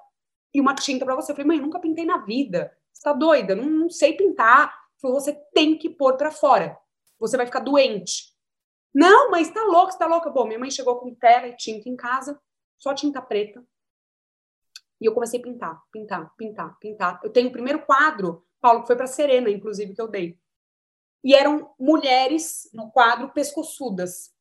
e 0.53 0.61
uma 0.61 0.75
tinta 0.75 1.03
para 1.03 1.15
você. 1.15 1.31
Eu 1.31 1.35
falei, 1.35 1.47
mãe, 1.47 1.57
eu 1.57 1.63
nunca 1.63 1.79
pintei 1.79 2.05
na 2.05 2.19
vida. 2.19 2.77
Você 2.93 3.01
tá 3.01 3.11
doida? 3.11 3.55
Não, 3.55 3.65
não 3.65 3.89
sei 3.89 4.13
pintar. 4.13 4.71
Falou, 5.01 5.19
você 5.19 5.33
tem 5.53 5.77
que 5.77 5.89
pôr 5.89 6.15
para 6.15 6.29
fora. 6.29 6.77
Você 7.19 7.35
vai 7.35 7.47
ficar 7.47 7.61
doente. 7.61 8.33
Não, 8.93 9.31
mas 9.31 9.49
tá 9.49 9.63
louca, 9.63 9.97
tá 9.97 10.05
louca. 10.05 10.29
Bom, 10.29 10.45
minha 10.45 10.59
mãe 10.59 10.69
chegou 10.69 10.99
com 10.99 11.15
tela 11.15 11.47
e 11.47 11.57
tinta 11.57 11.89
em 11.89 11.95
casa, 11.95 12.39
só 12.77 12.93
tinta 12.93 13.21
preta. 13.21 13.65
E 15.03 15.05
eu 15.05 15.13
comecei 15.13 15.39
a 15.39 15.43
pintar, 15.43 15.83
pintar, 15.91 16.33
pintar, 16.37 16.79
pintar. 16.79 17.19
Eu 17.23 17.29
tenho 17.29 17.49
o 17.49 17.51
primeiro 17.51 17.85
quadro, 17.85 18.45
Paulo, 18.61 18.81
que 18.81 18.87
foi 18.87 18.95
para 18.95 19.05
Serena, 19.05 19.49
inclusive, 19.49 19.93
que 19.93 20.01
eu 20.01 20.07
dei. 20.07 20.39
E 21.23 21.35
eram 21.35 21.73
mulheres 21.77 22.69
no 22.73 22.89
quadro 22.89 23.33
pescoçudas. 23.33 24.33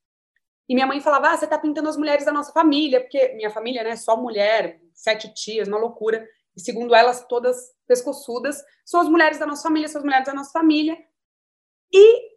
E 0.69 0.75
minha 0.75 0.87
mãe 0.87 1.01
falava: 1.01 1.31
Ah, 1.31 1.37
você 1.37 1.47
tá 1.47 1.59
pintando 1.59 1.89
as 1.89 1.97
mulheres 1.97 2.25
da 2.25 2.33
nossa 2.33 2.53
família, 2.53 3.01
porque 3.01 3.35
minha 3.35 3.51
família, 3.51 3.83
né, 3.83 3.97
só 3.97 4.17
mulher, 4.17 4.81
sete 4.95 5.35
tias, 5.35 5.67
uma 5.67 5.79
loucura. 5.79 6.27
E 6.57 6.61
segundo 6.61 6.95
elas, 6.95 7.27
todas 7.27 7.57
pescoçudas, 7.87 8.63
são 8.85 9.01
as 9.01 9.09
mulheres 9.09 9.39
da 9.39 9.47
nossa 9.47 9.65
família, 9.65 9.89
são 9.89 9.99
as 9.99 10.05
mulheres 10.05 10.27
da 10.27 10.35
nossa 10.35 10.53
família. 10.53 10.97
E 11.93 12.33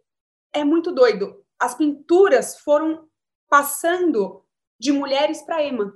é 0.52 0.64
muito 0.64 0.92
doido 0.92 1.46
as 1.58 1.74
pinturas 1.74 2.58
foram 2.60 3.08
passando 3.48 4.44
de 4.78 4.92
mulheres 4.92 5.42
para 5.42 5.64
Emma. 5.64 5.92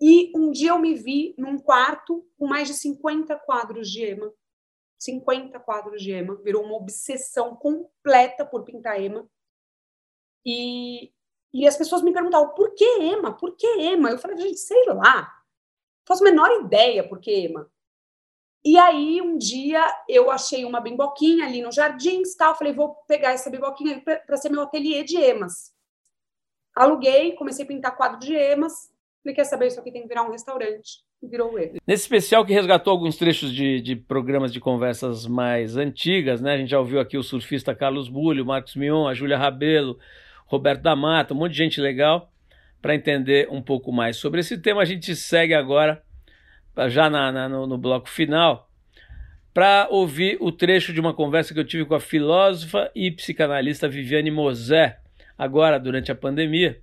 E 0.00 0.32
um 0.36 0.50
dia 0.50 0.70
eu 0.70 0.78
me 0.78 0.94
vi 0.94 1.34
num 1.36 1.58
quarto 1.58 2.24
com 2.38 2.46
mais 2.46 2.68
de 2.68 2.74
50 2.74 3.36
quadros 3.40 3.90
de 3.90 4.04
Emma. 4.04 4.32
50 4.98 5.58
quadros 5.60 6.02
de 6.02 6.12
Emma. 6.12 6.36
Virou 6.36 6.64
uma 6.64 6.76
obsessão 6.76 7.56
completa 7.56 8.44
por 8.44 8.64
pintar 8.64 9.00
Emma. 9.00 9.28
E, 10.46 11.12
e 11.52 11.66
as 11.66 11.76
pessoas 11.76 12.02
me 12.02 12.12
perguntavam, 12.12 12.54
por 12.54 12.74
que 12.74 12.84
Emma? 13.00 13.36
Por 13.36 13.56
que 13.56 13.66
Emma? 13.66 14.10
Eu 14.10 14.18
falei, 14.18 14.36
gente, 14.38 14.58
sei 14.58 14.84
lá. 14.86 15.22
Não 15.22 16.06
faço 16.06 16.22
a 16.22 16.30
menor 16.30 16.64
ideia 16.64 17.06
por 17.06 17.18
que 17.18 17.34
Emma. 17.34 17.70
E 18.64 18.76
aí, 18.76 19.22
um 19.22 19.38
dia, 19.38 19.84
eu 20.08 20.30
achei 20.30 20.64
uma 20.64 20.80
bimboquinha 20.80 21.46
ali 21.46 21.62
no 21.62 21.72
jardim, 21.72 22.22
tal. 22.36 22.54
Falei, 22.54 22.72
vou 22.72 22.94
pegar 23.06 23.32
essa 23.32 23.50
bimboquinha 23.50 24.00
para 24.00 24.36
ser 24.36 24.50
meu 24.50 24.62
ateliê 24.62 25.02
de 25.02 25.16
emas. 25.16 25.72
Aluguei, 26.74 27.34
comecei 27.34 27.64
a 27.64 27.68
pintar 27.68 27.96
quadro 27.96 28.18
de 28.18 28.34
emas. 28.34 28.92
Falei, 29.28 29.34
quer 29.34 29.44
saber, 29.44 29.66
isso 29.66 29.78
aqui 29.78 29.92
tem 29.92 30.00
que 30.00 30.08
virar 30.08 30.22
um 30.22 30.30
restaurante. 30.30 31.02
Virou 31.22 31.58
ele. 31.58 31.78
Nesse 31.86 32.04
especial 32.04 32.46
que 32.46 32.52
resgatou 32.54 32.90
alguns 32.90 33.16
trechos 33.16 33.52
de, 33.52 33.78
de 33.82 33.94
programas 33.94 34.50
de 34.50 34.58
conversas 34.58 35.26
mais 35.26 35.76
antigas, 35.76 36.40
né? 36.40 36.54
A 36.54 36.56
gente 36.56 36.70
já 36.70 36.78
ouviu 36.78 36.98
aqui 36.98 37.18
o 37.18 37.22
surfista 37.22 37.74
Carlos 37.74 38.08
Bulho, 38.08 38.46
Marcos 38.46 38.74
Mion, 38.74 39.06
a 39.06 39.12
Júlia 39.12 39.36
Rabelo, 39.36 39.98
Roberto 40.46 40.80
da 40.80 40.96
Mata, 40.96 41.34
um 41.34 41.36
monte 41.36 41.52
de 41.52 41.58
gente 41.58 41.78
legal. 41.78 42.32
Para 42.80 42.94
entender 42.94 43.48
um 43.50 43.60
pouco 43.60 43.92
mais 43.92 44.16
sobre 44.16 44.40
esse 44.40 44.56
tema, 44.56 44.80
a 44.80 44.86
gente 44.86 45.14
segue 45.14 45.52
agora 45.52 46.02
já 46.88 47.10
na, 47.10 47.30
na 47.30 47.48
no, 47.50 47.66
no, 47.66 47.76
bloco 47.76 48.08
final, 48.08 48.70
para 49.52 49.88
ouvir 49.90 50.38
o 50.40 50.50
trecho 50.50 50.90
de 50.90 51.00
uma 51.00 51.12
conversa 51.12 51.52
que 51.52 51.60
eu 51.60 51.66
tive 51.66 51.84
com 51.84 51.94
a 51.94 52.00
filósofa 52.00 52.90
e 52.94 53.10
psicanalista 53.10 53.88
Viviane 53.88 54.30
Mosé, 54.30 55.00
agora 55.36 55.78
durante 55.78 56.10
a 56.10 56.14
pandemia. 56.14 56.80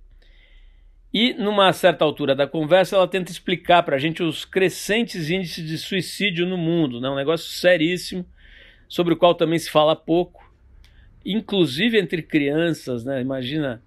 E, 1.18 1.32
numa 1.32 1.72
certa 1.72 2.04
altura 2.04 2.34
da 2.34 2.46
conversa, 2.46 2.94
ela 2.94 3.08
tenta 3.08 3.32
explicar 3.32 3.82
para 3.82 3.96
a 3.96 3.98
gente 3.98 4.22
os 4.22 4.44
crescentes 4.44 5.30
índices 5.30 5.66
de 5.66 5.78
suicídio 5.78 6.44
no 6.44 6.58
mundo, 6.58 7.00
né? 7.00 7.08
um 7.08 7.14
negócio 7.14 7.50
seríssimo, 7.52 8.22
sobre 8.86 9.14
o 9.14 9.16
qual 9.16 9.34
também 9.34 9.58
se 9.58 9.70
fala 9.70 9.96
pouco, 9.96 10.44
inclusive 11.24 11.98
entre 11.98 12.20
crianças. 12.20 13.02
Né? 13.02 13.22
Imagina 13.22 13.82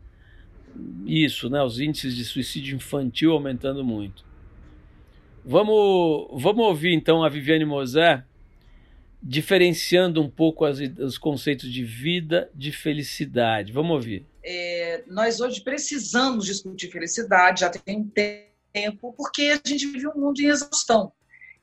isso, 1.06 1.52
né? 1.52 1.62
os 1.62 1.80
índices 1.80 2.16
de 2.16 2.26
suicídio 2.26 2.76
infantil 2.76 3.32
aumentando 3.32 3.84
muito. 3.84 4.26
Vamos, 5.46 6.30
vamos 6.34 6.66
ouvir 6.66 6.96
então 6.96 7.24
a 7.24 7.30
Viviane 7.30 7.64
Mosé 7.64 8.24
diferenciando 9.22 10.20
um 10.20 10.32
pouco 10.32 10.66
as, 10.66 10.80
os 10.80 11.20
conceitos 11.20 11.72
de 11.72 11.84
vida, 11.84 12.50
de 12.56 12.72
felicidade. 12.72 13.72
Vamos 13.72 13.92
ouvir. 13.92 14.26
É, 14.44 15.04
nós 15.08 15.40
hoje 15.40 15.62
precisamos 15.62 16.46
discutir 16.46 16.92
felicidade, 16.92 17.62
já 17.62 17.70
tem 17.70 17.98
um 17.98 18.10
tempo, 18.10 19.14
porque 19.14 19.60
a 19.64 19.68
gente 19.68 19.88
vive 19.88 20.08
um 20.08 20.16
mundo 20.16 20.40
em 20.40 20.48
exaustão. 20.48 21.12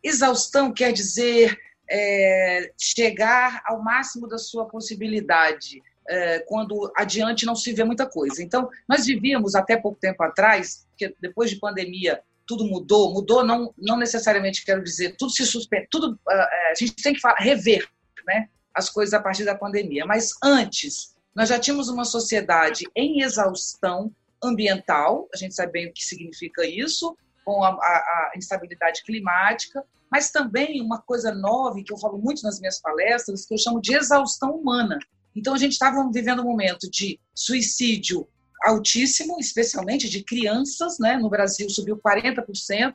Exaustão 0.02 0.72
quer 0.72 0.92
dizer 0.92 1.58
é, 1.90 2.72
chegar 2.78 3.62
ao 3.66 3.82
máximo 3.82 4.28
da 4.28 4.38
sua 4.38 4.66
possibilidade, 4.66 5.82
é, 6.08 6.40
quando 6.40 6.90
adiante 6.96 7.46
não 7.46 7.54
se 7.54 7.72
vê 7.72 7.82
muita 7.84 8.06
coisa. 8.06 8.42
Então, 8.42 8.68
nós 8.88 9.06
vivíamos 9.06 9.54
até 9.54 9.76
pouco 9.76 9.98
tempo 9.98 10.22
atrás, 10.22 10.86
que 10.96 11.14
depois 11.20 11.50
de 11.50 11.56
pandemia 11.56 12.22
tudo 12.46 12.64
mudou, 12.64 13.12
mudou 13.12 13.44
não, 13.44 13.74
não 13.76 13.96
necessariamente 13.96 14.64
quero 14.64 14.82
dizer 14.82 15.16
tudo 15.18 15.32
se 15.32 15.44
suspende, 15.44 15.88
tudo 15.90 16.12
uh, 16.12 16.30
a 16.70 16.74
gente 16.78 16.94
tem 16.94 17.12
que 17.12 17.20
rever, 17.40 17.88
né, 18.24 18.48
as 18.72 18.88
coisas 18.88 19.12
a 19.12 19.20
partir 19.20 19.44
da 19.44 19.56
pandemia. 19.56 20.06
Mas 20.06 20.30
antes 20.42 21.15
nós 21.36 21.50
já 21.50 21.58
tínhamos 21.58 21.90
uma 21.90 22.06
sociedade 22.06 22.84
em 22.96 23.20
exaustão 23.20 24.10
ambiental, 24.42 25.28
a 25.34 25.36
gente 25.36 25.54
sabe 25.54 25.72
bem 25.72 25.88
o 25.88 25.92
que 25.92 26.02
significa 26.02 26.66
isso, 26.66 27.14
com 27.44 27.62
a, 27.62 27.68
a, 27.68 28.30
a 28.32 28.38
instabilidade 28.38 29.02
climática, 29.04 29.84
mas 30.10 30.30
também 30.30 30.80
uma 30.80 31.00
coisa 31.02 31.34
nova 31.34 31.82
que 31.84 31.92
eu 31.92 31.98
falo 31.98 32.16
muito 32.16 32.42
nas 32.42 32.58
minhas 32.58 32.80
palestras, 32.80 33.44
que 33.44 33.52
eu 33.52 33.58
chamo 33.58 33.82
de 33.82 33.94
exaustão 33.94 34.52
humana. 34.52 34.98
Então 35.34 35.52
a 35.52 35.58
gente 35.58 35.72
estava 35.72 36.10
vivendo 36.10 36.40
um 36.40 36.46
momento 36.46 36.90
de 36.90 37.20
suicídio 37.34 38.26
altíssimo, 38.62 39.38
especialmente 39.38 40.08
de 40.08 40.24
crianças, 40.24 40.98
né? 40.98 41.18
No 41.18 41.28
Brasil 41.28 41.68
subiu 41.68 41.98
40% 41.98 42.94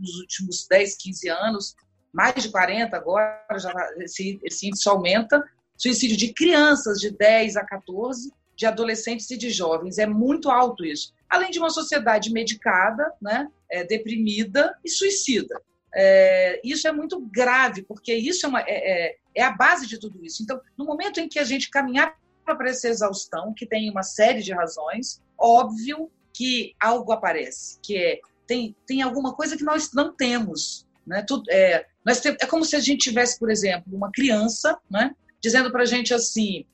nos 0.00 0.14
últimos 0.16 0.66
10, 0.68 0.96
15 0.96 1.28
anos, 1.28 1.76
mais 2.12 2.42
de 2.42 2.48
40 2.50 2.96
agora, 2.96 3.46
já 3.56 3.72
esse, 3.98 4.40
esse 4.42 4.66
índice 4.66 4.88
aumenta. 4.88 5.44
Suicídio 5.76 6.16
de 6.16 6.32
crianças 6.32 6.98
de 6.98 7.10
10 7.10 7.56
a 7.56 7.64
14, 7.64 8.32
de 8.54 8.66
adolescentes 8.66 9.30
e 9.30 9.36
de 9.36 9.50
jovens, 9.50 9.98
é 9.98 10.06
muito 10.06 10.50
alto 10.50 10.84
isso. 10.84 11.12
Além 11.28 11.50
de 11.50 11.58
uma 11.58 11.70
sociedade 11.70 12.32
medicada, 12.32 13.12
né? 13.20 13.48
É, 13.70 13.84
deprimida 13.84 14.76
e 14.84 14.88
suicida. 14.88 15.60
É, 15.94 16.60
isso 16.64 16.86
é 16.86 16.92
muito 16.92 17.20
grave, 17.20 17.82
porque 17.82 18.14
isso 18.14 18.46
é, 18.46 18.48
uma, 18.48 18.60
é, 18.60 18.64
é, 18.68 19.16
é 19.34 19.42
a 19.42 19.50
base 19.50 19.86
de 19.86 19.98
tudo 19.98 20.24
isso. 20.24 20.42
Então, 20.42 20.60
no 20.76 20.84
momento 20.84 21.18
em 21.18 21.28
que 21.28 21.38
a 21.38 21.44
gente 21.44 21.68
caminhar 21.68 22.16
para 22.44 22.70
essa 22.70 22.88
exaustão, 22.88 23.52
que 23.54 23.66
tem 23.66 23.90
uma 23.90 24.02
série 24.02 24.42
de 24.42 24.52
razões, 24.52 25.20
óbvio 25.36 26.10
que 26.32 26.74
algo 26.80 27.12
aparece, 27.12 27.78
que 27.82 27.96
é 27.96 28.20
tem, 28.46 28.76
tem 28.86 29.02
alguma 29.02 29.34
coisa 29.34 29.56
que 29.56 29.64
nós 29.64 29.92
não 29.92 30.14
temos. 30.14 30.86
Né? 31.06 31.24
Tudo, 31.26 31.50
é, 31.50 31.86
nós 32.04 32.20
tem, 32.20 32.36
é 32.40 32.46
como 32.46 32.64
se 32.64 32.76
a 32.76 32.80
gente 32.80 33.08
tivesse, 33.08 33.38
por 33.38 33.50
exemplo, 33.50 33.94
uma 33.94 34.10
criança 34.12 34.78
né, 34.88 35.14
dizendo 35.42 35.70
para 35.70 35.82
a 35.82 35.86
gente 35.86 36.12
assim: 36.14 36.64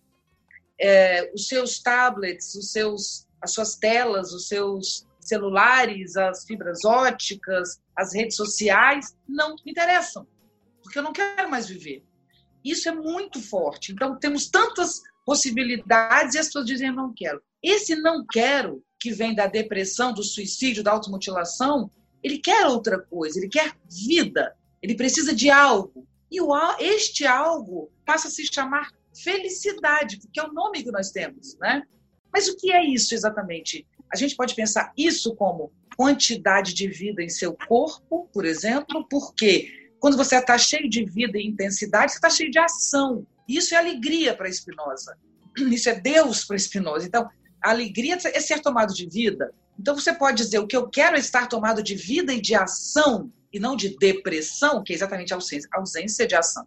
é, 0.80 1.30
os 1.34 1.46
seus 1.46 1.80
tablets, 1.80 2.54
os 2.54 2.72
seus, 2.72 3.26
as 3.40 3.52
suas 3.52 3.76
telas, 3.76 4.32
os 4.32 4.48
seus 4.48 5.06
celulares, 5.20 6.16
as 6.16 6.44
fibras 6.44 6.84
óticas, 6.84 7.80
as 7.96 8.14
redes 8.14 8.36
sociais 8.36 9.16
não 9.28 9.54
me 9.64 9.70
interessam, 9.70 10.26
porque 10.82 10.98
eu 10.98 11.02
não 11.02 11.12
quero 11.12 11.50
mais 11.50 11.68
viver. 11.68 12.04
Isso 12.64 12.88
é 12.88 12.92
muito 12.92 13.40
forte. 13.40 13.92
Então, 13.92 14.18
temos 14.18 14.48
tantas 14.48 15.02
possibilidades 15.24 16.34
e 16.34 16.38
as 16.38 16.46
pessoas 16.46 16.66
dizem 16.66 16.92
não 16.92 17.12
quero. 17.14 17.42
Esse 17.62 17.94
não 17.94 18.24
quero, 18.26 18.82
que 18.98 19.12
vem 19.12 19.34
da 19.34 19.46
depressão, 19.46 20.12
do 20.12 20.22
suicídio, 20.22 20.82
da 20.82 20.92
automutilação, 20.92 21.90
ele 22.22 22.38
quer 22.38 22.66
outra 22.66 23.00
coisa, 23.00 23.38
ele 23.38 23.48
quer 23.48 23.76
vida, 23.90 24.54
ele 24.80 24.94
precisa 24.94 25.34
de 25.34 25.50
algo. 25.50 26.06
E 26.32 26.40
o, 26.40 26.50
este 26.80 27.26
algo 27.26 27.92
passa 28.06 28.28
a 28.28 28.30
se 28.30 28.46
chamar 28.52 28.90
felicidade, 29.14 30.18
porque 30.18 30.40
é 30.40 30.44
o 30.44 30.52
nome 30.52 30.82
que 30.82 30.90
nós 30.90 31.10
temos, 31.10 31.58
né? 31.58 31.82
Mas 32.32 32.48
o 32.48 32.56
que 32.56 32.72
é 32.72 32.82
isso 32.82 33.14
exatamente? 33.14 33.86
A 34.10 34.16
gente 34.16 34.34
pode 34.34 34.54
pensar 34.54 34.90
isso 34.96 35.34
como 35.36 35.70
quantidade 35.94 36.72
de 36.72 36.88
vida 36.88 37.22
em 37.22 37.28
seu 37.28 37.54
corpo, 37.68 38.30
por 38.32 38.46
exemplo, 38.46 39.06
porque 39.10 39.90
quando 40.00 40.16
você 40.16 40.36
está 40.36 40.56
cheio 40.56 40.88
de 40.88 41.04
vida 41.04 41.38
e 41.38 41.46
intensidade, 41.46 42.12
você 42.12 42.18
está 42.18 42.30
cheio 42.30 42.50
de 42.50 42.58
ação. 42.58 43.26
Isso 43.46 43.74
é 43.74 43.78
alegria 43.78 44.34
para 44.34 44.50
Spinoza. 44.50 45.16
Isso 45.70 45.90
é 45.90 46.00
Deus 46.00 46.46
para 46.46 46.58
Spinoza. 46.58 47.06
Então, 47.06 47.28
a 47.62 47.70
alegria 47.70 48.16
é 48.24 48.40
ser 48.40 48.60
tomado 48.60 48.94
de 48.94 49.06
vida. 49.06 49.52
Então, 49.78 49.94
você 49.94 50.12
pode 50.12 50.38
dizer: 50.38 50.58
o 50.58 50.66
que 50.66 50.76
eu 50.76 50.88
quero 50.88 51.16
é 51.16 51.20
estar 51.20 51.46
tomado 51.46 51.82
de 51.82 51.94
vida 51.94 52.32
e 52.32 52.40
de 52.40 52.54
ação, 52.54 53.30
e 53.52 53.60
não 53.60 53.76
de 53.76 53.96
depressão, 53.98 54.82
que 54.82 54.92
é 54.92 54.96
exatamente 54.96 55.32
a 55.32 55.36
ausência, 55.36 55.68
ausência 55.72 56.26
de 56.26 56.34
ação. 56.34 56.66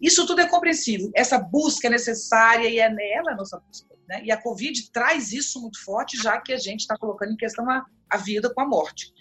Isso 0.00 0.26
tudo 0.26 0.40
é 0.40 0.48
compreensível. 0.48 1.10
Essa 1.14 1.38
busca 1.38 1.86
é 1.86 1.90
necessária 1.90 2.68
e 2.68 2.78
é 2.78 2.90
nela 2.92 3.32
a 3.32 3.36
nossa 3.36 3.60
busca. 3.60 3.94
Né? 4.08 4.22
E 4.24 4.32
a 4.32 4.40
Covid 4.40 4.90
traz 4.90 5.32
isso 5.32 5.60
muito 5.60 5.82
forte, 5.84 6.20
já 6.20 6.40
que 6.40 6.52
a 6.52 6.58
gente 6.58 6.80
está 6.80 6.96
colocando 6.96 7.32
em 7.32 7.36
questão 7.36 7.68
a, 7.70 7.84
a 8.10 8.16
vida 8.16 8.52
com 8.52 8.60
a 8.60 8.68
morte. 8.68 9.12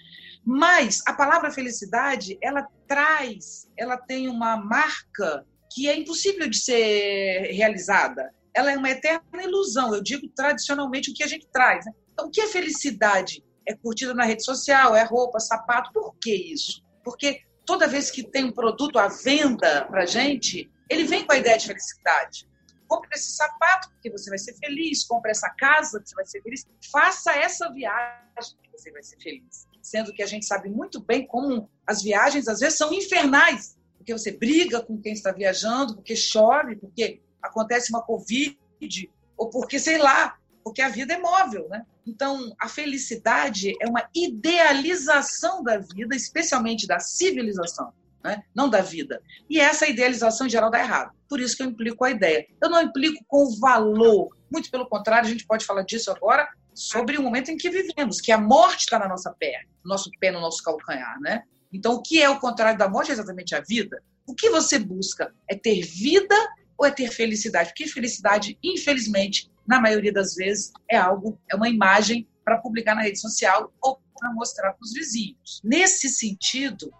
Mas 0.43 1.01
a 1.05 1.13
palavra 1.13 1.51
felicidade, 1.51 2.37
ela 2.41 2.67
traz, 2.87 3.69
ela 3.77 3.95
tem 3.95 4.27
uma 4.27 4.57
marca 4.57 5.45
que 5.71 5.87
é 5.87 5.95
impossível 5.95 6.49
de 6.49 6.57
ser 6.57 7.51
realizada. 7.51 8.33
Ela 8.53 8.71
é 8.71 8.77
uma 8.77 8.89
eterna 8.89 9.43
ilusão. 9.43 9.93
Eu 9.93 10.01
digo 10.01 10.27
tradicionalmente 10.29 11.11
o 11.11 11.13
que 11.13 11.23
a 11.23 11.27
gente 11.27 11.47
traz. 11.53 11.85
Né? 11.85 11.93
Então, 12.11 12.27
o 12.27 12.31
que 12.31 12.41
é 12.41 12.47
felicidade? 12.47 13.43
É 13.67 13.75
curtida 13.75 14.13
na 14.13 14.25
rede 14.25 14.43
social, 14.43 14.95
é 14.95 15.03
roupa, 15.03 15.39
sapato. 15.39 15.93
Por 15.93 16.15
que 16.15 16.33
isso? 16.33 16.80
Porque 17.03 17.41
toda 17.65 17.87
vez 17.87 18.11
que 18.11 18.23
tem 18.23 18.45
um 18.45 18.51
produto 18.51 18.99
à 18.99 19.07
venda 19.07 19.85
para 19.85 20.05
gente, 20.05 20.69
ele 20.89 21.03
vem 21.05 21.25
com 21.25 21.33
a 21.33 21.37
ideia 21.37 21.57
de 21.57 21.67
felicidade. 21.67 22.49
Compre 22.87 23.09
esse 23.13 23.31
sapato 23.31 23.89
porque 23.91 24.11
você 24.11 24.29
vai 24.29 24.37
ser 24.37 24.53
feliz, 24.55 25.05
compre 25.05 25.31
essa 25.31 25.49
casa 25.51 26.01
que 26.01 26.09
você 26.09 26.15
vai 26.15 26.25
ser 26.25 26.41
feliz, 26.41 26.67
faça 26.91 27.31
essa 27.31 27.71
viagem 27.71 28.57
que 28.61 28.71
você 28.71 28.91
vai 28.91 29.01
ser 29.01 29.17
feliz. 29.17 29.65
Sendo 29.81 30.13
que 30.13 30.21
a 30.21 30.25
gente 30.25 30.45
sabe 30.45 30.69
muito 30.69 30.99
bem 30.99 31.25
como 31.25 31.69
as 31.87 32.01
viagens 32.01 32.47
às 32.47 32.59
vezes 32.59 32.77
são 32.77 32.91
infernais, 32.93 33.77
porque 33.97 34.11
você 34.11 34.31
briga 34.31 34.81
com 34.81 35.01
quem 35.01 35.13
está 35.13 35.31
viajando, 35.31 35.95
porque 35.95 36.15
chove, 36.15 36.75
porque 36.75 37.21
acontece 37.41 37.89
uma 37.91 38.01
covid, 38.01 39.09
ou 39.37 39.49
porque 39.49 39.79
sei 39.79 39.97
lá, 39.97 40.37
porque 40.63 40.81
a 40.81 40.89
vida 40.89 41.13
é 41.13 41.17
móvel, 41.17 41.67
né? 41.69 41.85
Então, 42.05 42.53
a 42.59 42.67
felicidade 42.67 43.73
é 43.81 43.87
uma 43.87 44.07
idealização 44.15 45.63
da 45.63 45.77
vida, 45.77 46.15
especialmente 46.15 46.87
da 46.87 46.99
civilização, 46.99 47.93
né? 48.23 48.43
não 48.55 48.69
da 48.69 48.81
vida. 48.81 49.21
E 49.49 49.59
essa 49.59 49.87
idealização 49.87 50.47
em 50.47 50.49
geral 50.49 50.71
dá 50.71 50.79
errado. 50.79 51.11
Por 51.29 51.39
isso 51.39 51.55
que 51.55 51.63
eu 51.63 51.67
implico 51.67 52.03
a 52.03 52.11
ideia. 52.11 52.45
Eu 52.61 52.69
não 52.69 52.81
implico 52.81 53.23
com 53.27 53.45
o 53.45 53.59
valor. 53.59 54.35
Muito 54.51 54.69
pelo 54.71 54.87
contrário, 54.87 55.27
a 55.27 55.31
gente 55.31 55.45
pode 55.45 55.65
falar 55.65 55.83
disso 55.83 56.11
agora, 56.11 56.47
sobre 56.73 57.17
o 57.17 57.21
momento 57.21 57.51
em 57.51 57.57
que 57.57 57.69
vivemos, 57.69 58.19
que 58.19 58.31
a 58.31 58.37
morte 58.37 58.81
está 58.81 58.97
na 58.97 59.07
nossa 59.07 59.31
pé, 59.31 59.61
no 59.83 59.89
nosso 59.89 60.09
pé, 60.19 60.31
no 60.31 60.41
nosso 60.41 60.63
calcanhar, 60.63 61.19
né? 61.19 61.43
Então, 61.71 61.93
o 61.93 62.01
que 62.01 62.21
é 62.21 62.29
o 62.29 62.39
contrário 62.39 62.77
da 62.77 62.89
morte 62.89 63.11
é 63.11 63.13
exatamente 63.13 63.55
a 63.55 63.61
vida. 63.61 64.01
O 64.25 64.35
que 64.35 64.49
você 64.49 64.77
busca 64.77 65.33
é 65.47 65.55
ter 65.55 65.81
vida 65.81 66.35
ou 66.77 66.85
é 66.85 66.91
ter 66.91 67.09
felicidade? 67.09 67.69
Porque 67.69 67.87
felicidade, 67.87 68.57
infelizmente, 68.63 69.50
na 69.71 69.79
maioria 69.79 70.11
das 70.11 70.35
vezes, 70.35 70.73
é 70.89 70.97
algo, 70.97 71.39
é 71.49 71.55
uma 71.55 71.69
imagem 71.69 72.27
para 72.43 72.57
publicar 72.57 72.93
na 72.93 73.03
rede 73.03 73.21
social 73.21 73.71
ou 73.81 74.01
para 74.19 74.33
mostrar 74.33 74.73
para 74.73 74.83
os 74.83 74.91
vizinhos. 74.91 75.61
Nesse 75.63 76.09
sentido, 76.09 76.93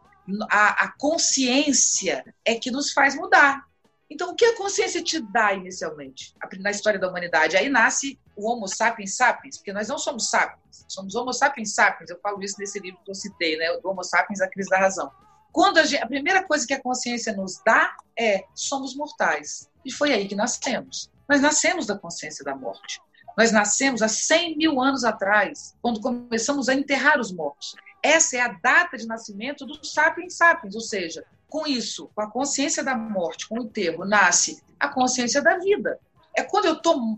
a, 0.50 0.86
a 0.86 0.98
consciência 0.98 2.24
é 2.46 2.56
que 2.56 2.72
nos 2.72 2.94
faz 2.94 3.14
mudar. 3.14 3.66
Então, 4.10 4.32
o 4.32 4.36
que 4.36 4.46
a 4.46 4.58
consciência 4.58 5.04
te 5.04 5.20
dá 5.20 5.54
inicialmente 5.54 6.34
na 6.60 6.72
história 6.72 7.00
da 7.00 7.10
humanidade? 7.10 7.58
Aí 7.58 7.68
nasce 7.68 8.18
o 8.38 8.50
Homo 8.50 8.68
sapiens 8.68 9.18
sapiens, 9.18 9.58
porque 9.58 9.74
nós 9.74 9.90
não 9.90 9.98
somos 9.98 10.30
sapiens, 10.30 10.86
somos 10.88 11.14
Homo 11.14 11.34
sapiens 11.34 11.74
sapiens. 11.74 12.10
Eu 12.10 12.20
falo 12.22 12.42
isso 12.42 12.56
nesse 12.58 12.80
livro 12.80 13.02
que 13.04 13.12
eu 13.12 13.16
citei, 13.16 13.58
né? 13.58 13.68
Do 13.82 13.90
Homo 13.90 14.04
sapiens, 14.04 14.40
a 14.40 14.50
crise 14.50 14.70
da 14.70 14.80
razão. 14.80 15.12
Quando 15.52 15.78
a, 15.80 15.84
gente, 15.84 16.02
a 16.02 16.08
primeira 16.08 16.44
coisa 16.46 16.66
que 16.66 16.74
a 16.74 16.82
consciência 16.82 17.34
nos 17.34 17.62
dá 17.66 17.96
é 18.18 18.46
somos 18.56 18.96
mortais. 18.96 19.70
E 19.86 19.92
foi 19.92 20.14
aí 20.14 20.28
que 20.28 20.36
nascemos. 20.36 21.10
Nós 21.32 21.40
nascemos 21.40 21.86
da 21.86 21.98
consciência 21.98 22.44
da 22.44 22.54
morte. 22.54 23.00
Nós 23.38 23.54
nascemos 23.54 24.02
há 24.02 24.10
100 24.10 24.58
mil 24.58 24.82
anos 24.82 25.06
atrás, 25.06 25.74
quando 25.82 26.02
começamos 26.02 26.68
a 26.68 26.74
enterrar 26.74 27.22
os 27.22 27.32
mortos. 27.32 27.74
Essa 28.04 28.36
é 28.36 28.42
a 28.42 28.50
data 28.50 28.98
de 28.98 29.08
nascimento 29.08 29.66
do 29.66 29.82
sapiens 29.82 30.36
sapiens, 30.36 30.76
ou 30.76 30.82
seja, 30.82 31.24
com 31.48 31.66
isso, 31.66 32.12
com 32.14 32.22
a 32.22 32.30
consciência 32.30 32.84
da 32.84 32.98
morte, 32.98 33.48
com 33.48 33.60
o 33.60 33.64
enterro, 33.64 34.04
nasce 34.04 34.62
a 34.78 34.90
consciência 34.90 35.42
da 35.42 35.58
vida. 35.58 35.98
É 36.36 36.44
quando 36.44 36.66
eu 36.66 36.74
estou 36.74 37.18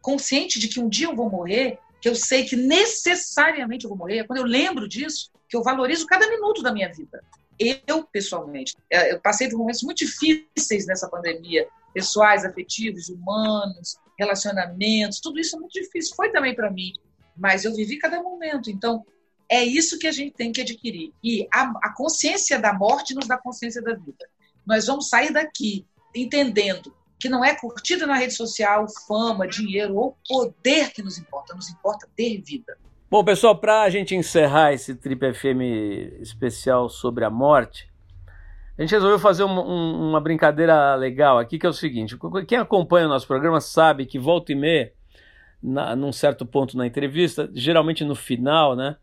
consciente 0.00 0.58
de 0.58 0.66
que 0.66 0.80
um 0.80 0.88
dia 0.88 1.06
eu 1.06 1.14
vou 1.14 1.30
morrer, 1.30 1.78
que 2.00 2.08
eu 2.08 2.16
sei 2.16 2.44
que 2.44 2.56
necessariamente 2.56 3.84
eu 3.84 3.90
vou 3.90 3.96
morrer, 3.96 4.18
é 4.18 4.24
quando 4.24 4.40
eu 4.40 4.44
lembro 4.44 4.88
disso, 4.88 5.30
que 5.48 5.56
eu 5.56 5.62
valorizo 5.62 6.04
cada 6.06 6.28
minuto 6.28 6.64
da 6.64 6.72
minha 6.72 6.92
vida. 6.92 7.22
Eu, 7.86 8.02
pessoalmente, 8.02 8.74
é, 8.90 9.12
eu 9.12 9.20
passei 9.20 9.48
por 9.48 9.56
momentos 9.56 9.84
muito 9.84 9.98
difíceis 9.98 10.84
nessa 10.84 11.08
pandemia, 11.08 11.68
pessoais, 11.92 12.44
afetivos, 12.44 13.08
humanos, 13.08 13.96
relacionamentos, 14.18 15.20
tudo 15.20 15.38
isso 15.38 15.56
é 15.56 15.60
muito 15.60 15.72
difícil. 15.72 16.14
Foi 16.16 16.30
também 16.30 16.54
para 16.54 16.70
mim, 16.70 16.92
mas 17.36 17.64
eu 17.64 17.74
vivi 17.74 17.98
cada 17.98 18.22
momento. 18.22 18.70
Então, 18.70 19.04
é 19.48 19.62
isso 19.62 19.98
que 19.98 20.06
a 20.06 20.12
gente 20.12 20.32
tem 20.32 20.52
que 20.52 20.60
adquirir. 20.60 21.12
E 21.22 21.46
a, 21.52 21.72
a 21.82 21.94
consciência 21.94 22.58
da 22.58 22.72
morte 22.72 23.14
nos 23.14 23.26
dá 23.26 23.36
consciência 23.36 23.82
da 23.82 23.94
vida. 23.94 24.26
Nós 24.66 24.86
vamos 24.86 25.08
sair 25.08 25.32
daqui 25.32 25.86
entendendo 26.14 26.94
que 27.18 27.28
não 27.28 27.44
é 27.44 27.54
curtida 27.54 28.06
na 28.06 28.16
rede 28.16 28.34
social, 28.34 28.86
fama, 29.06 29.46
dinheiro 29.46 29.96
ou 29.96 30.16
poder 30.28 30.92
que 30.92 31.02
nos 31.02 31.18
importa, 31.18 31.54
nos 31.54 31.70
importa 31.70 32.08
ter 32.16 32.40
vida. 32.42 32.76
Bom, 33.08 33.22
pessoal, 33.22 33.56
para 33.56 33.82
a 33.82 33.90
gente 33.90 34.16
encerrar 34.16 34.72
esse 34.72 34.94
Trip 34.94 35.34
FM 35.34 36.20
especial 36.20 36.88
sobre 36.88 37.24
a 37.24 37.30
morte, 37.30 37.91
a 38.82 38.84
gente 38.84 38.94
resolveu 38.96 39.18
fazer 39.20 39.44
um, 39.44 39.60
um, 39.60 40.08
uma 40.08 40.20
brincadeira 40.20 40.96
legal 40.96 41.38
aqui, 41.38 41.56
que 41.56 41.64
é 41.64 41.68
o 41.68 41.72
seguinte: 41.72 42.18
quem 42.48 42.58
acompanha 42.58 43.06
o 43.06 43.08
nosso 43.08 43.28
programa 43.28 43.60
sabe 43.60 44.06
que 44.06 44.18
volta 44.18 44.50
e 44.50 44.56
meia, 44.56 44.92
na, 45.62 45.94
num 45.94 46.12
certo 46.12 46.44
ponto 46.44 46.76
na 46.76 46.84
entrevista, 46.84 47.48
geralmente 47.54 48.04
no 48.04 48.16
final, 48.16 48.74
né? 48.74 48.96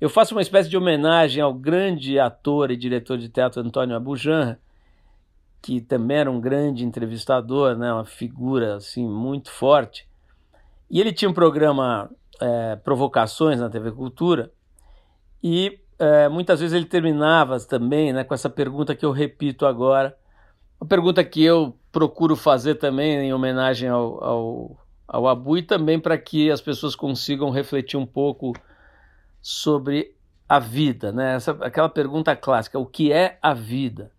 Eu 0.00 0.08
faço 0.08 0.34
uma 0.34 0.40
espécie 0.40 0.70
de 0.70 0.78
homenagem 0.78 1.42
ao 1.42 1.52
grande 1.52 2.18
ator 2.18 2.70
e 2.70 2.76
diretor 2.76 3.18
de 3.18 3.28
teatro 3.28 3.60
Antônio 3.60 3.94
Abujanra, 3.94 4.58
que 5.60 5.78
também 5.78 6.16
era 6.16 6.30
um 6.30 6.40
grande 6.40 6.84
entrevistador, 6.84 7.76
né, 7.76 7.92
uma 7.92 8.06
figura 8.06 8.76
assim 8.76 9.06
muito 9.06 9.50
forte. 9.50 10.08
E 10.90 11.00
ele 11.00 11.12
tinha 11.12 11.28
um 11.28 11.34
programa 11.34 12.10
é, 12.40 12.76
Provocações 12.76 13.60
na 13.60 13.68
TV 13.68 13.90
Cultura 13.90 14.50
e 15.42 15.80
é, 15.98 16.28
muitas 16.28 16.60
vezes 16.60 16.74
ele 16.74 16.86
terminava 16.86 17.58
também 17.60 18.12
né, 18.12 18.24
com 18.24 18.34
essa 18.34 18.48
pergunta 18.48 18.94
que 18.94 19.04
eu 19.04 19.10
repito 19.10 19.66
agora, 19.66 20.16
uma 20.80 20.86
pergunta 20.86 21.24
que 21.24 21.42
eu 21.42 21.76
procuro 21.90 22.36
fazer 22.36 22.76
também 22.76 23.18
em 23.18 23.32
homenagem 23.32 23.88
ao, 23.88 24.24
ao, 24.24 24.86
ao 25.08 25.26
Abu 25.26 25.58
e 25.58 25.62
também 25.62 25.98
para 25.98 26.16
que 26.16 26.50
as 26.50 26.60
pessoas 26.60 26.94
consigam 26.94 27.50
refletir 27.50 27.96
um 27.96 28.06
pouco 28.06 28.52
sobre 29.42 30.14
a 30.48 30.58
vida, 30.58 31.12
né? 31.12 31.34
Essa, 31.34 31.50
aquela 31.60 31.88
pergunta 31.88 32.34
clássica: 32.36 32.78
o 32.78 32.86
que 32.86 33.12
é 33.12 33.38
a 33.42 33.52
vida? 33.52 34.12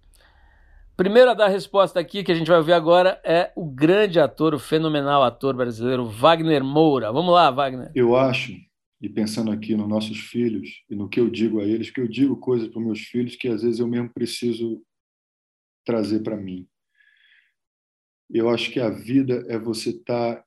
Primeiro 0.97 1.32
a 1.32 1.34
dar 1.34 1.45
a 1.45 1.49
resposta 1.49 1.97
aqui, 1.97 2.23
que 2.25 2.32
a 2.32 2.36
gente 2.36 2.49
vai 2.49 2.57
ouvir 2.57 2.73
agora, 2.73 3.21
é 3.23 3.51
o 3.55 3.65
grande 3.65 4.19
ator, 4.19 4.53
o 4.53 4.59
fenomenal 4.59 5.23
ator 5.23 5.55
brasileiro 5.55 6.05
Wagner 6.05 6.61
Moura. 6.61 7.09
Vamos 7.09 7.34
lá, 7.34 7.49
Wagner. 7.49 7.89
Eu 7.95 8.17
acho, 8.17 8.51
e 9.02 9.08
pensando 9.08 9.52
aqui 9.52 9.76
nos 9.76 9.88
nossos 9.88 10.18
filhos 10.18 10.84
e 10.89 10.95
no 10.95 11.08
que 11.08 11.20
eu 11.20 11.30
digo 11.30 11.62
a 11.62 11.66
eles, 11.66 11.89
que 11.89 12.02
eu 12.02 12.08
digo 12.08 12.36
coisas 12.38 12.68
para 12.68 12.80
os 12.80 12.86
meus 12.86 13.00
filhos 13.00 13.36
que 13.36 13.47
às 13.47 13.62
vezes 13.64 13.80
eu 13.80 13.88
mesmo 13.88 14.10
preciso 14.10 14.84
trazer 15.86 16.22
para 16.22 16.36
mim. 16.36 16.68
Eu 18.30 18.50
acho 18.50 18.72
que 18.72 18.80
a 18.80 18.89
vida 18.89 19.45
é 19.47 19.58
você 19.58 19.91
estar 19.91 20.36
tá 20.36 20.45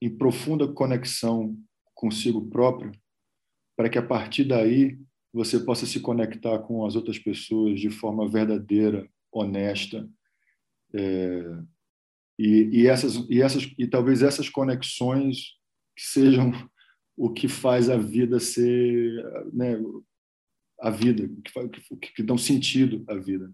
em 0.00 0.10
profunda 0.10 0.68
conexão 0.68 1.56
consigo 1.94 2.48
próprio 2.48 2.92
para 3.76 3.88
que 3.88 3.98
a 3.98 4.06
partir 4.06 4.44
daí 4.44 4.98
você 5.32 5.58
possa 5.58 5.86
se 5.86 5.98
conectar 5.98 6.58
com 6.60 6.84
as 6.84 6.94
outras 6.94 7.18
pessoas 7.18 7.80
de 7.80 7.88
forma 7.88 8.28
verdadeira, 8.28 9.08
honesta. 9.32 10.08
É, 10.94 11.62
e, 12.38 12.82
e, 12.82 12.86
essas, 12.86 13.14
e, 13.30 13.40
essas, 13.40 13.72
e 13.78 13.86
talvez 13.86 14.22
essas 14.22 14.48
conexões 14.48 15.56
sejam 15.96 16.52
o 17.16 17.30
que 17.30 17.48
faz 17.48 17.90
a 17.90 17.96
vida 17.96 18.40
ser 18.40 19.24
né, 19.52 19.78
a 20.82 20.90
vida, 20.90 21.28
que, 21.28 21.96
que, 21.96 22.12
que 22.14 22.22
dão 22.22 22.36
sentido 22.36 23.04
à 23.08 23.14
vida. 23.14 23.52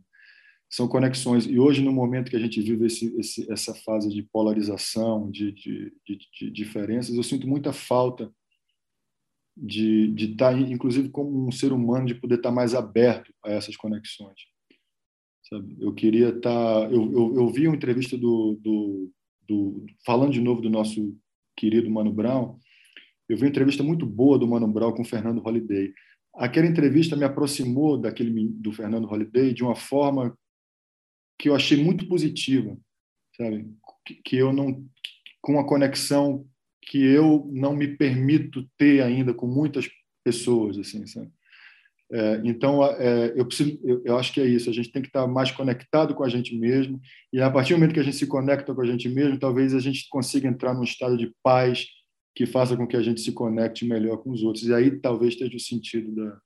São 0.71 0.89
conexões. 0.89 1.47
E 1.47 1.59
hoje, 1.59 1.83
no 1.83 1.93
momento 1.93 2.31
que 2.31 2.37
a 2.37 2.41
gente 2.41 2.61
vive 2.61 2.87
esse, 2.87 3.15
esse, 3.19 3.51
essa 3.53 3.75
fase 3.75 4.09
de 4.09 4.23
polarização, 4.23 5.31
de, 5.31 5.53
de, 5.53 5.93
de, 6.07 6.19
de 6.33 6.51
diferenças, 6.51 7.15
eu 7.15 7.23
sinto 7.23 7.47
muita 7.47 7.73
falta 7.73 8.33
de, 9.57 10.09
de 10.09 10.33
estar, 10.33 10.53
tá, 10.53 10.59
inclusive, 10.59 11.09
como 11.11 11.47
um 11.47 11.51
ser 11.51 11.73
humano, 11.73 12.07
de 12.07 12.15
poder 12.15 12.37
estar 12.37 12.51
tá 12.51 12.55
mais 12.55 12.75
aberto 12.75 13.33
a 13.45 13.51
essas 13.51 13.77
conexões. 13.77 14.41
Sabe? 15.49 15.77
Eu 15.81 15.95
queria 15.95 16.29
estar. 16.29 16.41
Tá, 16.41 16.91
eu, 16.91 17.13
eu, 17.13 17.35
eu 17.37 17.49
vi 17.49 17.67
uma 17.67 17.77
entrevista 17.77 18.17
do, 18.17 18.59
do, 18.61 19.13
do, 19.47 19.87
Falando 20.05 20.33
de 20.33 20.41
novo 20.41 20.61
do 20.61 20.71
nosso 20.71 21.17
querido 21.57 21.91
Mano 21.91 22.13
Brown, 22.13 22.59
eu 23.29 23.37
vi 23.37 23.43
uma 23.43 23.51
entrevista 23.51 23.83
muito 23.83 24.07
boa 24.07 24.39
do 24.39 24.47
Mano 24.47 24.67
Brown 24.67 24.93
com 24.93 25.03
o 25.03 25.05
Fernando 25.05 25.41
Holliday. 25.41 25.93
Aquela 26.35 26.67
entrevista 26.67 27.15
me 27.15 27.25
aproximou 27.25 27.99
daquele 27.99 28.49
do 28.49 28.73
Fernando 28.73 29.07
Holliday 29.07 29.53
de 29.53 29.63
uma 29.63 29.77
forma 29.77 30.37
que 31.39 31.49
eu 31.49 31.55
achei 31.55 31.83
muito 31.83 32.09
positiva, 32.09 32.77
sabe? 33.37 33.69
Que, 34.07 34.15
que 34.25 34.37
eu 34.37 34.53
não 34.53 34.85
com 35.41 35.53
uma 35.53 35.67
conexão 35.67 36.47
que 36.83 37.05
eu 37.05 37.49
não 37.53 37.77
me 37.77 37.87
permito 37.87 38.67
ter 38.77 39.03
ainda 39.03 39.35
com 39.35 39.47
muitas 39.47 39.89
pessoas, 40.25 40.79
assim, 40.79 41.07
sabe? 41.07 41.31
É, 42.11 42.41
então, 42.43 42.83
é, 42.83 43.35
eu, 43.37 43.45
preciso, 43.45 43.79
eu, 43.85 44.03
eu, 44.05 44.19
acho 44.19 44.33
que 44.33 44.41
é 44.41 44.47
isso. 44.47 44.71
A 44.71 44.73
gente 44.73 44.91
tem 44.91 45.03
que 45.03 45.09
estar 45.09 45.27
mais 45.27 45.51
conectado 45.51 46.15
com 46.15 46.25
a 46.25 46.29
gente 46.29 46.57
mesmo. 46.57 46.99
E 47.31 47.41
a 47.41 47.51
partir 47.51 47.75
do 47.75 47.79
momento 47.79 47.93
que 47.93 48.01
a 48.01 48.03
gente 48.03 48.17
se 48.17 48.27
conecta 48.27 48.75
com 48.75 48.81
a 48.81 48.87
gente 48.87 49.09
mesmo, 49.11 49.39
talvez 49.39 49.75
a 49.75 49.81
gente 49.81 50.09
consiga 50.09 50.49
entrar 50.49 50.73
num 50.73 50.83
estado 50.83 51.19
de 51.19 51.31
paz 51.43 51.87
que 52.39 52.47
faça 52.47 52.77
com 52.77 52.87
que 52.87 52.97
a 52.97 53.03
gente 53.03 53.21
se 53.21 53.33
conecte 53.33 53.85
melhor 53.85 54.19
com 54.19 54.31
os 54.31 54.45
outros. 54.45 54.65
E 54.65 54.73
aí 54.73 54.93
talvez 54.93 55.33
esteja 55.33 55.57
o 55.57 55.61
sentido 55.61 56.15
da. 56.15 56.37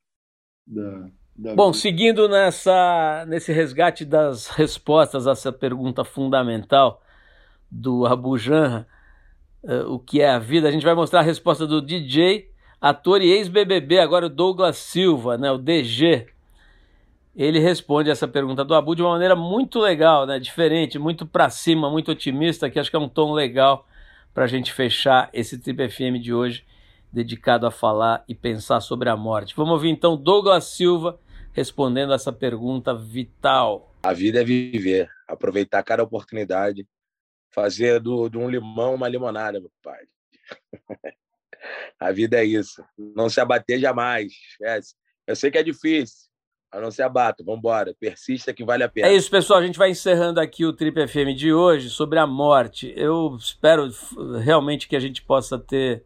da, 0.65 1.09
da 1.35 1.55
Bom, 1.55 1.71
seguindo 1.71 2.27
nessa, 2.27 3.23
nesse 3.27 3.53
resgate 3.53 4.03
das 4.03 4.47
respostas 4.47 5.27
a 5.27 5.33
essa 5.33 5.51
pergunta 5.51 6.03
fundamental 6.03 6.99
do 7.69 8.07
Abu 8.07 8.39
Janra, 8.39 8.87
uh, 9.61 9.93
o 9.93 9.99
que 9.99 10.19
é 10.19 10.31
a 10.31 10.39
vida, 10.39 10.67
a 10.67 10.71
gente 10.71 10.83
vai 10.83 10.95
mostrar 10.95 11.19
a 11.19 11.23
resposta 11.23 11.67
do 11.67 11.79
DJ 11.79 12.49
ator 12.81 13.21
e 13.21 13.29
ex-BBB, 13.29 13.99
agora 13.99 14.25
o 14.25 14.29
Douglas 14.29 14.77
Silva, 14.77 15.37
né, 15.37 15.51
o 15.51 15.59
DG. 15.59 16.25
Ele 17.35 17.59
responde 17.59 18.09
essa 18.09 18.27
pergunta 18.27 18.65
do 18.65 18.73
Abu 18.73 18.95
de 18.95 19.03
uma 19.03 19.11
maneira 19.11 19.35
muito 19.35 19.79
legal, 19.79 20.25
né, 20.25 20.39
diferente, 20.39 20.97
muito 20.97 21.23
para 21.23 21.51
cima, 21.51 21.87
muito 21.87 22.11
otimista, 22.11 22.67
que 22.67 22.79
acho 22.79 22.89
que 22.89 22.95
é 22.95 22.99
um 22.99 23.07
tom 23.07 23.31
legal 23.31 23.85
para 24.33 24.45
a 24.45 24.47
gente 24.47 24.73
fechar 24.73 25.29
esse 25.31 25.57
Trip 25.59 25.89
FM 25.89 26.19
de 26.21 26.33
hoje, 26.33 26.65
dedicado 27.11 27.67
a 27.67 27.71
falar 27.71 28.23
e 28.27 28.33
pensar 28.33 28.81
sobre 28.81 29.09
a 29.09 29.15
morte. 29.15 29.55
Vamos 29.55 29.73
ouvir 29.73 29.89
então 29.89 30.17
Douglas 30.17 30.65
Silva 30.65 31.19
respondendo 31.51 32.13
essa 32.13 32.33
pergunta 32.33 32.95
vital. 32.95 33.95
A 34.01 34.11
vida 34.11 34.41
é 34.41 34.43
viver, 34.43 35.09
aproveitar 35.27 35.83
cada 35.83 36.03
oportunidade, 36.03 36.87
fazer 37.51 37.99
do, 37.99 38.27
de 38.27 38.37
um 38.37 38.49
limão 38.49 38.95
uma 38.95 39.07
limonada, 39.07 39.59
meu 39.59 39.71
pai. 39.81 40.03
A 41.97 42.11
vida 42.11 42.37
é 42.37 42.43
isso. 42.43 42.83
Não 42.97 43.29
se 43.29 43.39
abater 43.39 43.79
jamais. 43.79 44.33
Esquece. 44.49 44.95
Eu 45.25 45.35
sei 45.35 45.49
que 45.49 45.57
é 45.57 45.63
difícil, 45.63 46.29
mas 46.73 46.81
não 46.81 46.91
se 46.91 47.01
abata. 47.01 47.43
Vamos 47.43 47.59
embora. 47.59 47.93
Persista 47.99 48.53
que 48.53 48.63
vale 48.63 48.83
a 48.83 48.89
pena. 48.89 49.07
É 49.07 49.13
isso, 49.13 49.29
pessoal. 49.29 49.59
A 49.59 49.65
gente 49.65 49.77
vai 49.77 49.91
encerrando 49.91 50.39
aqui 50.39 50.65
o 50.65 50.73
Trip 50.73 51.07
FM 51.07 51.35
de 51.35 51.53
hoje 51.53 51.89
sobre 51.89 52.17
a 52.17 52.25
morte. 52.25 52.91
Eu 52.95 53.35
espero 53.37 53.89
realmente 54.41 54.87
que 54.87 54.95
a 54.95 54.99
gente 54.99 55.21
possa 55.21 55.59
ter 55.59 56.03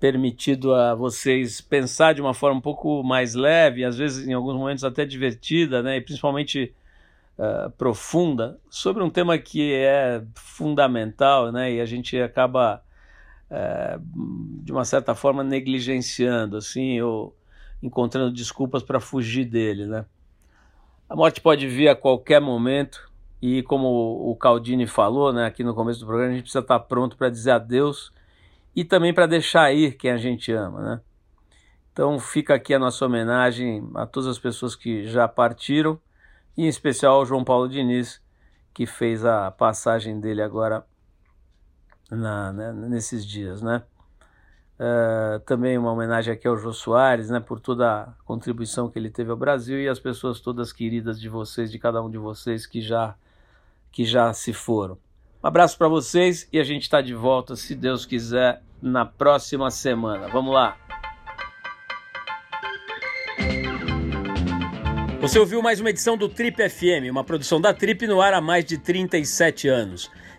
permitido 0.00 0.74
a 0.74 0.96
vocês 0.96 1.60
pensar 1.60 2.12
de 2.12 2.20
uma 2.20 2.34
forma 2.34 2.58
um 2.58 2.60
pouco 2.60 3.04
mais 3.04 3.34
leve, 3.34 3.84
às 3.84 3.96
vezes 3.96 4.26
em 4.26 4.32
alguns 4.32 4.56
momentos 4.56 4.82
até 4.82 5.04
divertida, 5.04 5.80
né? 5.80 5.98
E 5.98 6.00
principalmente 6.00 6.74
uh, 7.38 7.70
profunda, 7.70 8.58
sobre 8.68 9.00
um 9.04 9.08
tema 9.08 9.38
que 9.38 9.72
é 9.72 10.24
fundamental, 10.34 11.52
né? 11.52 11.74
E 11.74 11.80
a 11.80 11.86
gente 11.86 12.20
acaba 12.20 12.82
é, 13.48 13.98
de 14.64 14.72
uma 14.72 14.84
certa 14.84 15.14
forma 15.14 15.44
negligenciando, 15.44 16.56
assim, 16.56 17.00
ou 17.02 17.36
encontrando 17.82 18.32
desculpas 18.32 18.82
para 18.82 19.00
fugir 19.00 19.44
dele, 19.44 19.86
né? 19.86 20.06
A 21.08 21.16
morte 21.16 21.40
pode 21.40 21.66
vir 21.66 21.88
a 21.88 21.96
qualquer 21.96 22.40
momento 22.40 23.10
e 23.40 23.62
como 23.64 23.88
o 24.30 24.36
Caldini 24.36 24.86
falou, 24.86 25.32
né, 25.32 25.46
aqui 25.46 25.64
no 25.64 25.74
começo 25.74 26.00
do 26.00 26.06
programa, 26.06 26.30
a 26.30 26.34
gente 26.34 26.44
precisa 26.44 26.60
estar 26.60 26.78
pronto 26.78 27.16
para 27.16 27.28
dizer 27.28 27.50
adeus 27.50 28.12
e 28.74 28.84
também 28.84 29.12
para 29.12 29.26
deixar 29.26 29.72
ir 29.74 29.96
quem 29.96 30.10
a 30.10 30.16
gente 30.16 30.52
ama, 30.52 30.80
né? 30.80 31.00
Então 31.92 32.18
fica 32.18 32.54
aqui 32.54 32.72
a 32.72 32.78
nossa 32.78 33.04
homenagem 33.04 33.86
a 33.94 34.06
todas 34.06 34.28
as 34.28 34.38
pessoas 34.38 34.74
que 34.74 35.06
já 35.06 35.28
partiram 35.28 36.00
e 36.56 36.64
em 36.64 36.68
especial 36.68 37.16
ao 37.16 37.26
João 37.26 37.44
Paulo 37.44 37.68
Diniz, 37.68 38.22
que 38.72 38.86
fez 38.86 39.24
a 39.24 39.50
passagem 39.50 40.18
dele 40.18 40.40
agora 40.40 40.86
na, 42.10 42.52
né, 42.52 42.72
nesses 42.72 43.26
dias, 43.26 43.60
né? 43.60 43.82
Uh, 44.82 45.38
também 45.46 45.78
uma 45.78 45.92
homenagem 45.92 46.34
aqui 46.34 46.48
ao 46.48 46.56
Jô 46.56 46.72
Soares, 46.72 47.30
né, 47.30 47.38
por 47.38 47.60
toda 47.60 47.88
a 47.88 48.06
contribuição 48.24 48.90
que 48.90 48.98
ele 48.98 49.10
teve 49.10 49.30
ao 49.30 49.36
Brasil 49.36 49.80
e 49.80 49.88
as 49.88 50.00
pessoas 50.00 50.40
todas 50.40 50.72
queridas 50.72 51.20
de 51.20 51.28
vocês, 51.28 51.70
de 51.70 51.78
cada 51.78 52.02
um 52.02 52.10
de 52.10 52.18
vocês 52.18 52.66
que 52.66 52.80
já 52.80 53.14
que 53.92 54.04
já 54.04 54.32
se 54.32 54.52
foram. 54.52 54.98
Um 55.40 55.46
abraço 55.46 55.78
para 55.78 55.86
vocês 55.86 56.48
e 56.52 56.58
a 56.58 56.64
gente 56.64 56.82
está 56.82 57.00
de 57.00 57.14
volta, 57.14 57.54
se 57.54 57.76
Deus 57.76 58.04
quiser, 58.04 58.60
na 58.80 59.06
próxima 59.06 59.70
semana. 59.70 60.26
Vamos 60.26 60.52
lá. 60.52 60.76
Você 65.20 65.38
ouviu 65.38 65.62
mais 65.62 65.78
uma 65.78 65.90
edição 65.90 66.16
do 66.16 66.28
Trip 66.28 66.68
FM, 66.68 67.08
uma 67.08 67.22
produção 67.22 67.60
da 67.60 67.72
Trip 67.72 68.04
no 68.08 68.20
ar 68.20 68.34
há 68.34 68.40
mais 68.40 68.64
de 68.64 68.78
37 68.78 69.68
anos. 69.68 70.10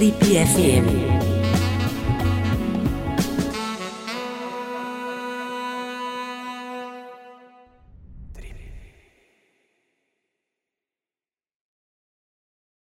Trip 0.00 0.16
FM. 0.16 1.19